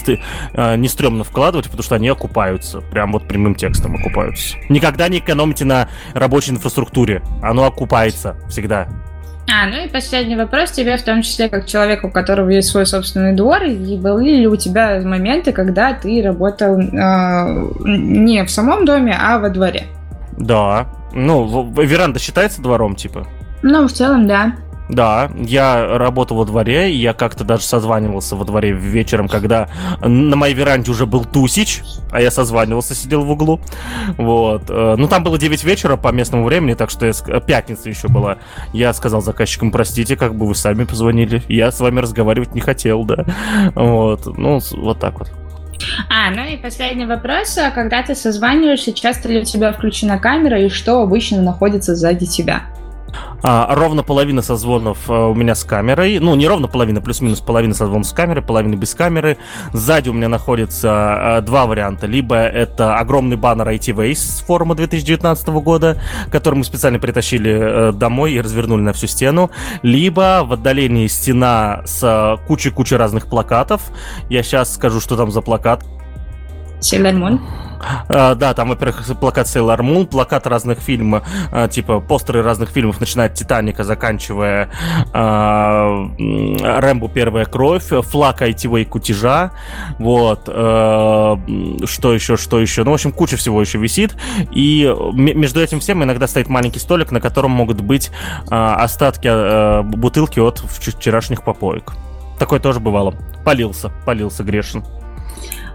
э, 0.53 0.75
не 0.75 0.87
стрёмно 0.87 1.23
вкладывать, 1.23 1.65
потому 1.65 1.83
что 1.83 1.95
они 1.95 2.09
окупаются. 2.09 2.81
Прям 2.81 3.11
вот 3.11 3.27
прямым 3.27 3.55
текстом 3.55 3.95
окупаются. 3.95 4.57
Никогда 4.69 5.07
не 5.09 5.19
экономите 5.19 5.65
на 5.65 5.89
рабочей 6.13 6.51
инфраструктуре. 6.51 7.21
Оно 7.41 7.65
окупается 7.65 8.35
всегда. 8.49 8.87
А, 9.51 9.67
ну 9.67 9.83
и 9.83 9.89
последний 9.89 10.35
вопрос 10.35 10.71
тебе, 10.71 10.95
в 10.97 11.03
том 11.03 11.21
числе 11.21 11.49
как 11.49 11.65
человеку, 11.67 12.07
у 12.07 12.11
которого 12.11 12.49
есть 12.49 12.69
свой 12.69 12.85
собственный 12.85 13.35
двор, 13.35 13.63
и 13.63 13.97
были 13.97 14.37
ли 14.37 14.47
у 14.47 14.55
тебя 14.55 15.01
моменты, 15.03 15.51
когда 15.51 15.93
ты 15.93 16.21
работал 16.23 16.79
э, 16.79 16.85
не 17.85 18.43
в 18.45 18.49
самом 18.49 18.85
доме, 18.85 19.17
а 19.19 19.39
во 19.39 19.49
дворе? 19.49 19.87
Да. 20.37 20.87
Ну, 21.13 21.71
веранда 21.73 22.19
считается 22.19 22.61
двором, 22.61 22.95
типа? 22.95 23.27
Ну, 23.61 23.87
в 23.87 23.91
целом, 23.91 24.27
да. 24.27 24.55
Да, 24.89 25.31
я 25.37 25.97
работал 25.97 26.37
во 26.37 26.45
дворе, 26.45 26.91
я 26.91 27.13
как-то 27.13 27.43
даже 27.43 27.63
созванивался 27.63 28.35
во 28.35 28.43
дворе 28.43 28.71
вечером, 28.71 29.29
когда 29.29 29.69
на 30.01 30.35
моей 30.35 30.53
веранде 30.53 30.91
уже 30.91 31.05
был 31.05 31.23
Тусич, 31.23 31.81
а 32.11 32.21
я 32.21 32.29
созванивался, 32.29 32.93
сидел 32.93 33.23
в 33.23 33.31
углу. 33.31 33.61
Вот. 34.17 34.63
Э, 34.69 34.95
ну, 34.97 35.07
там 35.07 35.23
было 35.23 35.37
9 35.37 35.63
вечера 35.63 35.95
по 35.95 36.09
местному 36.09 36.43
времени, 36.43 36.73
так 36.73 36.89
что 36.89 37.05
я... 37.05 37.13
пятница 37.39 37.89
еще 37.89 38.09
была. 38.09 38.37
Я 38.73 38.93
сказал 38.93 39.21
заказчикам, 39.21 39.71
простите, 39.71 40.17
как 40.17 40.35
бы 40.35 40.47
вы 40.47 40.55
сами 40.55 40.83
позвонили. 40.83 41.41
Я 41.47 41.71
с 41.71 41.79
вами 41.79 41.99
разговаривать 42.01 42.53
не 42.53 42.61
хотел, 42.61 43.05
да. 43.05 43.25
Вот. 43.75 44.37
Ну, 44.37 44.59
вот 44.73 44.99
так 44.99 45.19
вот. 45.19 45.31
А, 46.09 46.29
ну 46.31 46.43
и 46.43 46.57
последний 46.57 47.05
вопрос. 47.05 47.57
А 47.57 47.71
когда 47.71 48.03
ты 48.03 48.15
созваниваешься, 48.15 48.93
часто 48.93 49.29
ли 49.29 49.41
у 49.41 49.43
тебя 49.43 49.71
включена 49.71 50.19
камера 50.19 50.59
и 50.61 50.69
что 50.69 51.01
обычно 51.01 51.41
находится 51.41 51.95
сзади 51.95 52.25
тебя? 52.25 52.63
А, 53.43 53.75
ровно 53.75 54.03
половина 54.03 54.41
созвонов 54.41 55.09
а, 55.09 55.27
у 55.27 55.35
меня 55.35 55.55
с 55.55 55.63
камерой. 55.63 56.19
Ну, 56.19 56.35
не 56.35 56.47
ровно 56.47 56.67
половина, 56.67 57.01
плюс-минус 57.01 57.41
половина 57.41 57.73
созвонов 57.73 58.07
с 58.07 58.13
камерой, 58.13 58.43
половина 58.43 58.75
без 58.75 58.95
камеры. 58.95 59.37
Сзади 59.73 60.09
у 60.09 60.13
меня 60.13 60.29
находится 60.29 60.89
а, 61.37 61.41
два 61.41 61.65
варианта. 61.65 62.07
Либо 62.07 62.35
это 62.35 62.97
огромный 62.97 63.35
баннер 63.35 63.67
IT 63.67 63.93
Waste 63.95 64.15
с 64.15 64.39
форума 64.41 64.75
2019 64.75 65.47
года, 65.49 66.01
который 66.31 66.55
мы 66.55 66.63
специально 66.63 66.99
притащили 66.99 67.51
а, 67.51 67.91
домой 67.91 68.33
и 68.33 68.41
развернули 68.41 68.81
на 68.81 68.93
всю 68.93 69.07
стену. 69.07 69.51
Либо 69.81 70.43
в 70.45 70.53
отдалении 70.53 71.07
стена 71.07 71.81
с 71.85 72.39
кучей-кучей 72.47 72.95
разных 72.95 73.27
плакатов. 73.27 73.81
Я 74.29 74.43
сейчас 74.43 74.73
скажу, 74.73 74.99
что 74.99 75.17
там 75.17 75.31
за 75.31 75.41
плакат. 75.41 75.83
Sailor 76.79 77.13
Moon. 77.13 77.39
А, 78.07 78.35
да, 78.35 78.53
там, 78.53 78.69
во-первых, 78.69 79.05
плакат 79.19 79.47
Sailor 79.47 79.79
Moon, 79.79 80.05
плакат 80.05 80.47
разных 80.47 80.79
фильмов, 80.79 81.27
а, 81.51 81.67
типа 81.67 81.99
постеры 81.99 82.41
разных 82.43 82.69
фильмов, 82.69 82.99
начиная 82.99 83.27
от 83.27 83.33
Титаника, 83.33 83.83
заканчивая 83.83 84.69
а, 85.13 86.07
Рэмбо 86.17 87.09
Первая 87.09 87.45
кровь, 87.45 87.85
флаг 87.87 88.41
айтивей 88.41 88.85
кутежа, 88.85 89.51
вот, 89.99 90.43
а, 90.47 91.39
что 91.85 92.13
еще, 92.13 92.37
что 92.37 92.59
еще, 92.59 92.83
ну, 92.83 92.91
в 92.91 92.95
общем, 92.95 93.11
куча 93.11 93.37
всего 93.37 93.61
еще 93.61 93.77
висит, 93.77 94.15
и 94.51 94.93
между 95.13 95.61
этим 95.61 95.79
всем 95.79 96.03
иногда 96.03 96.27
стоит 96.27 96.47
маленький 96.49 96.79
столик, 96.79 97.11
на 97.11 97.21
котором 97.21 97.51
могут 97.51 97.81
быть 97.81 98.11
остатки 98.49 99.83
бутылки 99.83 100.39
от 100.39 100.59
вчерашних 100.59 101.43
попоек. 101.43 101.93
Такое 102.39 102.59
тоже 102.59 102.79
бывало. 102.79 103.13
Полился, 103.45 103.91
полился 104.05 104.43
грешен. 104.43 104.83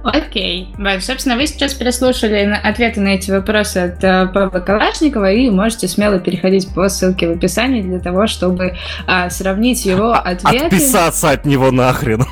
Окей. 0.03 0.69
Okay. 0.79 1.01
Собственно, 1.01 1.37
вы 1.37 1.47
сейчас 1.47 1.75
переслушали 1.75 2.59
ответы 2.63 3.01
на 3.01 3.09
эти 3.09 3.31
вопросы 3.31 3.79
от 3.79 4.05
э, 4.05 4.27
Павла 4.33 4.61
Калашникова 4.61 5.33
и 5.33 5.51
можете 5.51 5.89
смело 5.89 6.19
переходить 6.19 6.73
по 6.73 6.89
ссылке 6.89 7.29
в 7.29 7.33
описании 7.33 7.83
для 7.83 7.99
того, 7.99 8.27
чтобы 8.27 8.77
а, 9.07 9.29
сравнить 9.31 9.85
его 9.85 10.13
а, 10.13 10.21
ответы. 10.21 10.67
Отписаться 10.67 11.31
от 11.31 11.45
него 11.45 11.71
нахрен. 11.71 12.25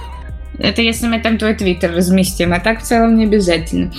Это 0.59 0.81
если 0.81 1.07
мы 1.07 1.21
там 1.21 1.39
твой 1.39 1.55
твиттер 1.55 1.93
разместим, 1.95 2.53
а 2.53 2.61
так 2.61 2.81
в 2.81 2.83
целом 2.83 3.17
не 3.17 3.25
обязательно. 3.25 3.93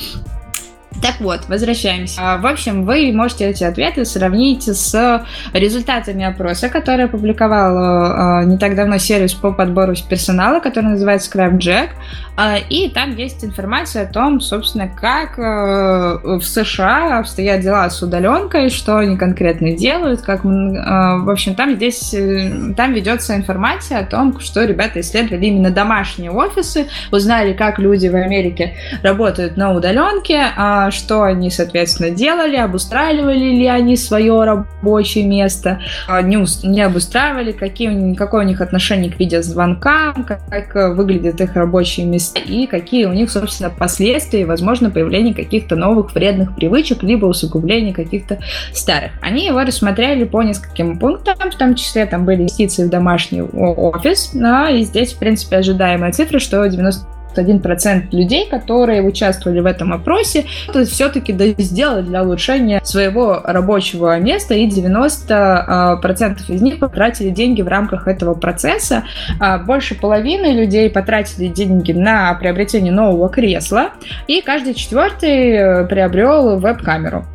Так 1.01 1.19
вот, 1.19 1.47
возвращаемся. 1.47 2.19
А, 2.19 2.37
в 2.37 2.45
общем, 2.45 2.83
вы 2.83 3.11
можете 3.13 3.45
эти 3.45 3.63
ответы 3.63 4.03
сравнить 4.03 4.63
с 4.63 5.25
результатами 5.53 6.25
опроса, 6.25 6.69
который 6.69 7.05
опубликовал 7.05 7.77
а, 7.77 8.43
не 8.43 8.57
так 8.57 8.75
давно 8.75 8.97
сервис 8.97 9.33
по 9.33 9.51
подбору 9.51 9.93
персонала, 10.09 10.59
который 10.59 10.85
называется 10.85 11.29
ScrapJack. 11.31 11.89
А, 12.35 12.57
и 12.57 12.89
там 12.89 13.15
есть 13.15 13.43
информация 13.43 14.03
о 14.03 14.11
том, 14.11 14.41
собственно, 14.41 14.87
как 14.87 15.37
в 15.37 16.41
США 16.41 17.19
обстоят 17.19 17.61
дела 17.61 17.89
с 17.89 18.01
удаленкой, 18.01 18.69
что 18.69 18.97
они 18.97 19.17
конкретно 19.17 19.75
делают, 19.75 20.21
как, 20.21 20.43
в 20.43 21.31
общем, 21.31 21.55
там 21.55 21.75
здесь, 21.75 22.13
э, 22.13 22.73
там 22.75 22.93
ведется 22.93 23.35
информация 23.35 23.99
о 23.99 24.05
том, 24.05 24.39
что 24.39 24.63
ребята 24.63 24.99
исследовали 24.99 25.45
именно 25.45 25.71
домашние 25.71 26.31
офисы, 26.31 26.87
узнали, 27.11 27.53
как 27.53 27.79
люди 27.79 28.07
в 28.07 28.15
Америке 28.15 28.75
работают 29.03 29.57
на 29.57 29.73
удаленке, 29.73 30.47
что 30.91 31.23
они, 31.23 31.49
соответственно, 31.49 32.09
делали, 32.09 32.55
обустраивали 32.55 33.55
ли 33.55 33.67
они 33.67 33.95
свое 33.95 34.43
рабочее 34.43 35.25
место, 35.25 35.81
а, 36.07 36.21
не, 36.21 36.81
обустраивали, 36.81 37.51
какие, 37.51 38.13
какое 38.15 38.45
у 38.45 38.47
них 38.47 38.61
отношение 38.61 39.11
к 39.11 39.19
видеозвонкам, 39.19 40.23
как, 40.23 40.41
как 40.49 40.95
выглядят 40.95 41.41
их 41.41 41.55
рабочие 41.55 42.05
места 42.05 42.39
и 42.39 42.67
какие 42.67 43.05
у 43.05 43.13
них, 43.13 43.29
собственно, 43.31 43.69
последствия, 43.69 44.45
возможно, 44.45 44.89
появление 44.89 45.33
каких-то 45.33 45.75
новых 45.75 46.13
вредных 46.13 46.55
привычек, 46.55 47.03
либо 47.03 47.25
усугубление 47.25 47.93
каких-то 47.93 48.39
старых. 48.73 49.11
Они 49.21 49.45
его 49.45 49.61
рассмотрели 49.61 50.23
по 50.23 50.41
нескольким 50.41 50.99
пунктам, 50.99 51.51
в 51.51 51.55
том 51.55 51.75
числе 51.75 52.05
там 52.05 52.25
были 52.25 52.41
инвестиции 52.41 52.85
в 52.85 52.89
домашний 52.89 53.41
офис, 53.41 54.31
но 54.33 54.67
и 54.67 54.83
здесь, 54.83 55.13
в 55.13 55.19
принципе, 55.19 55.57
ожидаемая 55.57 56.11
цифра, 56.11 56.39
что 56.39 56.65
90 56.65 57.16
91% 57.35 58.07
людей, 58.11 58.47
которые 58.49 59.01
участвовали 59.01 59.59
в 59.59 59.65
этом 59.65 59.93
опросе, 59.93 60.45
то 60.71 60.79
есть 60.79 60.91
все-таки 60.91 61.35
сделали 61.57 62.01
для 62.01 62.23
улучшения 62.23 62.81
своего 62.83 63.41
рабочего 63.43 64.19
места, 64.19 64.53
и 64.53 64.67
90% 64.67 65.27
а, 65.29 65.99
из 66.47 66.61
них 66.61 66.79
потратили 66.79 67.29
деньги 67.29 67.61
в 67.61 67.67
рамках 67.67 68.07
этого 68.07 68.33
процесса. 68.33 69.03
А, 69.39 69.57
больше 69.57 69.95
половины 69.95 70.53
людей 70.53 70.89
потратили 70.89 71.47
деньги 71.47 71.91
на 71.91 72.33
приобретение 72.35 72.91
нового 72.91 73.29
кресла, 73.29 73.91
и 74.27 74.41
каждый 74.41 74.73
четвертый 74.73 75.51
э, 75.51 75.87
приобрел 75.87 76.59
веб-камеру. 76.59 77.25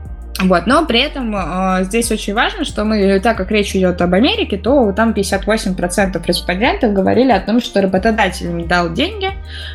Вот, 0.43 0.67
но 0.67 0.85
при 0.87 1.01
этом 1.01 1.35
э, 1.37 1.85
здесь 1.85 2.11
очень 2.11 2.35
важно, 2.35 2.65
что 2.65 2.85
мы, 2.85 3.21
так 3.21 3.37
как 3.37 3.51
речь 3.51 3.75
идет 3.75 4.01
об 4.03 4.15
Америке, 4.15 4.57
то 4.57 4.93
там 4.93 5.13
58% 5.13 6.21
респондентов 6.27 6.93
говорили 6.93 7.33
о 7.33 7.41
том, 7.41 7.61
что 7.61 7.81
работодатель 7.81 8.67
дал 8.67 8.93
деньги 8.93 9.27
э, 9.27 9.31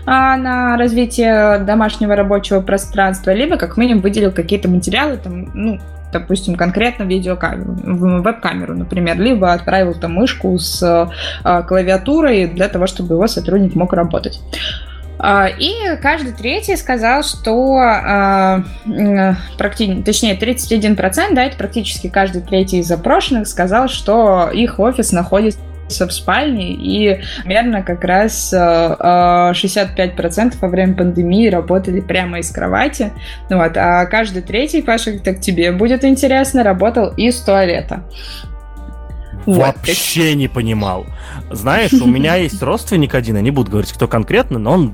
на 0.06 0.78
развитие 0.78 1.60
домашнего 1.60 2.16
рабочего 2.16 2.62
пространства, 2.62 3.32
либо 3.32 3.58
как 3.58 3.78
минимум 3.78 4.02
выделил 4.02 4.32
какие-то 4.32 4.70
материалы, 4.70 5.18
там, 5.18 5.50
ну, 5.54 5.80
допустим, 6.12 6.56
конкретно 6.56 7.04
видеокамеру, 7.04 8.22
веб-камеру, 8.22 8.76
например, 8.76 9.20
либо 9.20 9.54
отправил 9.54 9.94
там 9.94 10.14
мышку 10.14 10.58
с 10.58 10.82
э, 10.84 11.64
клавиатурой 11.64 12.48
для 12.48 12.68
того, 12.68 12.88
чтобы 12.88 13.16
его 13.16 13.28
сотрудник 13.28 13.76
мог 13.76 13.94
работать. 13.94 14.42
А, 15.20 15.48
и 15.48 15.96
каждый 16.02 16.34
третий 16.34 16.76
сказал, 16.76 17.24
что 17.24 17.78
а, 17.78 18.64
практически, 19.58 20.04
точнее, 20.04 20.38
31%, 20.38 21.34
да, 21.34 21.46
это 21.46 21.58
практически 21.58 22.08
каждый 22.08 22.42
третий 22.42 22.80
из 22.80 22.88
запрошенных 22.88 23.48
сказал, 23.48 23.88
что 23.88 24.50
их 24.52 24.80
офис 24.80 25.12
находится 25.12 25.60
в 25.90 26.12
спальне, 26.12 26.74
и 26.74 27.22
примерно 27.44 27.82
как 27.82 28.04
раз 28.04 28.54
65% 28.54 30.56
во 30.60 30.68
время 30.68 30.96
пандемии 30.96 31.48
работали 31.48 32.02
прямо 32.02 32.40
из 32.40 32.52
кровати. 32.52 33.14
Вот, 33.50 33.78
а 33.78 34.06
каждый 34.06 34.42
третий, 34.42 34.82
Паша, 34.82 35.18
так 35.20 35.40
тебе 35.40 35.72
будет 35.72 36.04
интересно, 36.04 36.64
работал 36.64 37.14
из 37.16 37.40
туалета. 37.40 38.04
Вообще 39.48 40.36
не 40.36 40.48
понимал. 40.48 41.06
Знаешь, 41.50 41.94
у 41.94 42.06
меня 42.06 42.36
есть 42.38 42.62
родственник 42.62 43.16
один, 43.16 43.38
я 43.38 43.42
не 43.42 43.52
буду 43.52 43.72
говорить, 43.72 43.92
кто 43.92 44.08
конкретно, 44.08 44.60
но 44.60 44.74
он 44.74 44.94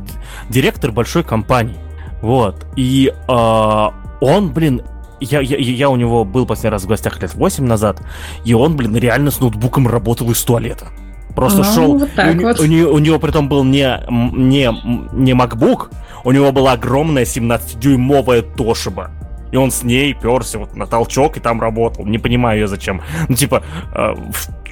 директор 0.49 0.91
большой 0.91 1.23
компании. 1.23 1.77
Вот. 2.21 2.65
И 2.75 3.11
э, 3.11 3.87
он, 4.21 4.53
блин, 4.53 4.81
я, 5.19 5.41
я, 5.41 5.57
я 5.57 5.89
у 5.89 5.95
него 5.95 6.23
был 6.23 6.45
последний 6.45 6.71
раз 6.71 6.83
в 6.83 6.87
гостях 6.87 7.21
лет 7.21 7.33
8 7.33 7.65
назад, 7.65 8.01
и 8.45 8.53
он, 8.53 8.75
блин, 8.77 8.95
реально 8.95 9.31
с 9.31 9.39
ноутбуком 9.39 9.87
работал 9.87 10.29
из 10.31 10.41
туалета. 10.43 10.87
Просто 11.35 11.61
а, 11.61 11.63
шел. 11.63 11.97
Вот 11.97 12.09
у, 12.15 12.41
вот. 12.41 12.59
у, 12.59 12.65
него, 12.65 12.93
у 12.93 12.99
него 12.99 13.19
при 13.19 13.31
том 13.31 13.49
был 13.49 13.63
не, 13.63 13.99
не, 14.09 14.69
не 15.13 15.31
MacBook, 15.31 15.89
у 16.23 16.31
него 16.31 16.51
была 16.51 16.73
огромная 16.73 17.25
17-дюймовая 17.25 18.43
Toshiba. 18.55 19.09
И 19.53 19.55
он 19.55 19.69
с 19.69 19.83
ней 19.83 20.15
перся 20.15 20.57
вот 20.57 20.75
на 20.75 20.87
толчок 20.87 21.37
и 21.37 21.39
там 21.39 21.61
работал. 21.61 22.05
Не 22.07 22.17
понимаю 22.17 22.59
я 22.59 22.67
зачем. 22.67 23.01
Ну, 23.29 23.35
типа, 23.35 23.63
э, 23.93 24.15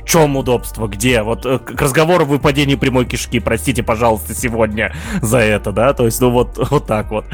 чем 0.06 0.36
удобство, 0.36 0.88
где? 0.88 1.22
Вот 1.22 1.46
э, 1.46 1.60
к 1.60 1.82
разговору 1.82 2.24
о 2.24 2.28
выпадении 2.28 2.76
прямой 2.76 3.06
кишки, 3.06 3.40
простите, 3.40 3.84
пожалуйста, 3.84 4.34
сегодня 4.34 4.94
за 5.22 5.38
это, 5.38 5.72
да? 5.72 5.94
То 5.94 6.06
есть, 6.06 6.22
ну 6.22 6.30
вот, 6.30 6.58
вот 6.70 6.88
так 6.88 7.12
вот. 7.12 7.26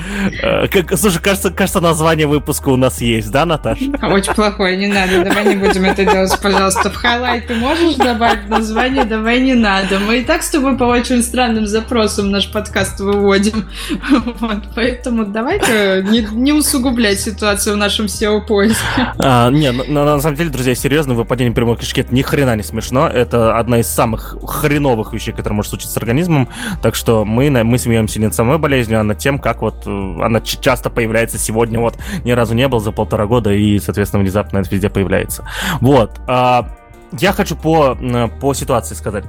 Э, 0.41 0.68
как, 0.68 0.97
слушай, 0.97 1.22
кажется, 1.22 1.51
кажется, 1.51 1.82
название 1.82 2.28
выпуска 2.28 2.70
у 2.70 2.76
нас 2.76 3.01
есть, 3.01 3.32
да, 3.32 3.45
Наташа? 3.45 3.86
Очень 4.01 4.34
плохое, 4.34 4.78
не 4.78 4.88
надо, 4.88 5.24
давай 5.24 5.45
не 5.45 5.55
будем 5.55 5.86
это 5.86 6.05
делать, 6.05 6.38
пожалуйста. 6.41 6.89
В 6.89 6.95
highlight 6.95 7.47
ты 7.47 7.55
можешь 7.55 7.95
добавить 7.95 8.49
название, 8.49 9.05
давай 9.05 9.39
не 9.39 9.53
надо. 9.53 9.99
Мы 9.99 10.20
и 10.20 10.24
так 10.24 10.43
с 10.43 10.49
тобой 10.49 10.78
по 10.78 10.84
очень 10.84 11.22
странным 11.24 11.68
запросам 11.68 12.32
наш 12.32 12.51
подкаст 12.51 12.99
выводим. 12.99 13.65
Вот, 14.39 14.63
поэтому 14.76 15.26
давай-ка 15.26 16.01
не, 16.01 16.22
не 16.32 16.53
усугублять 16.53 17.20
ситуацию 17.20 17.76
в 17.76 17.78
нашем 17.78 18.05
SEO-поиске. 18.05 19.13
А, 19.20 19.49
не, 19.49 19.72
на, 19.72 20.03
на 20.03 20.20
самом 20.20 20.36
деле, 20.36 20.49
друзья, 20.49 20.76
серьезно, 20.76 21.13
выпадение 21.13 21.53
прямой 21.53 21.78
кишки 21.78 22.01
это 22.01 22.13
ни 22.13 22.22
хрена 22.22 22.57
не 22.58 22.64
смешно. 22.64 23.08
Это 23.08 23.58
одна 23.58 23.80
из 23.80 23.88
самых 23.88 24.36
хреновых 24.43 25.14
вещей, 25.14 25.32
которые 25.32 25.55
может 25.55 25.70
случиться 25.70 25.93
с 25.93 25.97
организмом. 25.97 26.49
Так 26.82 26.95
что 26.95 27.24
мы, 27.26 27.49
мы 27.49 27.78
смеемся 27.78 28.20
не 28.20 28.26
над 28.26 28.36
самой 28.36 28.58
болезнью, 28.58 28.99
а 28.99 29.03
над 29.03 29.18
тем, 29.18 29.39
как 29.39 29.62
вот 29.62 29.84
э, 29.86 29.89
она 30.22 30.41
часто 30.41 30.89
появляется 30.89 31.38
сегодня. 31.38 31.80
Вот 31.80 31.97
ни 32.24 32.32
разу 32.32 32.53
не 32.53 32.68
был 32.68 32.80
за 32.80 32.91
полтора 32.91 33.26
года, 33.26 33.53
и, 33.53 33.80
соответственно, 33.80 34.24
внезапно 34.24 34.60
это 34.60 34.70
везде 34.70 34.89
появляется. 34.89 35.47
Вот. 35.80 36.20
А, 36.28 36.70
я 37.14 37.32
хочу 37.32 37.55
по, 37.55 37.97
по 38.41 38.53
ситуации 38.53 38.95
сказать. 38.95 39.26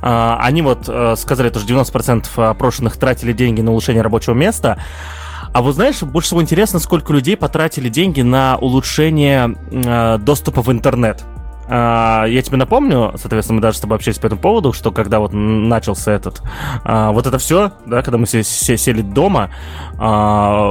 А, 0.00 0.38
они 0.42 0.62
вот 0.62 0.88
э, 0.88 1.14
сказали, 1.16 1.48
что 1.48 1.60
90% 1.60 2.50
опрошенных 2.50 2.96
тратили 2.96 3.32
деньги 3.32 3.60
на 3.60 3.70
улучшение 3.70 4.02
рабочего 4.02 4.34
места. 4.34 4.78
А 5.52 5.60
вот 5.60 5.74
знаешь, 5.74 6.02
больше 6.02 6.28
всего 6.28 6.42
интересно, 6.42 6.78
сколько 6.78 7.12
людей 7.12 7.36
потратили 7.36 7.88
деньги 7.88 8.22
на 8.22 8.56
улучшение 8.56 9.54
э, 9.70 10.18
доступа 10.18 10.62
в 10.62 10.72
интернет. 10.72 11.24
А, 11.74 12.26
я 12.26 12.42
тебе 12.42 12.58
напомню, 12.58 13.14
соответственно, 13.16 13.56
мы 13.56 13.62
даже 13.62 13.78
с 13.78 13.80
тобой 13.80 13.96
общались 13.96 14.18
по 14.18 14.26
этому 14.26 14.42
поводу, 14.42 14.74
что 14.74 14.90
когда 14.90 15.20
вот 15.20 15.32
начался 15.32 16.12
этот, 16.12 16.42
а, 16.84 17.12
вот 17.12 17.26
это 17.26 17.38
все, 17.38 17.72
да, 17.86 18.02
когда 18.02 18.18
мы 18.18 18.26
все, 18.26 18.42
все 18.42 18.76
сели 18.76 19.00
дома, 19.00 19.48
а, 19.98 20.70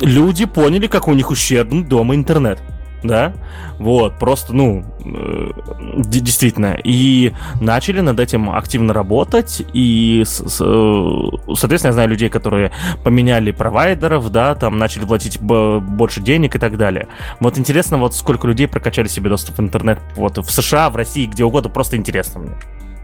люди 0.00 0.44
поняли, 0.46 0.88
как 0.88 1.06
у 1.06 1.14
них 1.14 1.30
ущербный 1.30 1.84
дома 1.84 2.16
интернет 2.16 2.58
да, 3.02 3.34
вот, 3.78 4.18
просто, 4.18 4.54
ну, 4.54 4.84
э, 5.04 5.50
действительно, 5.98 6.76
и 6.82 7.32
начали 7.60 8.00
над 8.00 8.18
этим 8.20 8.50
активно 8.50 8.92
работать, 8.92 9.62
и, 9.72 10.22
с, 10.24 10.42
с, 10.48 10.60
э, 10.60 11.54
соответственно, 11.54 11.90
я 11.90 11.92
знаю 11.92 12.08
людей, 12.08 12.28
которые 12.28 12.72
поменяли 13.04 13.50
провайдеров, 13.52 14.30
да, 14.30 14.54
там 14.54 14.78
начали 14.78 15.04
платить 15.04 15.40
больше 15.40 16.20
денег 16.20 16.56
и 16.56 16.58
так 16.58 16.76
далее. 16.76 17.08
Вот 17.40 17.58
интересно, 17.58 17.98
вот 17.98 18.14
сколько 18.14 18.46
людей 18.46 18.68
прокачали 18.68 19.08
себе 19.08 19.30
доступ 19.30 19.58
в 19.58 19.60
интернет, 19.60 19.98
вот, 20.16 20.38
в 20.38 20.50
США, 20.50 20.90
в 20.90 20.96
России, 20.96 21.26
где 21.26 21.44
угодно, 21.44 21.70
просто 21.70 21.96
интересно 21.96 22.40
мне. 22.40 22.52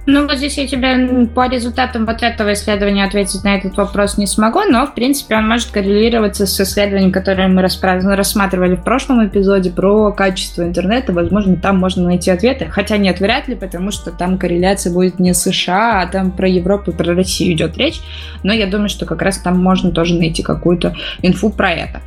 Ну, 0.04 0.26
вот 0.26 0.36
здесь 0.36 0.58
я 0.58 0.66
тебе 0.66 1.26
по 1.26 1.48
результатам 1.48 2.06
вот 2.06 2.24
этого 2.24 2.54
исследования 2.54 3.04
ответить 3.04 3.44
на 3.44 3.54
этот 3.54 3.76
вопрос 3.76 4.18
не 4.18 4.26
смогу, 4.26 4.62
но, 4.68 4.84
в 4.84 4.94
принципе, 4.94 5.36
он 5.36 5.46
может 5.46 5.70
коррелироваться 5.70 6.44
с 6.44 6.60
исследованием, 6.60 7.12
которое 7.12 7.46
мы 7.46 7.62
рассматривали 7.62 8.74
в 8.74 8.82
прошлом 8.82 9.24
эпизоде 9.24 9.70
про 9.70 10.10
качество 10.10 10.64
интернета. 10.64 11.12
Возможно, 11.12 11.54
там 11.56 11.78
можно 11.78 12.02
найти 12.02 12.32
ответы, 12.32 12.66
хотя 12.68 12.96
нет, 12.96 13.20
вряд 13.20 13.46
ли, 13.46 13.54
потому 13.54 13.92
что 13.92 14.10
там 14.10 14.38
корреляция 14.38 14.92
будет 14.92 15.20
не 15.20 15.34
США, 15.34 16.02
а 16.02 16.06
там 16.08 16.32
про 16.32 16.48
Европу 16.48 16.90
и 16.90 16.94
про 16.94 17.14
Россию 17.14 17.52
идет 17.52 17.78
речь. 17.78 18.00
Но 18.42 18.52
я 18.52 18.66
думаю, 18.66 18.88
что 18.88 19.06
как 19.06 19.22
раз 19.22 19.38
там 19.38 19.62
можно 19.62 19.92
тоже 19.92 20.16
найти 20.16 20.42
какую-то 20.42 20.96
инфу 21.22 21.50
про 21.50 21.70
это. 21.70 22.00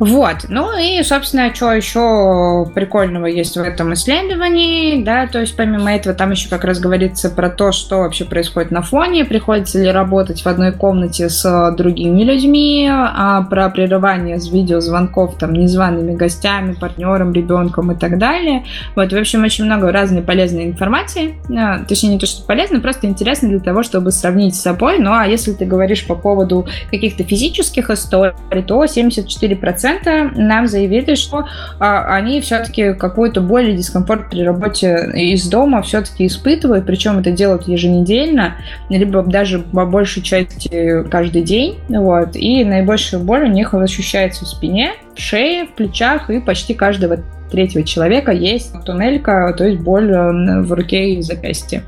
Вот. 0.00 0.46
Ну 0.48 0.70
и, 0.78 1.02
собственно, 1.02 1.54
что 1.54 1.72
еще 1.74 2.66
прикольного 2.74 3.26
есть 3.26 3.54
в 3.54 3.60
этом 3.60 3.92
исследовании, 3.92 5.04
да, 5.04 5.26
то 5.26 5.40
есть 5.40 5.54
помимо 5.54 5.92
этого 5.92 6.14
там 6.14 6.30
еще 6.30 6.48
как 6.48 6.64
раз 6.64 6.80
говорится 6.80 7.28
про 7.28 7.50
то, 7.50 7.70
что 7.70 7.98
вообще 7.98 8.24
происходит 8.24 8.70
на 8.70 8.80
фоне, 8.80 9.26
приходится 9.26 9.78
ли 9.78 9.90
работать 9.90 10.40
в 10.42 10.46
одной 10.46 10.72
комнате 10.72 11.28
с 11.28 11.74
другими 11.76 12.22
людьми, 12.22 12.88
а 12.90 13.42
про 13.42 13.68
прерывание 13.68 14.40
с 14.40 14.50
видеозвонков 14.50 15.36
там 15.36 15.52
незваными 15.52 16.16
гостями, 16.16 16.72
партнером, 16.72 17.34
ребенком 17.34 17.92
и 17.92 17.94
так 17.94 18.16
далее. 18.16 18.64
Вот, 18.96 19.12
в 19.12 19.16
общем, 19.16 19.44
очень 19.44 19.66
много 19.66 19.92
разной 19.92 20.22
полезной 20.22 20.64
информации, 20.64 21.34
а, 21.54 21.84
точнее 21.84 22.14
не 22.14 22.18
то, 22.18 22.24
что 22.24 22.46
полезно, 22.46 22.80
просто 22.80 23.06
интересно 23.06 23.50
для 23.50 23.60
того, 23.60 23.82
чтобы 23.82 24.12
сравнить 24.12 24.56
с 24.56 24.62
собой. 24.62 24.98
Ну 24.98 25.12
а 25.12 25.26
если 25.26 25.52
ты 25.52 25.66
говоришь 25.66 26.06
по 26.06 26.14
поводу 26.14 26.66
каких-то 26.90 27.22
физических 27.22 27.90
историй, 27.90 28.32
то 28.66 28.82
74% 28.82 29.89
нам 30.34 30.66
заявили, 30.66 31.14
что 31.14 31.46
а, 31.78 32.14
они 32.14 32.40
все-таки 32.40 32.94
какой-то 32.94 33.40
боль 33.40 33.70
или 33.70 33.76
дискомфорт 33.76 34.30
при 34.30 34.42
работе 34.42 35.10
из 35.14 35.48
дома 35.48 35.82
все-таки 35.82 36.26
испытывают, 36.26 36.86
причем 36.86 37.18
это 37.18 37.30
делают 37.30 37.68
еженедельно, 37.68 38.56
либо 38.88 39.22
даже 39.22 39.60
по 39.60 39.86
большей 39.86 40.22
части 40.22 41.04
каждый 41.10 41.42
день. 41.42 41.78
Вот, 41.88 42.36
и 42.36 42.64
наибольшая 42.64 43.20
боль 43.20 43.44
у 43.44 43.48
них 43.48 43.74
ощущается 43.74 44.44
в 44.44 44.48
спине, 44.48 44.92
в 45.14 45.20
шее, 45.20 45.66
в 45.66 45.72
плечах 45.72 46.30
и 46.30 46.40
почти 46.40 46.74
каждого 46.74 47.18
третьего 47.50 47.84
человека 47.84 48.32
есть 48.32 48.72
туннелька, 48.84 49.52
то 49.56 49.64
есть 49.64 49.80
боль 49.80 50.10
э, 50.10 50.62
в 50.62 50.72
руке 50.72 51.14
и 51.14 51.22
запястье. 51.22 51.82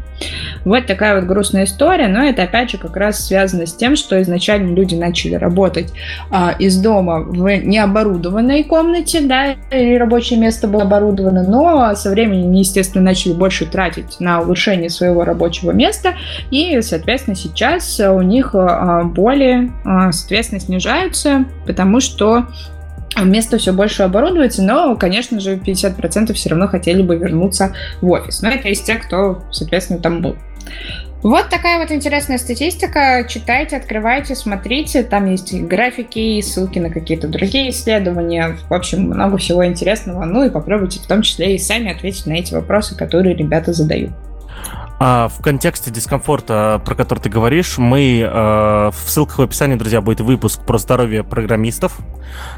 Вот 0.65 0.87
такая 0.87 1.17
вот 1.17 1.25
грустная 1.25 1.65
история, 1.65 2.09
но 2.09 2.23
это 2.25 2.45
опять 2.45 2.71
же 2.71 2.79
как 2.79 2.97
раз 2.97 3.27
связано 3.27 3.67
с 3.67 3.75
тем, 3.75 3.97
что 3.97 4.21
изначально 4.23 4.75
люди 4.75 4.95
начали 4.95 5.35
работать 5.35 5.93
а, 6.31 6.55
из 6.59 6.79
дома 6.79 7.21
в 7.21 7.35
необорудованной 7.35 8.65
комнате, 8.65 9.21
да, 9.23 9.53
и 9.71 9.97
рабочее 9.97 10.39
место 10.39 10.69
было 10.69 10.83
оборудовано, 10.83 11.43
но 11.43 11.95
со 11.95 12.11
временем 12.11 12.53
естественно, 12.53 13.05
начали 13.05 13.33
больше 13.33 13.67
тратить 13.67 14.21
на 14.21 14.41
улучшение 14.41 14.91
своего 14.91 15.25
рабочего 15.25 15.73
места, 15.73 16.15
и, 16.51 16.81
соответственно, 16.81 17.37
сейчас 17.37 18.01
у 18.01 18.23
них 18.23 18.55
а, 18.55 19.03
боли, 19.05 19.73
а, 19.85 20.13
соответственно, 20.13 20.61
снижаются, 20.61 21.45
потому 21.67 22.01
что 22.01 22.47
Место 23.21 23.59
все 23.59 23.73
больше 23.73 24.03
оборудуется, 24.03 24.63
но, 24.63 24.97
конечно 24.97 25.41
же, 25.41 25.57
50% 25.57 26.33
все 26.33 26.51
равно 26.51 26.69
хотели 26.69 27.03
бы 27.03 27.17
вернуться 27.17 27.75
в 28.01 28.11
офис. 28.11 28.43
Но 28.43 28.49
это 28.49 28.69
из 28.69 28.81
тех, 28.81 29.07
кто, 29.07 29.43
соответственно, 29.51 29.99
там 30.01 30.23
был. 30.23 30.37
Вот 31.23 31.51
такая 31.51 31.79
вот 31.79 31.93
интересная 31.93 32.39
статистика. 32.39 33.25
Читайте, 33.29 33.77
открывайте, 33.77 34.35
смотрите. 34.35 35.05
Там 35.05 35.31
есть 35.31 35.53
и 35.53 35.61
графики, 35.61 36.19
и 36.19 36.43
ссылки 36.43 36.81
на 36.81 36.91
какие-то 36.91 37.29
другие 37.29 37.71
исследования. 37.71 38.57
В 38.69 38.75
общем, 38.75 39.03
много 39.03 39.37
всего 39.37 39.65
интересного. 39.65 40.25
Ну 40.25 40.45
и 40.45 40.51
попробуйте 40.51 40.99
в 40.99 41.07
том 41.07 41.23
числе 41.23 41.55
и 41.55 41.59
сами 41.59 41.93
ответить 41.93 42.27
на 42.27 42.33
эти 42.33 42.55
вопросы, 42.55 42.97
которые 42.97 43.37
ребята 43.37 43.73
задают. 43.73 44.11
А, 45.05 45.27
в 45.27 45.43
контексте 45.43 45.91
дискомфорта, 45.91 46.81
про 46.85 46.95
который 46.95 47.19
ты 47.19 47.29
говоришь, 47.29 47.77
мы 47.77 48.21
э, 48.21 48.91
в 48.93 49.11
ссылках 49.11 49.39
в 49.39 49.43
описании, 49.43 49.75
друзья, 49.75 50.01
будет 50.01 50.21
выпуск 50.21 50.65
про 50.65 50.79
здоровье 50.79 51.25
программистов, 51.25 51.99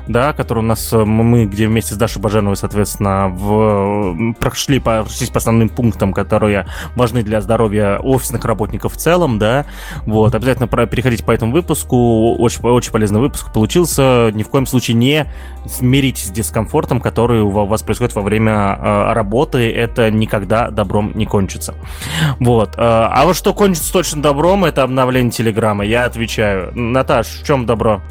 да, 0.08 0.34
который 0.34 0.58
у 0.58 0.66
нас 0.66 0.92
э, 0.92 1.06
мы, 1.06 1.46
где 1.46 1.66
вместе 1.66 1.94
с 1.94 1.96
Дашей 1.96 2.20
Баженовой, 2.20 2.58
соответственно, 2.58 3.28
в, 3.28 4.34
прошли 4.34 4.78
по, 4.78 5.04
прошлись 5.04 5.30
по 5.30 5.38
основным 5.38 5.70
пунктам, 5.70 6.12
которые 6.12 6.66
важны 6.96 7.22
для 7.22 7.40
здоровья 7.40 7.96
офисных 7.96 8.44
работников 8.44 8.92
в 8.92 8.96
целом, 8.98 9.38
да. 9.38 9.64
Вот, 10.04 10.34
обязательно 10.34 10.68
про, 10.68 10.84
переходите 10.84 11.24
по 11.24 11.30
этому 11.30 11.50
выпуску. 11.50 12.34
Очень, 12.34 12.60
очень 12.64 12.92
полезный 12.92 13.20
выпуск 13.20 13.54
получился. 13.54 14.30
Ни 14.34 14.42
в 14.42 14.50
коем 14.50 14.66
случае 14.66 14.98
не 14.98 15.32
смиритесь 15.66 16.26
с 16.26 16.30
дискомфортом, 16.30 17.00
который 17.00 17.40
у 17.40 17.48
вас 17.48 17.82
происходит 17.82 18.14
во 18.14 18.20
время 18.20 18.78
э, 18.78 19.12
работы. 19.14 19.72
Это 19.72 20.10
никогда 20.10 20.68
добром 20.68 21.12
не 21.14 21.24
кончится. 21.24 21.72
Вот. 22.40 22.74
Э, 22.76 22.78
а 22.78 23.24
вот 23.24 23.36
что 23.36 23.54
кончится 23.54 23.92
точно 23.92 24.22
добром, 24.22 24.64
это 24.64 24.82
обновление 24.82 25.30
Телеграма. 25.30 25.84
Я 25.84 26.04
отвечаю. 26.04 26.70
Наташ, 26.74 27.26
в 27.26 27.46
чем 27.46 27.66
добро? 27.66 28.02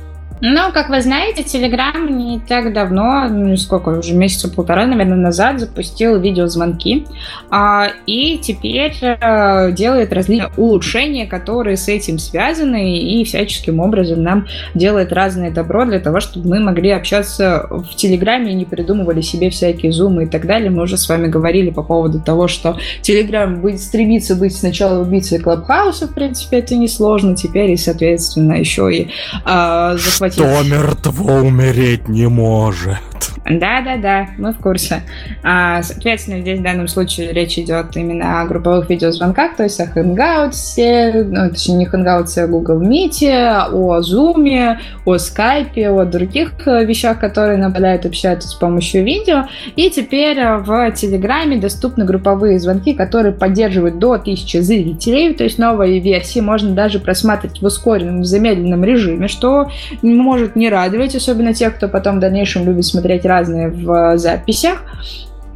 Ну, 0.42 0.72
как 0.74 0.90
вы 0.90 1.02
знаете, 1.02 1.44
Telegram 1.44 2.12
не 2.12 2.40
так 2.40 2.74
давно, 2.74 3.28
ну, 3.30 3.56
сколько, 3.56 3.90
уже 3.90 4.14
месяца 4.14 4.50
полтора, 4.50 4.86
наверное, 4.86 5.18
назад 5.18 5.60
запустил 5.60 6.20
видеозвонки. 6.20 7.06
А, 7.50 7.88
и 8.06 8.38
теперь 8.40 8.94
а, 9.02 9.72
делает 9.72 10.12
различные 10.12 10.50
улучшения, 10.58 11.28
которые 11.28 11.78
с 11.78 11.88
этим 11.88 12.20
связаны, 12.20 12.98
и 12.98 13.24
всяческим 13.24 13.80
образом 13.80 14.22
нам 14.22 14.48
делает 14.74 15.14
разное 15.14 15.52
добро 15.52 15.86
для 15.86 16.00
того, 16.00 16.20
чтобы 16.20 16.50
мы 16.50 16.60
могли 16.60 16.90
общаться 16.90 17.68
в 17.70 17.96
Телеграме 17.96 18.52
и 18.52 18.56
не 18.56 18.66
придумывали 18.66 19.22
себе 19.22 19.50
всякие 19.50 19.92
зумы 19.92 20.24
и 20.24 20.28
так 20.28 20.46
далее. 20.46 20.70
Мы 20.70 20.84
уже 20.84 20.98
с 20.98 21.08
вами 21.08 21.28
говорили 21.28 21.70
по 21.70 21.84
поводу 21.84 22.20
того, 22.20 22.48
что 22.48 22.78
Телеграм 23.02 23.62
будет 23.62 23.80
стремиться 23.80 24.36
быть 24.36 24.56
сначала 24.56 25.02
убийцей 25.02 25.40
Клабхауса, 25.40 26.08
в 26.08 26.14
принципе, 26.14 26.60
это 26.60 26.76
несложно. 26.76 27.36
Теперь 27.36 27.72
и, 27.72 27.78
соответственно, 27.78 28.54
еще 28.54 28.94
и 28.94 29.08
а, 29.46 29.96
захватить. 30.32 30.68
Что 30.68 30.76
мертво 30.76 31.34
умереть 31.42 32.08
не 32.08 32.28
может. 32.28 32.98
Да-да-да, 33.46 34.30
мы 34.38 34.54
в 34.54 34.58
курсе. 34.58 35.02
А, 35.44 35.82
соответственно, 35.84 36.40
здесь 36.40 36.60
в 36.60 36.64
данном 36.64 36.88
случае 36.88 37.34
речь 37.34 37.58
идет 37.58 37.96
именно 37.96 38.42
о 38.42 38.46
групповых 38.46 38.90
видеозвонках, 38.90 39.58
то 39.58 39.64
есть 39.64 39.82
о 39.82 39.86
Hangouts, 39.86 41.24
ну, 41.26 41.50
точнее 41.50 41.76
не 41.76 41.86
Hangouts, 41.86 42.40
а 42.40 42.48
Google 42.48 42.82
Meet, 42.82 43.68
о 43.70 44.00
Zoom, 44.00 44.78
о 45.06 45.16
Skype, 45.16 45.86
о 45.88 46.06
других 46.06 46.54
э, 46.66 46.86
вещах, 46.86 47.20
которые 47.20 47.58
нападают 47.58 48.06
общаться 48.06 48.48
с 48.48 48.54
помощью 48.54 49.04
видео. 49.04 49.44
И 49.76 49.90
теперь 49.90 50.42
в 50.42 50.92
Телеграме 50.92 51.58
доступны 51.58 52.06
групповые 52.06 52.60
звонки, 52.60 52.94
которые 52.94 53.34
поддерживают 53.34 54.00
до 54.00 54.14
1000 54.14 54.62
зрителей, 54.62 55.34
то 55.34 55.44
есть 55.44 55.58
новые 55.58 56.00
версии 56.00 56.40
можно 56.40 56.72
даже 56.72 57.00
просматривать 57.00 57.62
в 57.62 57.66
ускоренном, 57.66 58.22
в 58.22 58.26
замедленном 58.26 58.86
режиме, 58.86 59.28
что 59.28 59.70
может 60.04 60.56
не 60.56 60.70
радовать, 60.70 61.16
особенно 61.16 61.54
тех, 61.54 61.76
кто 61.76 61.88
потом 61.88 62.18
в 62.18 62.20
дальнейшем 62.20 62.66
любит 62.66 62.86
смотреть 62.86 63.26
разные 63.26 63.70
в 63.70 64.18
записях. 64.18 64.84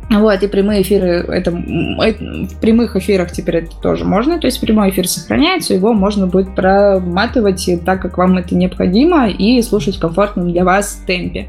Вот, 0.09 0.41
и 0.41 0.47
прямые 0.47 0.83
эфиры, 0.83 1.25
это, 1.27 1.51
это, 1.51 2.23
в 2.23 2.59
прямых 2.61 2.95
эфирах 2.95 3.31
теперь 3.31 3.57
это 3.57 3.75
тоже 3.81 4.05
можно, 4.05 4.39
то 4.39 4.47
есть 4.47 4.61
прямой 4.61 4.91
эфир 4.91 5.05
сохраняется, 5.05 5.73
его 5.73 5.93
можно 5.93 6.27
будет 6.27 6.55
проматывать 6.55 7.69
так, 7.85 8.01
как 8.01 8.17
вам 8.17 8.37
это 8.37 8.55
необходимо, 8.55 9.27
и 9.27 9.61
слушать 9.61 9.97
в 9.97 9.99
комфортном 9.99 10.49
для 10.49 10.63
вас 10.63 11.03
темпе. 11.05 11.47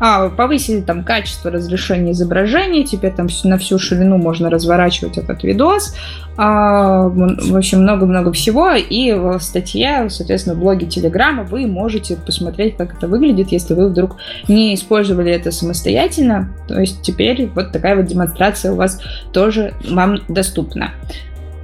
А, 0.00 0.28
повысили 0.28 0.80
там 0.80 1.04
качество 1.04 1.52
разрешения 1.52 2.10
изображения, 2.10 2.82
теперь 2.82 3.12
там 3.12 3.28
на 3.44 3.58
всю 3.58 3.78
ширину 3.78 4.18
можно 4.18 4.50
разворачивать 4.50 5.16
этот 5.16 5.44
видос, 5.44 5.94
в 6.42 7.56
общем, 7.56 7.82
много-много 7.82 8.32
всего, 8.32 8.70
и 8.72 9.12
в 9.12 9.38
статье, 9.40 10.06
соответственно, 10.08 10.56
в 10.56 10.60
блоге 10.60 10.86
Телеграма 10.86 11.42
вы 11.42 11.66
можете 11.66 12.16
посмотреть, 12.16 12.78
как 12.78 12.96
это 12.96 13.08
выглядит, 13.08 13.52
если 13.52 13.74
вы 13.74 13.88
вдруг 13.88 14.16
не 14.48 14.74
использовали 14.74 15.30
это 15.30 15.50
самостоятельно, 15.50 16.48
то 16.66 16.80
есть 16.80 17.02
теперь 17.02 17.50
вот 17.54 17.72
такая 17.72 17.94
вот 17.94 18.06
демонстрация 18.06 18.72
у 18.72 18.76
вас 18.76 19.02
тоже 19.32 19.74
вам 19.90 20.20
доступна. 20.28 20.92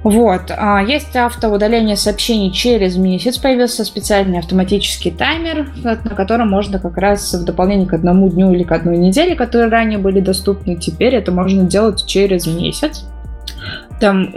Вот. 0.03 0.51
А, 0.55 0.81
есть 0.83 1.15
автоудаление 1.15 1.97
сообщений 1.97 2.51
через 2.51 2.95
месяц. 2.97 3.37
Появился 3.37 3.83
специальный 3.83 4.39
автоматический 4.39 5.11
таймер, 5.11 5.69
на 5.83 5.95
котором 5.97 6.49
можно 6.49 6.79
как 6.79 6.97
раз 6.97 7.33
в 7.33 7.43
дополнение 7.43 7.87
к 7.87 7.93
одному 7.93 8.29
дню 8.29 8.53
или 8.53 8.63
к 8.63 8.71
одной 8.71 8.97
неделе, 8.97 9.35
которые 9.35 9.69
ранее 9.69 9.97
были 9.97 10.19
доступны, 10.19 10.75
теперь 10.75 11.15
это 11.15 11.31
можно 11.31 11.63
делать 11.63 12.05
через 12.05 12.47
месяц. 12.47 13.05
Там, 13.99 14.31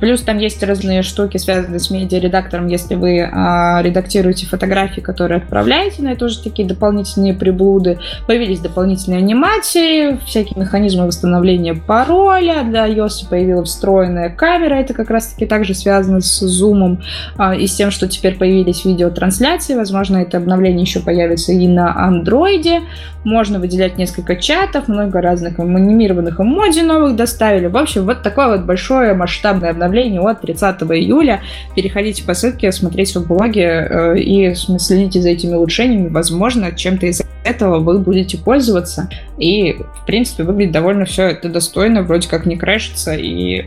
плюс 0.00 0.22
там 0.22 0.38
есть 0.38 0.62
разные 0.62 1.02
штуки, 1.02 1.36
связанные 1.36 1.80
с 1.80 1.90
медиаредактором, 1.90 2.66
если 2.66 2.94
вы 2.94 3.20
а, 3.20 3.82
редактируете 3.82 4.46
фотографии, 4.46 5.00
которые 5.00 5.38
отправляете, 5.38 6.02
но 6.02 6.10
это 6.10 6.20
тоже 6.20 6.42
такие 6.42 6.66
дополнительные 6.66 7.34
приблуды. 7.34 7.98
Появились 8.26 8.60
дополнительные 8.60 9.18
анимации, 9.18 10.18
всякие 10.24 10.58
механизмы 10.58 11.06
восстановления 11.06 11.74
пароля. 11.74 12.62
Для 12.64 12.88
iOS 12.88 13.28
появилась 13.28 13.68
встроенная 13.68 14.30
камера, 14.30 14.74
это 14.74 14.94
как 14.94 15.10
раз-таки 15.10 15.46
также 15.46 15.74
связано 15.74 16.20
с 16.20 16.40
зумом 16.40 17.02
а, 17.36 17.54
и 17.54 17.66
с 17.66 17.74
тем, 17.74 17.90
что 17.90 18.08
теперь 18.08 18.36
появились 18.36 18.84
видеотрансляции. 18.84 19.74
Возможно, 19.74 20.18
это 20.18 20.38
обновление 20.38 20.82
еще 20.82 21.00
появится 21.00 21.52
и 21.52 21.68
на 21.68 21.94
андроиде. 21.96 22.80
Можно 23.24 23.58
выделять 23.58 23.98
несколько 23.98 24.36
чатов, 24.36 24.86
много 24.86 25.20
разных 25.20 25.58
анимированных 25.58 26.40
эмодзи 26.40 26.80
новых 26.80 27.16
доставили. 27.16 27.66
В 27.66 27.76
общем, 27.76 28.04
вот 28.04 28.22
такой 28.22 28.46
вот 28.46 28.64
большой 28.64 28.85
большое 28.86 29.14
масштабное 29.14 29.70
обновление 29.70 30.20
от 30.20 30.40
30 30.40 30.82
июля. 30.82 31.42
Переходите 31.74 32.24
по 32.24 32.34
ссылке, 32.34 32.70
смотрите 32.72 33.18
в 33.18 33.26
блоге 33.26 33.62
э, 33.62 34.18
и 34.18 34.54
следите 34.54 35.20
за 35.20 35.30
этими 35.30 35.54
улучшениями. 35.54 36.08
Возможно, 36.08 36.72
чем-то 36.72 37.06
из 37.06 37.22
этого 37.44 37.80
вы 37.80 37.98
будете 37.98 38.38
пользоваться. 38.38 39.08
И, 39.38 39.72
в 39.72 40.06
принципе, 40.06 40.44
выглядит 40.44 40.72
довольно 40.72 41.04
все 41.04 41.28
это 41.28 41.48
достойно, 41.48 42.02
вроде 42.02 42.28
как 42.28 42.46
не 42.46 42.56
крэшится. 42.56 43.14
И, 43.14 43.64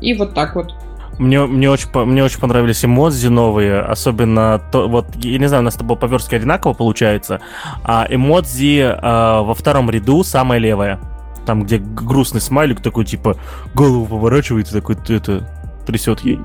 и 0.00 0.14
вот 0.14 0.34
так 0.34 0.54
вот. 0.54 0.74
Мне, 1.18 1.40
мне, 1.46 1.70
очень, 1.70 1.88
мне 1.94 2.22
очень 2.22 2.38
понравились 2.38 2.84
эмодзи 2.84 3.28
новые, 3.28 3.80
особенно 3.80 4.60
то, 4.70 4.88
вот, 4.88 5.06
я 5.16 5.38
не 5.38 5.48
знаю, 5.48 5.62
у 5.62 5.64
нас 5.64 5.74
с 5.74 5.76
тобой 5.76 5.96
по-верски 5.96 6.36
одинаково 6.36 6.74
получается, 6.74 7.40
а 7.82 8.06
эмодзи 8.08 8.82
а, 8.84 9.42
во 9.42 9.54
втором 9.54 9.90
ряду 9.90 10.22
самая 10.22 10.60
левая 10.60 11.00
там, 11.48 11.64
где 11.64 11.78
грустный 11.78 12.42
смайлик 12.42 12.82
такой, 12.82 13.06
типа, 13.06 13.38
голову 13.74 14.04
поворачивает 14.04 14.68
и 14.68 14.70
такой, 14.70 14.98
это, 15.08 15.48
трясет 15.86 16.20
ей. 16.20 16.38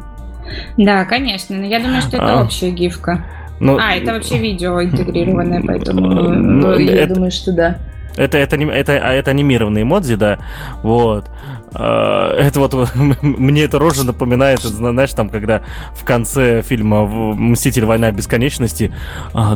Да, 0.78 1.04
конечно, 1.04 1.58
но 1.58 1.66
я 1.66 1.82
думаю, 1.82 2.02
что 2.02 2.16
это 2.16 2.40
а. 2.40 2.44
общая 2.46 2.72
гифка. 2.72 3.26
Ну, 3.60 3.78
а, 3.78 3.96
это 3.96 4.14
вообще 4.14 4.38
видео 4.38 4.82
интегрированное, 4.82 5.62
поэтому 5.68 6.08
ну, 6.08 6.80
я 6.80 7.02
это, 7.02 7.16
думаю, 7.16 7.32
что 7.32 7.52
да. 7.52 7.80
Это, 8.16 8.38
это, 8.38 8.56
это, 8.56 8.94
а 8.94 9.12
это 9.12 9.32
анимированные 9.32 9.84
эмодзи, 9.84 10.16
да. 10.16 10.40
Вот. 10.84 11.30
А, 11.74 12.34
это 12.38 12.62
вот 12.62 12.74
мне 13.22 13.64
эта 13.64 13.80
рожа 13.80 14.06
напоминает, 14.06 14.62
знаешь, 14.62 15.12
там, 15.12 15.28
когда 15.28 15.64
в 15.96 16.06
конце 16.06 16.62
фильма 16.62 17.06
«Мститель. 17.06 17.84
Война 17.84 18.10
бесконечности» 18.14 18.94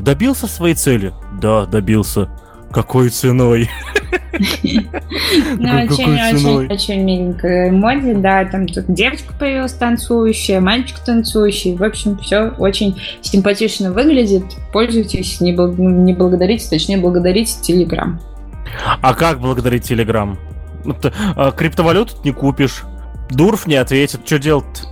добился 0.02 0.48
своей 0.48 0.76
цели? 0.76 1.14
Да, 1.40 1.66
добился. 1.66 2.28
Какой 2.72 3.10
ценой? 3.10 3.70
Ну, 4.40 5.70
очень-очень-очень 5.84 7.04
миленькая 7.04 7.72
моде, 7.72 8.14
да, 8.14 8.46
там 8.46 8.68
тут 8.68 8.86
девочка 8.88 9.34
появилась 9.34 9.74
танцующая, 9.74 10.60
мальчик 10.60 11.00
танцующий, 11.00 11.76
в 11.76 11.84
общем, 11.84 12.18
все 12.20 12.50
очень 12.58 13.00
симпатично 13.22 13.92
выглядит, 13.92 14.44
пользуйтесь, 14.72 15.42
не, 15.42 15.56
бл- 15.56 15.76
не 15.76 16.14
благодарите, 16.14 16.70
точнее, 16.70 16.98
благодарите 16.98 17.60
Телеграм. 17.62 18.20
А 19.02 19.14
как 19.14 19.40
благодарить 19.40 19.84
Телеграм? 19.84 20.38
А, 21.36 21.52
криптовалюту 21.52 22.14
не 22.24 22.32
купишь, 22.32 22.84
Дуров 23.30 23.68
не 23.68 23.76
ответит, 23.76 24.22
что 24.26 24.40
делать 24.40 24.84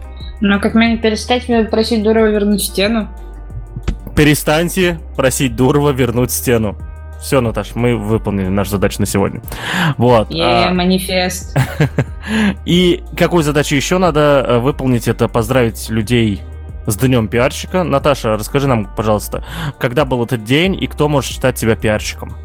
Ну, 0.41 0.59
как 0.59 0.73
мне 0.73 0.97
перестать 0.97 1.45
просить 1.69 2.03
Дурова 2.03 2.27
вернуть 2.27 2.63
стену? 2.63 3.09
Перестаньте 4.15 4.99
просить 5.15 5.55
Дурова 5.55 5.91
вернуть 5.91 6.31
стену. 6.31 6.77
Все, 7.21 7.41
Наташ, 7.41 7.75
мы 7.75 7.95
выполнили 7.95 8.47
нашу 8.47 8.71
задачу 8.71 8.97
на 8.99 9.05
сегодня. 9.05 9.41
Вот. 9.97 10.29
Yeah, 10.29 10.67
а... 10.67 10.73
манифест. 10.73 11.57
И 12.65 13.03
какую 13.17 13.43
задачу 13.43 13.75
еще 13.75 13.97
надо 13.97 14.45
э, 14.47 14.59
выполнить? 14.59 15.07
Это 15.07 15.27
поздравить 15.27 15.89
людей 15.89 16.41
с 16.85 16.97
днем 16.97 17.27
пиарщика. 17.27 17.83
Наташа, 17.83 18.37
расскажи 18.37 18.67
нам, 18.67 18.93
пожалуйста, 18.95 19.43
когда 19.79 20.05
был 20.05 20.23
этот 20.23 20.43
день 20.43 20.81
и 20.81 20.87
кто 20.87 21.09
может 21.09 21.31
считать 21.31 21.55
тебя 21.55 21.75
пиарщиком? 21.75 22.35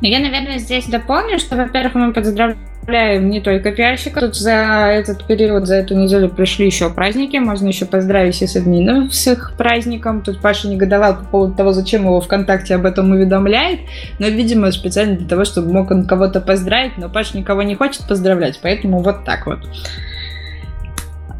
Ну, 0.00 0.08
я, 0.08 0.20
наверное, 0.20 0.58
здесь 0.58 0.86
дополню, 0.86 1.38
что, 1.38 1.56
во-первых, 1.56 1.94
мы 1.94 2.12
поздравляем 2.12 2.58
поздравляем 2.86 3.30
не 3.30 3.40
только 3.40 3.72
пиарщика. 3.72 4.20
Тут 4.20 4.36
за 4.36 4.90
этот 4.92 5.24
период, 5.24 5.66
за 5.66 5.76
эту 5.76 5.96
неделю 5.96 6.28
пришли 6.28 6.66
еще 6.66 6.88
праздники. 6.88 7.36
Можно 7.36 7.68
еще 7.68 7.84
поздравить 7.84 8.40
и 8.42 8.46
с 8.46 8.54
админов 8.56 9.12
с 9.12 9.26
их 9.26 9.54
праздником. 9.58 10.22
Тут 10.22 10.40
Паша 10.40 10.68
негодовал 10.68 11.16
по 11.16 11.24
поводу 11.24 11.54
того, 11.54 11.72
зачем 11.72 12.02
его 12.02 12.20
ВКонтакте 12.20 12.76
об 12.76 12.86
этом 12.86 13.10
уведомляет. 13.10 13.80
Но, 14.20 14.28
видимо, 14.28 14.70
специально 14.70 15.16
для 15.16 15.26
того, 15.26 15.44
чтобы 15.44 15.72
мог 15.72 15.90
он 15.90 16.06
кого-то 16.06 16.40
поздравить. 16.40 16.96
Но 16.96 17.08
Паша 17.08 17.36
никого 17.36 17.62
не 17.62 17.74
хочет 17.74 18.06
поздравлять, 18.06 18.60
поэтому 18.62 19.00
вот 19.00 19.24
так 19.24 19.46
вот. 19.46 19.58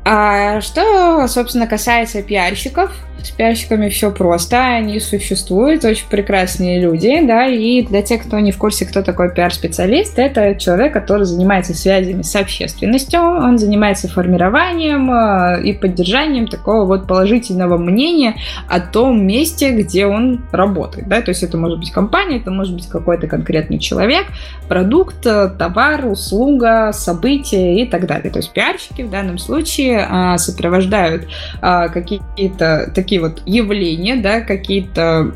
А 0.09 0.61
что, 0.61 1.27
собственно, 1.27 1.67
касается 1.67 2.23
пиарщиков, 2.23 2.93
с 3.27 3.31
пиарщиками 3.31 3.89
все 3.89 4.13
просто, 4.13 4.65
они 4.65 5.01
существуют, 5.01 5.85
очень 5.85 6.07
прекрасные 6.09 6.81
люди, 6.81 7.27
да, 7.27 7.47
и 7.47 7.83
для 7.83 8.03
тех, 8.03 8.23
кто 8.23 8.39
не 8.39 8.53
в 8.53 8.59
курсе, 8.59 8.87
кто 8.87 9.03
такой 9.03 9.35
пиар-специалист, 9.35 10.17
это 10.19 10.55
человек, 10.55 10.93
который 10.93 11.25
занимается 11.25 11.75
связями 11.75 12.23
с 12.23 12.37
общественностью, 12.37 13.21
он 13.21 13.59
занимается 13.59 14.09
формированием 14.09 15.11
э, 15.11 15.63
и 15.65 15.73
поддержанием 15.73 16.47
такого 16.47 16.85
вот 16.85 17.09
положительного 17.09 17.77
мнения 17.77 18.37
о 18.69 18.79
том 18.79 19.27
месте, 19.27 19.73
где 19.73 20.07
он 20.07 20.45
работает, 20.53 21.09
да, 21.09 21.21
то 21.21 21.31
есть 21.31 21.43
это 21.43 21.57
может 21.57 21.81
быть 21.81 21.91
компания, 21.91 22.37
это 22.37 22.53
может 22.53 22.75
быть 22.75 22.87
какой-то 22.87 23.27
конкретный 23.27 23.81
человек, 23.81 24.27
продукт, 24.69 25.27
э, 25.27 25.49
товар, 25.49 26.07
услуга, 26.07 26.93
событие 26.93 27.83
и 27.83 27.87
так 27.87 28.07
далее. 28.07 28.31
То 28.31 28.39
есть 28.39 28.53
пиарщики 28.53 29.03
в 29.03 29.11
данном 29.11 29.39
случае 29.39 29.96
а, 29.99 30.39
сопровождают 30.39 31.29
а, 31.61 31.89
какие-то 31.89 32.91
такие 32.95 33.21
вот 33.21 33.43
явления, 33.47 34.17
да, 34.17 34.41
какие-то 34.41 35.33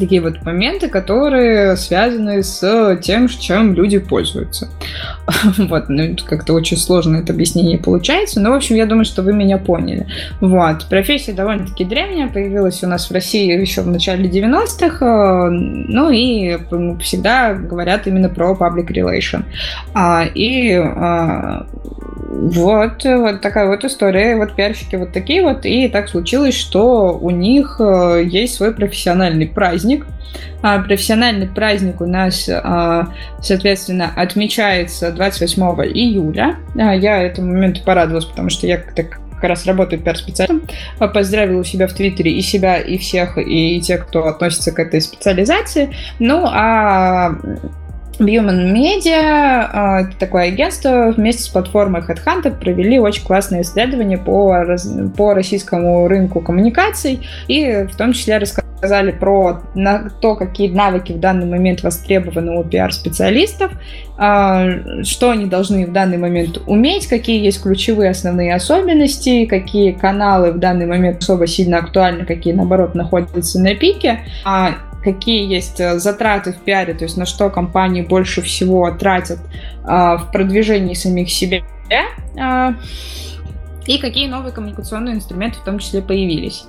такие 0.00 0.20
вот 0.20 0.42
моменты, 0.44 0.88
которые 0.88 1.76
связаны 1.76 2.42
с 2.42 2.98
тем, 3.02 3.28
чем 3.28 3.74
люди 3.74 3.98
пользуются. 3.98 4.68
Вот, 5.58 5.88
ну, 5.88 6.16
как-то 6.24 6.52
очень 6.52 6.76
сложно 6.76 7.16
это 7.16 7.32
объяснение 7.32 7.78
получается, 7.78 8.40
но, 8.40 8.50
в 8.50 8.54
общем, 8.54 8.76
я 8.76 8.86
думаю, 8.86 9.04
что 9.04 9.22
вы 9.22 9.32
меня 9.32 9.58
поняли. 9.58 10.06
Вот, 10.40 10.86
профессия 10.88 11.32
довольно-таки 11.32 11.84
древняя, 11.84 12.28
появилась 12.28 12.82
у 12.84 12.86
нас 12.86 13.08
в 13.08 13.12
России 13.12 13.52
еще 13.58 13.82
в 13.82 13.88
начале 13.88 14.28
90-х, 14.28 15.04
э, 15.04 15.50
ну, 15.50 16.10
и 16.10 16.58
всегда 17.00 17.54
говорят 17.54 18.06
именно 18.06 18.28
про 18.28 18.52
public 18.52 18.88
relation. 18.88 19.44
А, 19.94 20.24
и 20.34 20.72
а, 20.74 21.66
вот, 22.28 23.04
вот 23.04 23.40
такая 23.40 23.66
вот 23.66 23.84
история. 23.84 24.36
Вот 24.36 24.54
пиарщики 24.54 24.96
вот 24.96 25.12
такие 25.12 25.42
вот. 25.42 25.64
И 25.64 25.88
так 25.88 26.08
случилось, 26.08 26.54
что 26.54 27.18
у 27.18 27.30
них 27.30 27.76
э, 27.80 28.24
есть 28.26 28.54
свой 28.54 28.74
профессиональный 28.74 29.46
праздник. 29.46 29.85
А 30.62 30.80
профессиональный 30.80 31.46
праздник 31.46 32.00
у 32.00 32.06
нас, 32.06 32.48
а, 32.52 33.08
соответственно, 33.40 34.12
отмечается 34.14 35.12
28 35.12 35.62
июля. 35.92 36.56
А, 36.78 36.94
я 36.94 37.22
этому 37.22 37.52
моменту 37.52 37.82
порадовалась, 37.84 38.24
потому 38.26 38.50
что 38.50 38.66
я 38.66 38.78
так 38.78 39.20
как 39.36 39.50
раз 39.50 39.66
работаю 39.66 40.00
пиар-специалистом, 40.00 40.62
поздравила 41.12 41.62
себя 41.62 41.86
в 41.88 41.92
Твиттере 41.92 42.32
и 42.32 42.40
себя, 42.40 42.78
и 42.78 42.96
всех, 42.96 43.36
и 43.36 43.80
тех, 43.82 44.06
кто 44.08 44.26
относится 44.26 44.72
к 44.72 44.78
этой 44.78 45.02
специализации. 45.02 45.90
Ну, 46.18 46.46
а 46.46 47.36
Human 48.18 48.72
Media, 48.72 50.10
такое 50.18 50.44
агентство, 50.44 51.12
вместе 51.14 51.42
с 51.42 51.48
платформой 51.48 52.00
HeadHunter 52.00 52.58
провели 52.58 52.98
очень 52.98 53.24
классное 53.24 53.62
исследование 53.62 54.18
по, 54.18 54.64
по 55.16 55.34
российскому 55.34 56.08
рынку 56.08 56.40
коммуникаций 56.40 57.26
и 57.46 57.86
в 57.90 57.96
том 57.96 58.12
числе 58.12 58.38
рассказали 58.38 58.65
про 59.12 59.60
на 59.74 60.10
то, 60.20 60.36
какие 60.36 60.70
навыки 60.70 61.12
в 61.12 61.20
данный 61.20 61.46
момент 61.46 61.82
востребованы 61.82 62.58
у 62.58 62.64
пиар-специалистов, 62.64 63.72
а, 64.18 65.02
что 65.02 65.30
они 65.30 65.46
должны 65.46 65.86
в 65.86 65.92
данный 65.92 66.18
момент 66.18 66.60
уметь, 66.66 67.06
какие 67.06 67.44
есть 67.44 67.62
ключевые 67.62 68.10
основные 68.10 68.54
особенности, 68.54 69.46
какие 69.46 69.92
каналы 69.92 70.52
в 70.52 70.58
данный 70.58 70.86
момент 70.86 71.22
особо 71.22 71.46
сильно 71.46 71.78
актуальны, 71.78 72.24
какие, 72.24 72.52
наоборот, 72.52 72.94
находятся 72.94 73.60
на 73.60 73.74
пике 73.74 74.20
а, 74.44 74.74
какие 75.02 75.48
есть 75.48 75.78
э, 75.78 76.00
затраты 76.00 76.52
в 76.52 76.56
пиаре, 76.56 76.92
то 76.92 77.04
есть 77.04 77.16
на 77.16 77.26
что 77.26 77.48
компании 77.48 78.02
больше 78.02 78.42
всего 78.42 78.90
тратят 78.90 79.38
а, 79.84 80.16
в 80.16 80.32
продвижении 80.32 80.94
самих 80.94 81.30
себя, 81.30 81.62
и 83.86 83.98
какие 83.98 84.26
новые 84.26 84.52
коммуникационные 84.52 85.14
инструменты 85.14 85.60
в 85.60 85.64
том 85.64 85.78
числе 85.78 86.02
появились. 86.02 86.64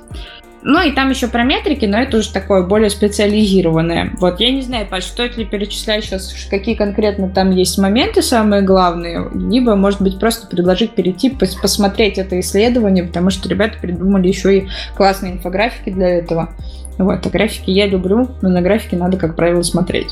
Ну 0.63 0.81
и 0.81 0.91
там 0.91 1.09
еще 1.09 1.27
про 1.27 1.43
метрики, 1.43 1.85
но 1.85 1.99
это 1.99 2.17
уже 2.17 2.31
такое 2.33 2.63
более 2.63 2.89
специализированное. 2.89 4.11
Вот 4.19 4.39
я 4.39 4.51
не 4.51 4.61
знаю, 4.61 4.87
Паш, 4.87 5.05
стоит 5.05 5.37
ли 5.37 5.45
перечислять 5.45 6.03
сейчас, 6.03 6.33
какие 6.49 6.75
конкретно 6.75 7.29
там 7.29 7.51
есть 7.51 7.77
моменты 7.77 8.21
самые 8.21 8.63
главные, 8.63 9.29
либо, 9.33 9.75
может 9.75 10.01
быть, 10.01 10.19
просто 10.19 10.47
предложить 10.47 10.91
перейти, 10.91 11.29
пос 11.29 11.55
посмотреть 11.55 12.17
это 12.17 12.39
исследование, 12.39 13.03
потому 13.03 13.29
что 13.29 13.47
ребята 13.47 13.77
придумали 13.79 14.27
еще 14.27 14.57
и 14.57 14.67
классные 14.95 15.33
инфографики 15.33 15.89
для 15.89 16.09
этого. 16.09 16.49
Вот, 16.97 17.25
а 17.25 17.29
графики 17.29 17.69
я 17.69 17.85
люблю, 17.85 18.27
но 18.41 18.49
на 18.49 18.61
графики 18.61 18.95
надо, 18.95 19.17
как 19.17 19.35
правило, 19.35 19.61
смотреть. 19.61 20.09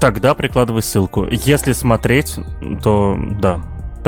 Тогда 0.00 0.34
прикладывай 0.34 0.82
ссылку. 0.82 1.26
Если 1.30 1.72
смотреть, 1.72 2.34
то 2.82 3.16
да. 3.40 3.60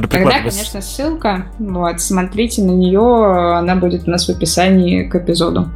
Тогда, 0.02 0.38
конечно, 0.38 0.80
ссылка. 0.80 1.46
Вот, 1.58 2.00
смотрите 2.00 2.62
на 2.62 2.70
нее, 2.70 3.56
она 3.56 3.74
будет 3.76 4.06
у 4.06 4.10
нас 4.10 4.26
в 4.26 4.30
описании 4.30 5.04
к 5.04 5.14
эпизоду. 5.16 5.68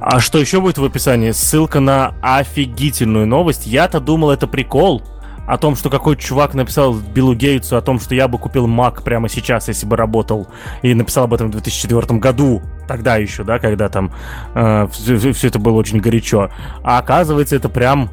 А 0.00 0.18
что 0.18 0.38
еще 0.38 0.60
будет 0.60 0.78
в 0.78 0.84
описании? 0.84 1.30
Ссылка 1.30 1.78
на 1.78 2.14
офигительную 2.22 3.26
новость. 3.26 3.66
Я-то 3.66 4.00
думал, 4.00 4.30
это 4.30 4.48
прикол 4.48 5.02
о 5.46 5.58
том, 5.58 5.76
что 5.76 5.90
какой 5.90 6.16
чувак 6.16 6.54
написал 6.54 6.94
Биллу 6.94 7.34
Гейтсу 7.34 7.76
о 7.76 7.82
том, 7.82 8.00
что 8.00 8.14
я 8.14 8.28
бы 8.28 8.38
купил 8.38 8.66
Mac 8.66 9.02
прямо 9.02 9.28
сейчас, 9.28 9.68
если 9.68 9.86
бы 9.86 9.96
работал, 9.96 10.48
и 10.82 10.94
написал 10.94 11.24
об 11.24 11.34
этом 11.34 11.48
в 11.48 11.50
2004 11.52 12.18
году, 12.18 12.62
тогда 12.86 13.16
еще, 13.16 13.44
да, 13.44 13.58
когда 13.58 13.88
там 13.88 14.12
э, 14.54 14.88
все, 14.92 15.32
все 15.32 15.48
это 15.48 15.58
было 15.58 15.76
очень 15.76 16.00
горячо. 16.00 16.50
А 16.82 16.98
оказывается, 16.98 17.56
это 17.56 17.68
прям 17.68 18.10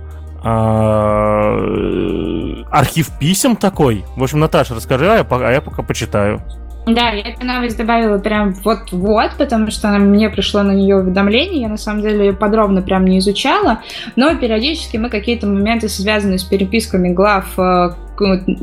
архив 2.71 3.09
писем 3.19 3.55
такой. 3.55 4.05
В 4.15 4.23
общем, 4.23 4.39
Наташа, 4.39 4.75
расскажи, 4.75 5.11
а 5.11 5.17
я, 5.17 5.25
а 5.29 5.51
я 5.51 5.61
пока 5.61 5.83
почитаю. 5.83 6.41
Да, 6.85 7.09
я 7.09 7.29
эту 7.29 7.45
новость 7.45 7.77
добавила 7.77 8.17
прям 8.17 8.53
вот-вот, 8.63 9.31
потому 9.37 9.69
что 9.69 9.89
мне 9.89 10.29
пришло 10.29 10.63
на 10.63 10.71
нее 10.71 10.97
уведомление, 10.97 11.61
я 11.61 11.67
на 11.67 11.77
самом 11.77 12.01
деле 12.01 12.27
ее 12.27 12.33
подробно 12.33 12.81
прям 12.81 13.05
не 13.05 13.19
изучала, 13.19 13.79
но 14.15 14.35
периодически 14.35 14.97
мы 14.97 15.09
какие-то 15.09 15.45
моменты, 15.45 15.87
связанные 15.89 16.39
с 16.39 16.43
переписками 16.43 17.09
глав 17.09 17.47
э, 17.59 17.89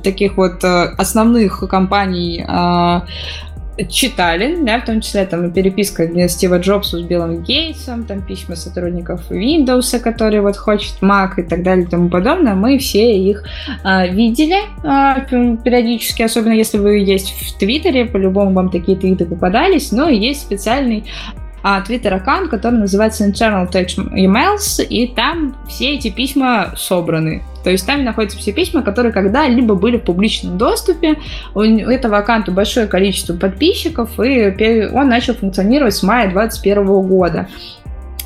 таких 0.02 0.36
вот 0.36 0.64
э, 0.64 0.94
основных 0.98 1.62
компаний 1.68 2.44
э, 2.46 3.00
читали, 3.88 4.56
да, 4.62 4.80
в 4.80 4.84
том 4.84 5.00
числе 5.00 5.26
там 5.26 5.50
переписка 5.52 6.28
Стива 6.28 6.58
Джобса 6.58 6.98
с 6.98 7.02
Биллом 7.02 7.42
Гейтсом, 7.42 8.04
там 8.04 8.22
письма 8.22 8.56
сотрудников 8.56 9.30
Windows, 9.30 9.98
которые 9.98 10.40
вот 10.40 10.56
хочет 10.56 10.94
Mac 11.02 11.32
и 11.38 11.42
так 11.42 11.62
далее 11.62 11.84
и 11.84 11.88
тому 11.88 12.08
подобное, 12.08 12.54
мы 12.54 12.78
все 12.78 13.18
их 13.18 13.44
а, 13.84 14.06
видели 14.06 14.56
а, 14.84 15.20
периодически, 15.20 16.22
особенно 16.22 16.52
если 16.52 16.78
вы 16.78 16.98
есть 16.98 17.32
в 17.32 17.58
Твиттере, 17.58 18.06
по-любому 18.06 18.52
вам 18.52 18.70
такие 18.70 18.96
твиты 18.96 19.26
попадались, 19.26 19.92
но 19.92 20.08
есть 20.08 20.42
специальный 20.42 21.04
твиттер-аккаунт, 21.86 22.48
который 22.48 22.78
называется 22.78 23.26
Internal 23.26 23.70
Touch 23.70 23.96
Emails, 23.96 24.84
и 24.84 25.08
там 25.08 25.56
все 25.68 25.94
эти 25.94 26.10
письма 26.10 26.72
собраны. 26.76 27.42
То 27.64 27.70
есть 27.70 27.84
там 27.84 28.04
находятся 28.04 28.38
все 28.38 28.52
письма, 28.52 28.82
которые 28.82 29.12
когда-либо 29.12 29.74
были 29.74 29.96
в 29.96 30.04
публичном 30.04 30.56
доступе. 30.56 31.16
У 31.54 31.60
этого 31.60 32.18
аккаунта 32.18 32.52
большое 32.52 32.86
количество 32.86 33.34
подписчиков, 33.34 34.20
и 34.20 34.88
он 34.92 35.08
начал 35.08 35.34
функционировать 35.34 35.94
с 35.94 36.04
мая 36.04 36.30
2021 36.30 36.86
года. 37.08 37.48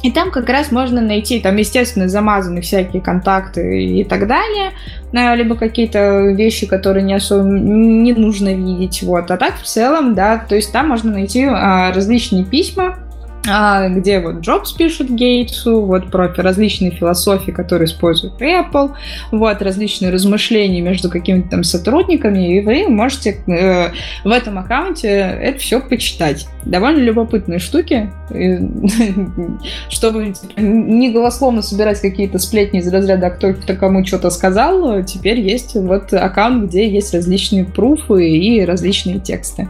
И 0.03 0.11
там 0.11 0.31
как 0.31 0.49
раз 0.49 0.73
можно 0.73 1.01
найти, 1.01 1.41
там, 1.41 1.57
естественно, 1.57 2.09
замазаны 2.09 2.63
всякие 2.63 3.03
контакты 3.03 3.85
и 3.85 4.05
так 4.05 4.27
далее, 4.27 4.73
э, 5.13 5.37
либо 5.37 5.57
какие-то 5.57 6.29
вещи, 6.33 6.67
которые 6.67 7.03
не 7.03 7.15
особо 7.15 7.45
не 7.45 8.15
нужно 8.15 8.55
видеть, 8.55 9.03
вот. 9.03 9.31
А 9.31 9.37
так 9.37 9.57
в 9.57 9.65
целом, 9.65 10.15
да, 10.15 10.39
то 10.39 10.55
есть 10.55 10.73
там 10.73 10.89
можно 10.89 11.13
найти 11.13 11.45
а, 11.45 11.93
различные 11.93 12.45
письма, 12.45 12.97
а, 12.97 13.10
где 13.43 14.21
вот 14.21 14.41
Джобс 14.41 14.73
пишет 14.73 15.11
Гейтсу, 15.11 15.81
вот 15.81 16.11
про 16.11 16.33
различные 16.37 16.91
философии, 16.91 17.51
которые 17.51 17.87
использует 17.87 18.41
Apple, 18.41 18.93
вот 19.33 19.63
различные 19.63 20.11
размышления 20.11 20.81
между 20.81 21.09
какими-то 21.09 21.51
там 21.51 21.65
сотрудниками, 21.65 22.59
и 22.59 22.61
вы 22.61 22.89
можете 22.89 23.39
э, 23.47 23.91
в 24.25 24.29
этом 24.29 24.59
аккаунте 24.59 25.09
это 25.09 25.59
все 25.59 25.81
почитать. 25.81 26.47
Довольно 26.65 26.99
любопытные 26.99 27.59
штуки, 27.59 28.11
чтобы 29.89 30.35
не 30.57 31.11
голословно 31.11 31.63
собирать 31.63 32.01
какие-то 32.01 32.39
сплетни 32.39 32.81
из 32.81 32.93
разряда 32.93 33.29
«А 33.29 33.31
кто, 33.31 33.55
кто 33.55 33.75
кому 33.75 34.05
что-то 34.05 34.31
сказал», 34.31 35.03
теперь 35.05 35.41
есть 35.41 35.75
вот 35.75 36.13
аккаунт, 36.13 36.69
где 36.69 36.89
есть 36.89 37.15
различные 37.15 37.65
пруфы 37.65 38.29
и 38.29 38.65
различные 38.65 39.19
тексты. 39.19 39.69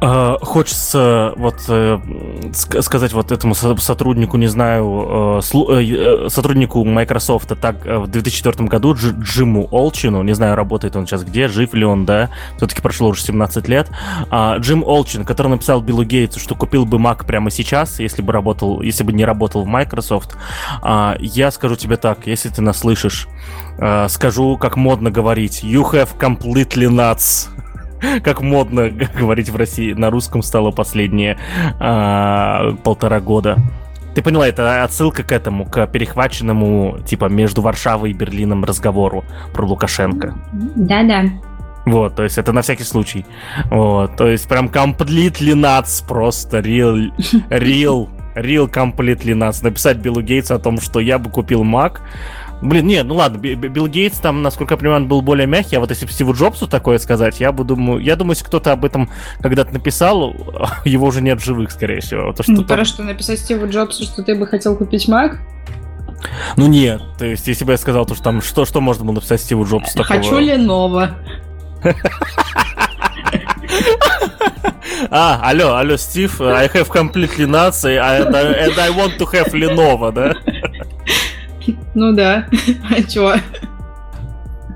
Uh, 0.00 0.38
хочется 0.44 1.32
вот 1.34 1.56
uh, 1.66 2.52
сказать 2.82 3.12
вот 3.12 3.32
этому 3.32 3.54
сотруднику, 3.54 4.36
не 4.36 4.46
знаю, 4.46 5.40
uh, 5.40 6.30
сотруднику 6.30 6.84
Microsoft, 6.84 7.58
так 7.60 7.84
в 7.84 8.06
2004 8.06 8.68
году 8.68 8.94
Дж 8.94 9.10
Джиму 9.18 9.66
Олчину, 9.72 10.22
не 10.22 10.34
знаю, 10.34 10.54
работает 10.54 10.94
он 10.94 11.08
сейчас 11.08 11.24
где, 11.24 11.48
жив 11.48 11.74
ли 11.74 11.84
он, 11.84 12.06
да, 12.06 12.30
все-таки 12.58 12.80
прошло 12.80 13.08
уже 13.08 13.22
17 13.22 13.66
лет, 13.66 13.90
Джим 14.58 14.84
Олчин, 14.84 15.24
который 15.24 15.48
написал 15.48 15.80
Биллу 15.80 16.04
Гейтсу, 16.04 16.38
что 16.38 16.54
купил 16.54 16.84
бы 16.86 16.98
Mac 16.98 17.26
прямо 17.26 17.50
сейчас, 17.50 17.98
если 17.98 18.22
бы 18.22 18.32
работал, 18.32 18.82
если 18.82 19.02
бы 19.02 19.12
не 19.12 19.24
работал 19.24 19.64
в 19.64 19.66
Microsoft, 19.66 20.36
я 21.18 21.50
скажу 21.50 21.74
тебе 21.74 21.96
так, 21.96 22.26
если 22.26 22.50
ты 22.50 22.62
нас 22.62 22.78
слышишь, 22.78 23.26
скажу, 24.08 24.56
как 24.58 24.76
модно 24.76 25.10
говорить, 25.10 25.64
you 25.64 25.82
have 25.90 26.16
completely 26.18 26.88
nuts. 26.88 27.48
как 28.22 28.40
модно 28.40 28.88
говорить 29.18 29.50
в 29.50 29.56
России, 29.56 29.92
на 29.92 30.10
русском 30.10 30.42
стало 30.42 30.70
последние 30.70 31.38
а, 31.78 32.72
полтора 32.84 33.20
года. 33.20 33.58
Ты 34.14 34.22
поняла, 34.22 34.48
это 34.48 34.82
отсылка 34.82 35.22
к 35.22 35.30
этому, 35.30 35.64
к 35.64 35.86
перехваченному, 35.86 36.98
типа, 37.06 37.26
между 37.26 37.62
Варшавой 37.62 38.10
и 38.10 38.14
Берлином 38.14 38.64
разговору 38.64 39.24
про 39.52 39.64
Лукашенко. 39.64 40.34
Да-да. 40.74 41.24
Вот, 41.86 42.16
то 42.16 42.24
есть 42.24 42.36
это 42.36 42.52
на 42.52 42.62
всякий 42.62 42.84
случай. 42.84 43.24
Вот, 43.70 44.16
то 44.16 44.26
есть 44.26 44.48
прям 44.48 44.66
completely 44.66 45.54
nuts, 45.54 46.06
просто 46.06 46.58
real, 46.58 47.10
real, 47.48 48.08
real 48.34 48.70
completely 48.70 49.34
nuts. 49.34 49.62
Написать 49.62 49.98
Биллу 49.98 50.20
Гейтсу 50.20 50.54
о 50.54 50.58
том, 50.58 50.80
что 50.80 51.00
я 51.00 51.18
бы 51.18 51.30
купил 51.30 51.64
Mac, 51.64 52.00
Блин, 52.60 52.86
нет, 52.86 53.06
ну 53.06 53.14
ладно, 53.14 53.38
Билл 53.38 53.86
Гейтс 53.86 54.18
там, 54.18 54.42
насколько 54.42 54.74
я 54.74 54.78
понимаю, 54.78 55.06
был 55.06 55.22
более 55.22 55.46
мягкий, 55.46 55.76
а 55.76 55.80
вот 55.80 55.90
если 55.90 56.06
Стиву 56.06 56.34
Джобсу 56.34 56.66
такое 56.66 56.98
сказать, 56.98 57.38
я 57.38 57.52
бы 57.52 57.62
думаю, 57.62 58.00
я 58.00 58.16
думаю, 58.16 58.32
если 58.32 58.44
кто-то 58.44 58.72
об 58.72 58.84
этом 58.84 59.10
когда-то 59.40 59.72
написал, 59.72 60.34
его 60.84 61.06
уже 61.06 61.22
нет 61.22 61.40
живых, 61.42 61.70
скорее 61.70 62.00
всего. 62.00 62.32
То, 62.32 62.42
что 62.42 62.52
ну, 62.52 62.64
там... 62.64 62.84
что 62.84 63.04
написать 63.04 63.38
Стиву 63.38 63.68
Джобсу, 63.68 64.04
что 64.04 64.22
ты 64.24 64.34
бы 64.34 64.46
хотел 64.46 64.76
купить 64.76 65.08
Mac? 65.08 65.36
Ну 66.56 66.66
нет, 66.66 67.00
то 67.16 67.24
есть 67.24 67.46
если 67.46 67.64
бы 67.64 67.72
я 67.72 67.78
сказал, 67.78 68.04
то 68.06 68.14
что 68.14 68.24
там, 68.24 68.42
что, 68.42 68.64
что 68.64 68.80
можно 68.80 69.04
было 69.04 69.14
написать 69.14 69.40
Стиву 69.40 69.64
Джобсу 69.64 69.96
такого? 69.96 70.20
Хочу 70.20 70.38
Lenovo. 70.38 71.10
А, 75.10 75.40
алло, 75.42 75.76
алло, 75.76 75.96
Стив, 75.96 76.40
I 76.40 76.66
have 76.66 76.88
completely 76.88 77.46
nuts 77.46 77.84
and 77.84 78.34
I, 78.34 78.66
and 78.66 78.78
I 78.78 78.90
want 78.90 79.16
to 79.18 79.26
have 79.32 79.52
Lenovo, 79.52 80.12
да? 80.12 80.34
Ну 81.94 82.12
да, 82.12 82.46
а 82.90 83.02
чё? 83.02 83.34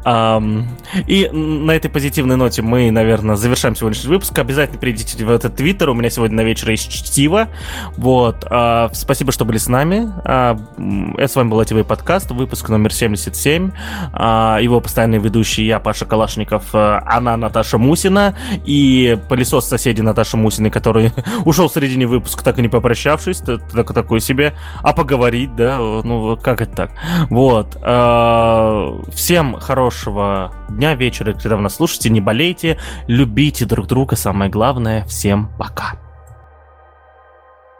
И 0.05 1.29
на 1.33 1.71
этой 1.73 1.89
позитивной 1.91 2.37
ноте 2.37 2.63
мы, 2.63 2.91
наверное, 2.91 3.37
завершаем 3.37 3.77
сегодняшний 3.77 4.11
выпуск. 4.11 4.37
Обязательно 4.39 4.79
перейдите 4.79 5.25
в 5.25 5.31
этот 5.31 5.57
твиттер. 5.57 5.91
У 5.91 5.95
меня 5.95 6.11
сегодня 6.11 6.39
на 6.39 6.45
вечер 6.45 6.71
есть 6.71 6.91
чтиво. 6.91 7.49
Вот. 7.97 8.45
А, 8.51 8.91
спасибо, 8.93 9.33
что 9.33 9.45
были 9.45 9.59
с 9.59 9.69
нами. 9.69 10.13
А, 10.25 10.59
это 11.17 11.29
с 11.33 11.37
вами 11.37 11.49
был 11.49 11.61
АТВ 11.61 11.87
подкаст, 11.87 12.31
выпуск 12.31 12.69
номер 12.69 12.93
77. 12.93 13.71
А, 14.13 14.59
его 14.61 14.81
постоянный 14.81 15.19
ведущий 15.19 15.65
я, 15.65 15.79
Паша 15.79 16.05
Калашников, 16.05 16.75
она, 16.75 17.37
Наташа 17.37 17.79
Мусина 17.79 18.37
и 18.65 19.19
пылесос 19.29 19.69
соседи 19.69 20.01
Наташа 20.01 20.37
Мусиной, 20.37 20.71
который 20.71 21.13
ушел 21.45 21.69
в 21.69 21.73
середине 21.73 22.07
выпуска, 22.07 22.43
так 22.43 22.59
и 22.59 22.63
не 22.63 22.69
попрощавшись. 22.69 23.39
Так, 23.39 23.93
такой 23.93 24.21
себе. 24.21 24.55
А 24.83 24.93
поговорить, 24.93 25.55
да? 25.55 25.79
Ну, 25.79 26.37
как 26.37 26.61
это 26.61 26.75
так? 26.75 26.91
Вот. 27.31 27.77
Всем 29.15 29.57
хорошего 29.93 30.53
дня, 30.71 30.95
вечера, 30.95 31.33
когда 31.33 31.57
вы 31.57 31.63
нас 31.63 31.77
слушаете. 31.77 32.09
Не 32.09 32.21
болейте, 32.21 32.79
любите 33.07 33.67
друг 33.67 33.87
друга. 33.87 34.17
Самое 34.17 34.51
главное. 34.51 35.05
Всем 35.05 35.51
пока. 35.59 36.12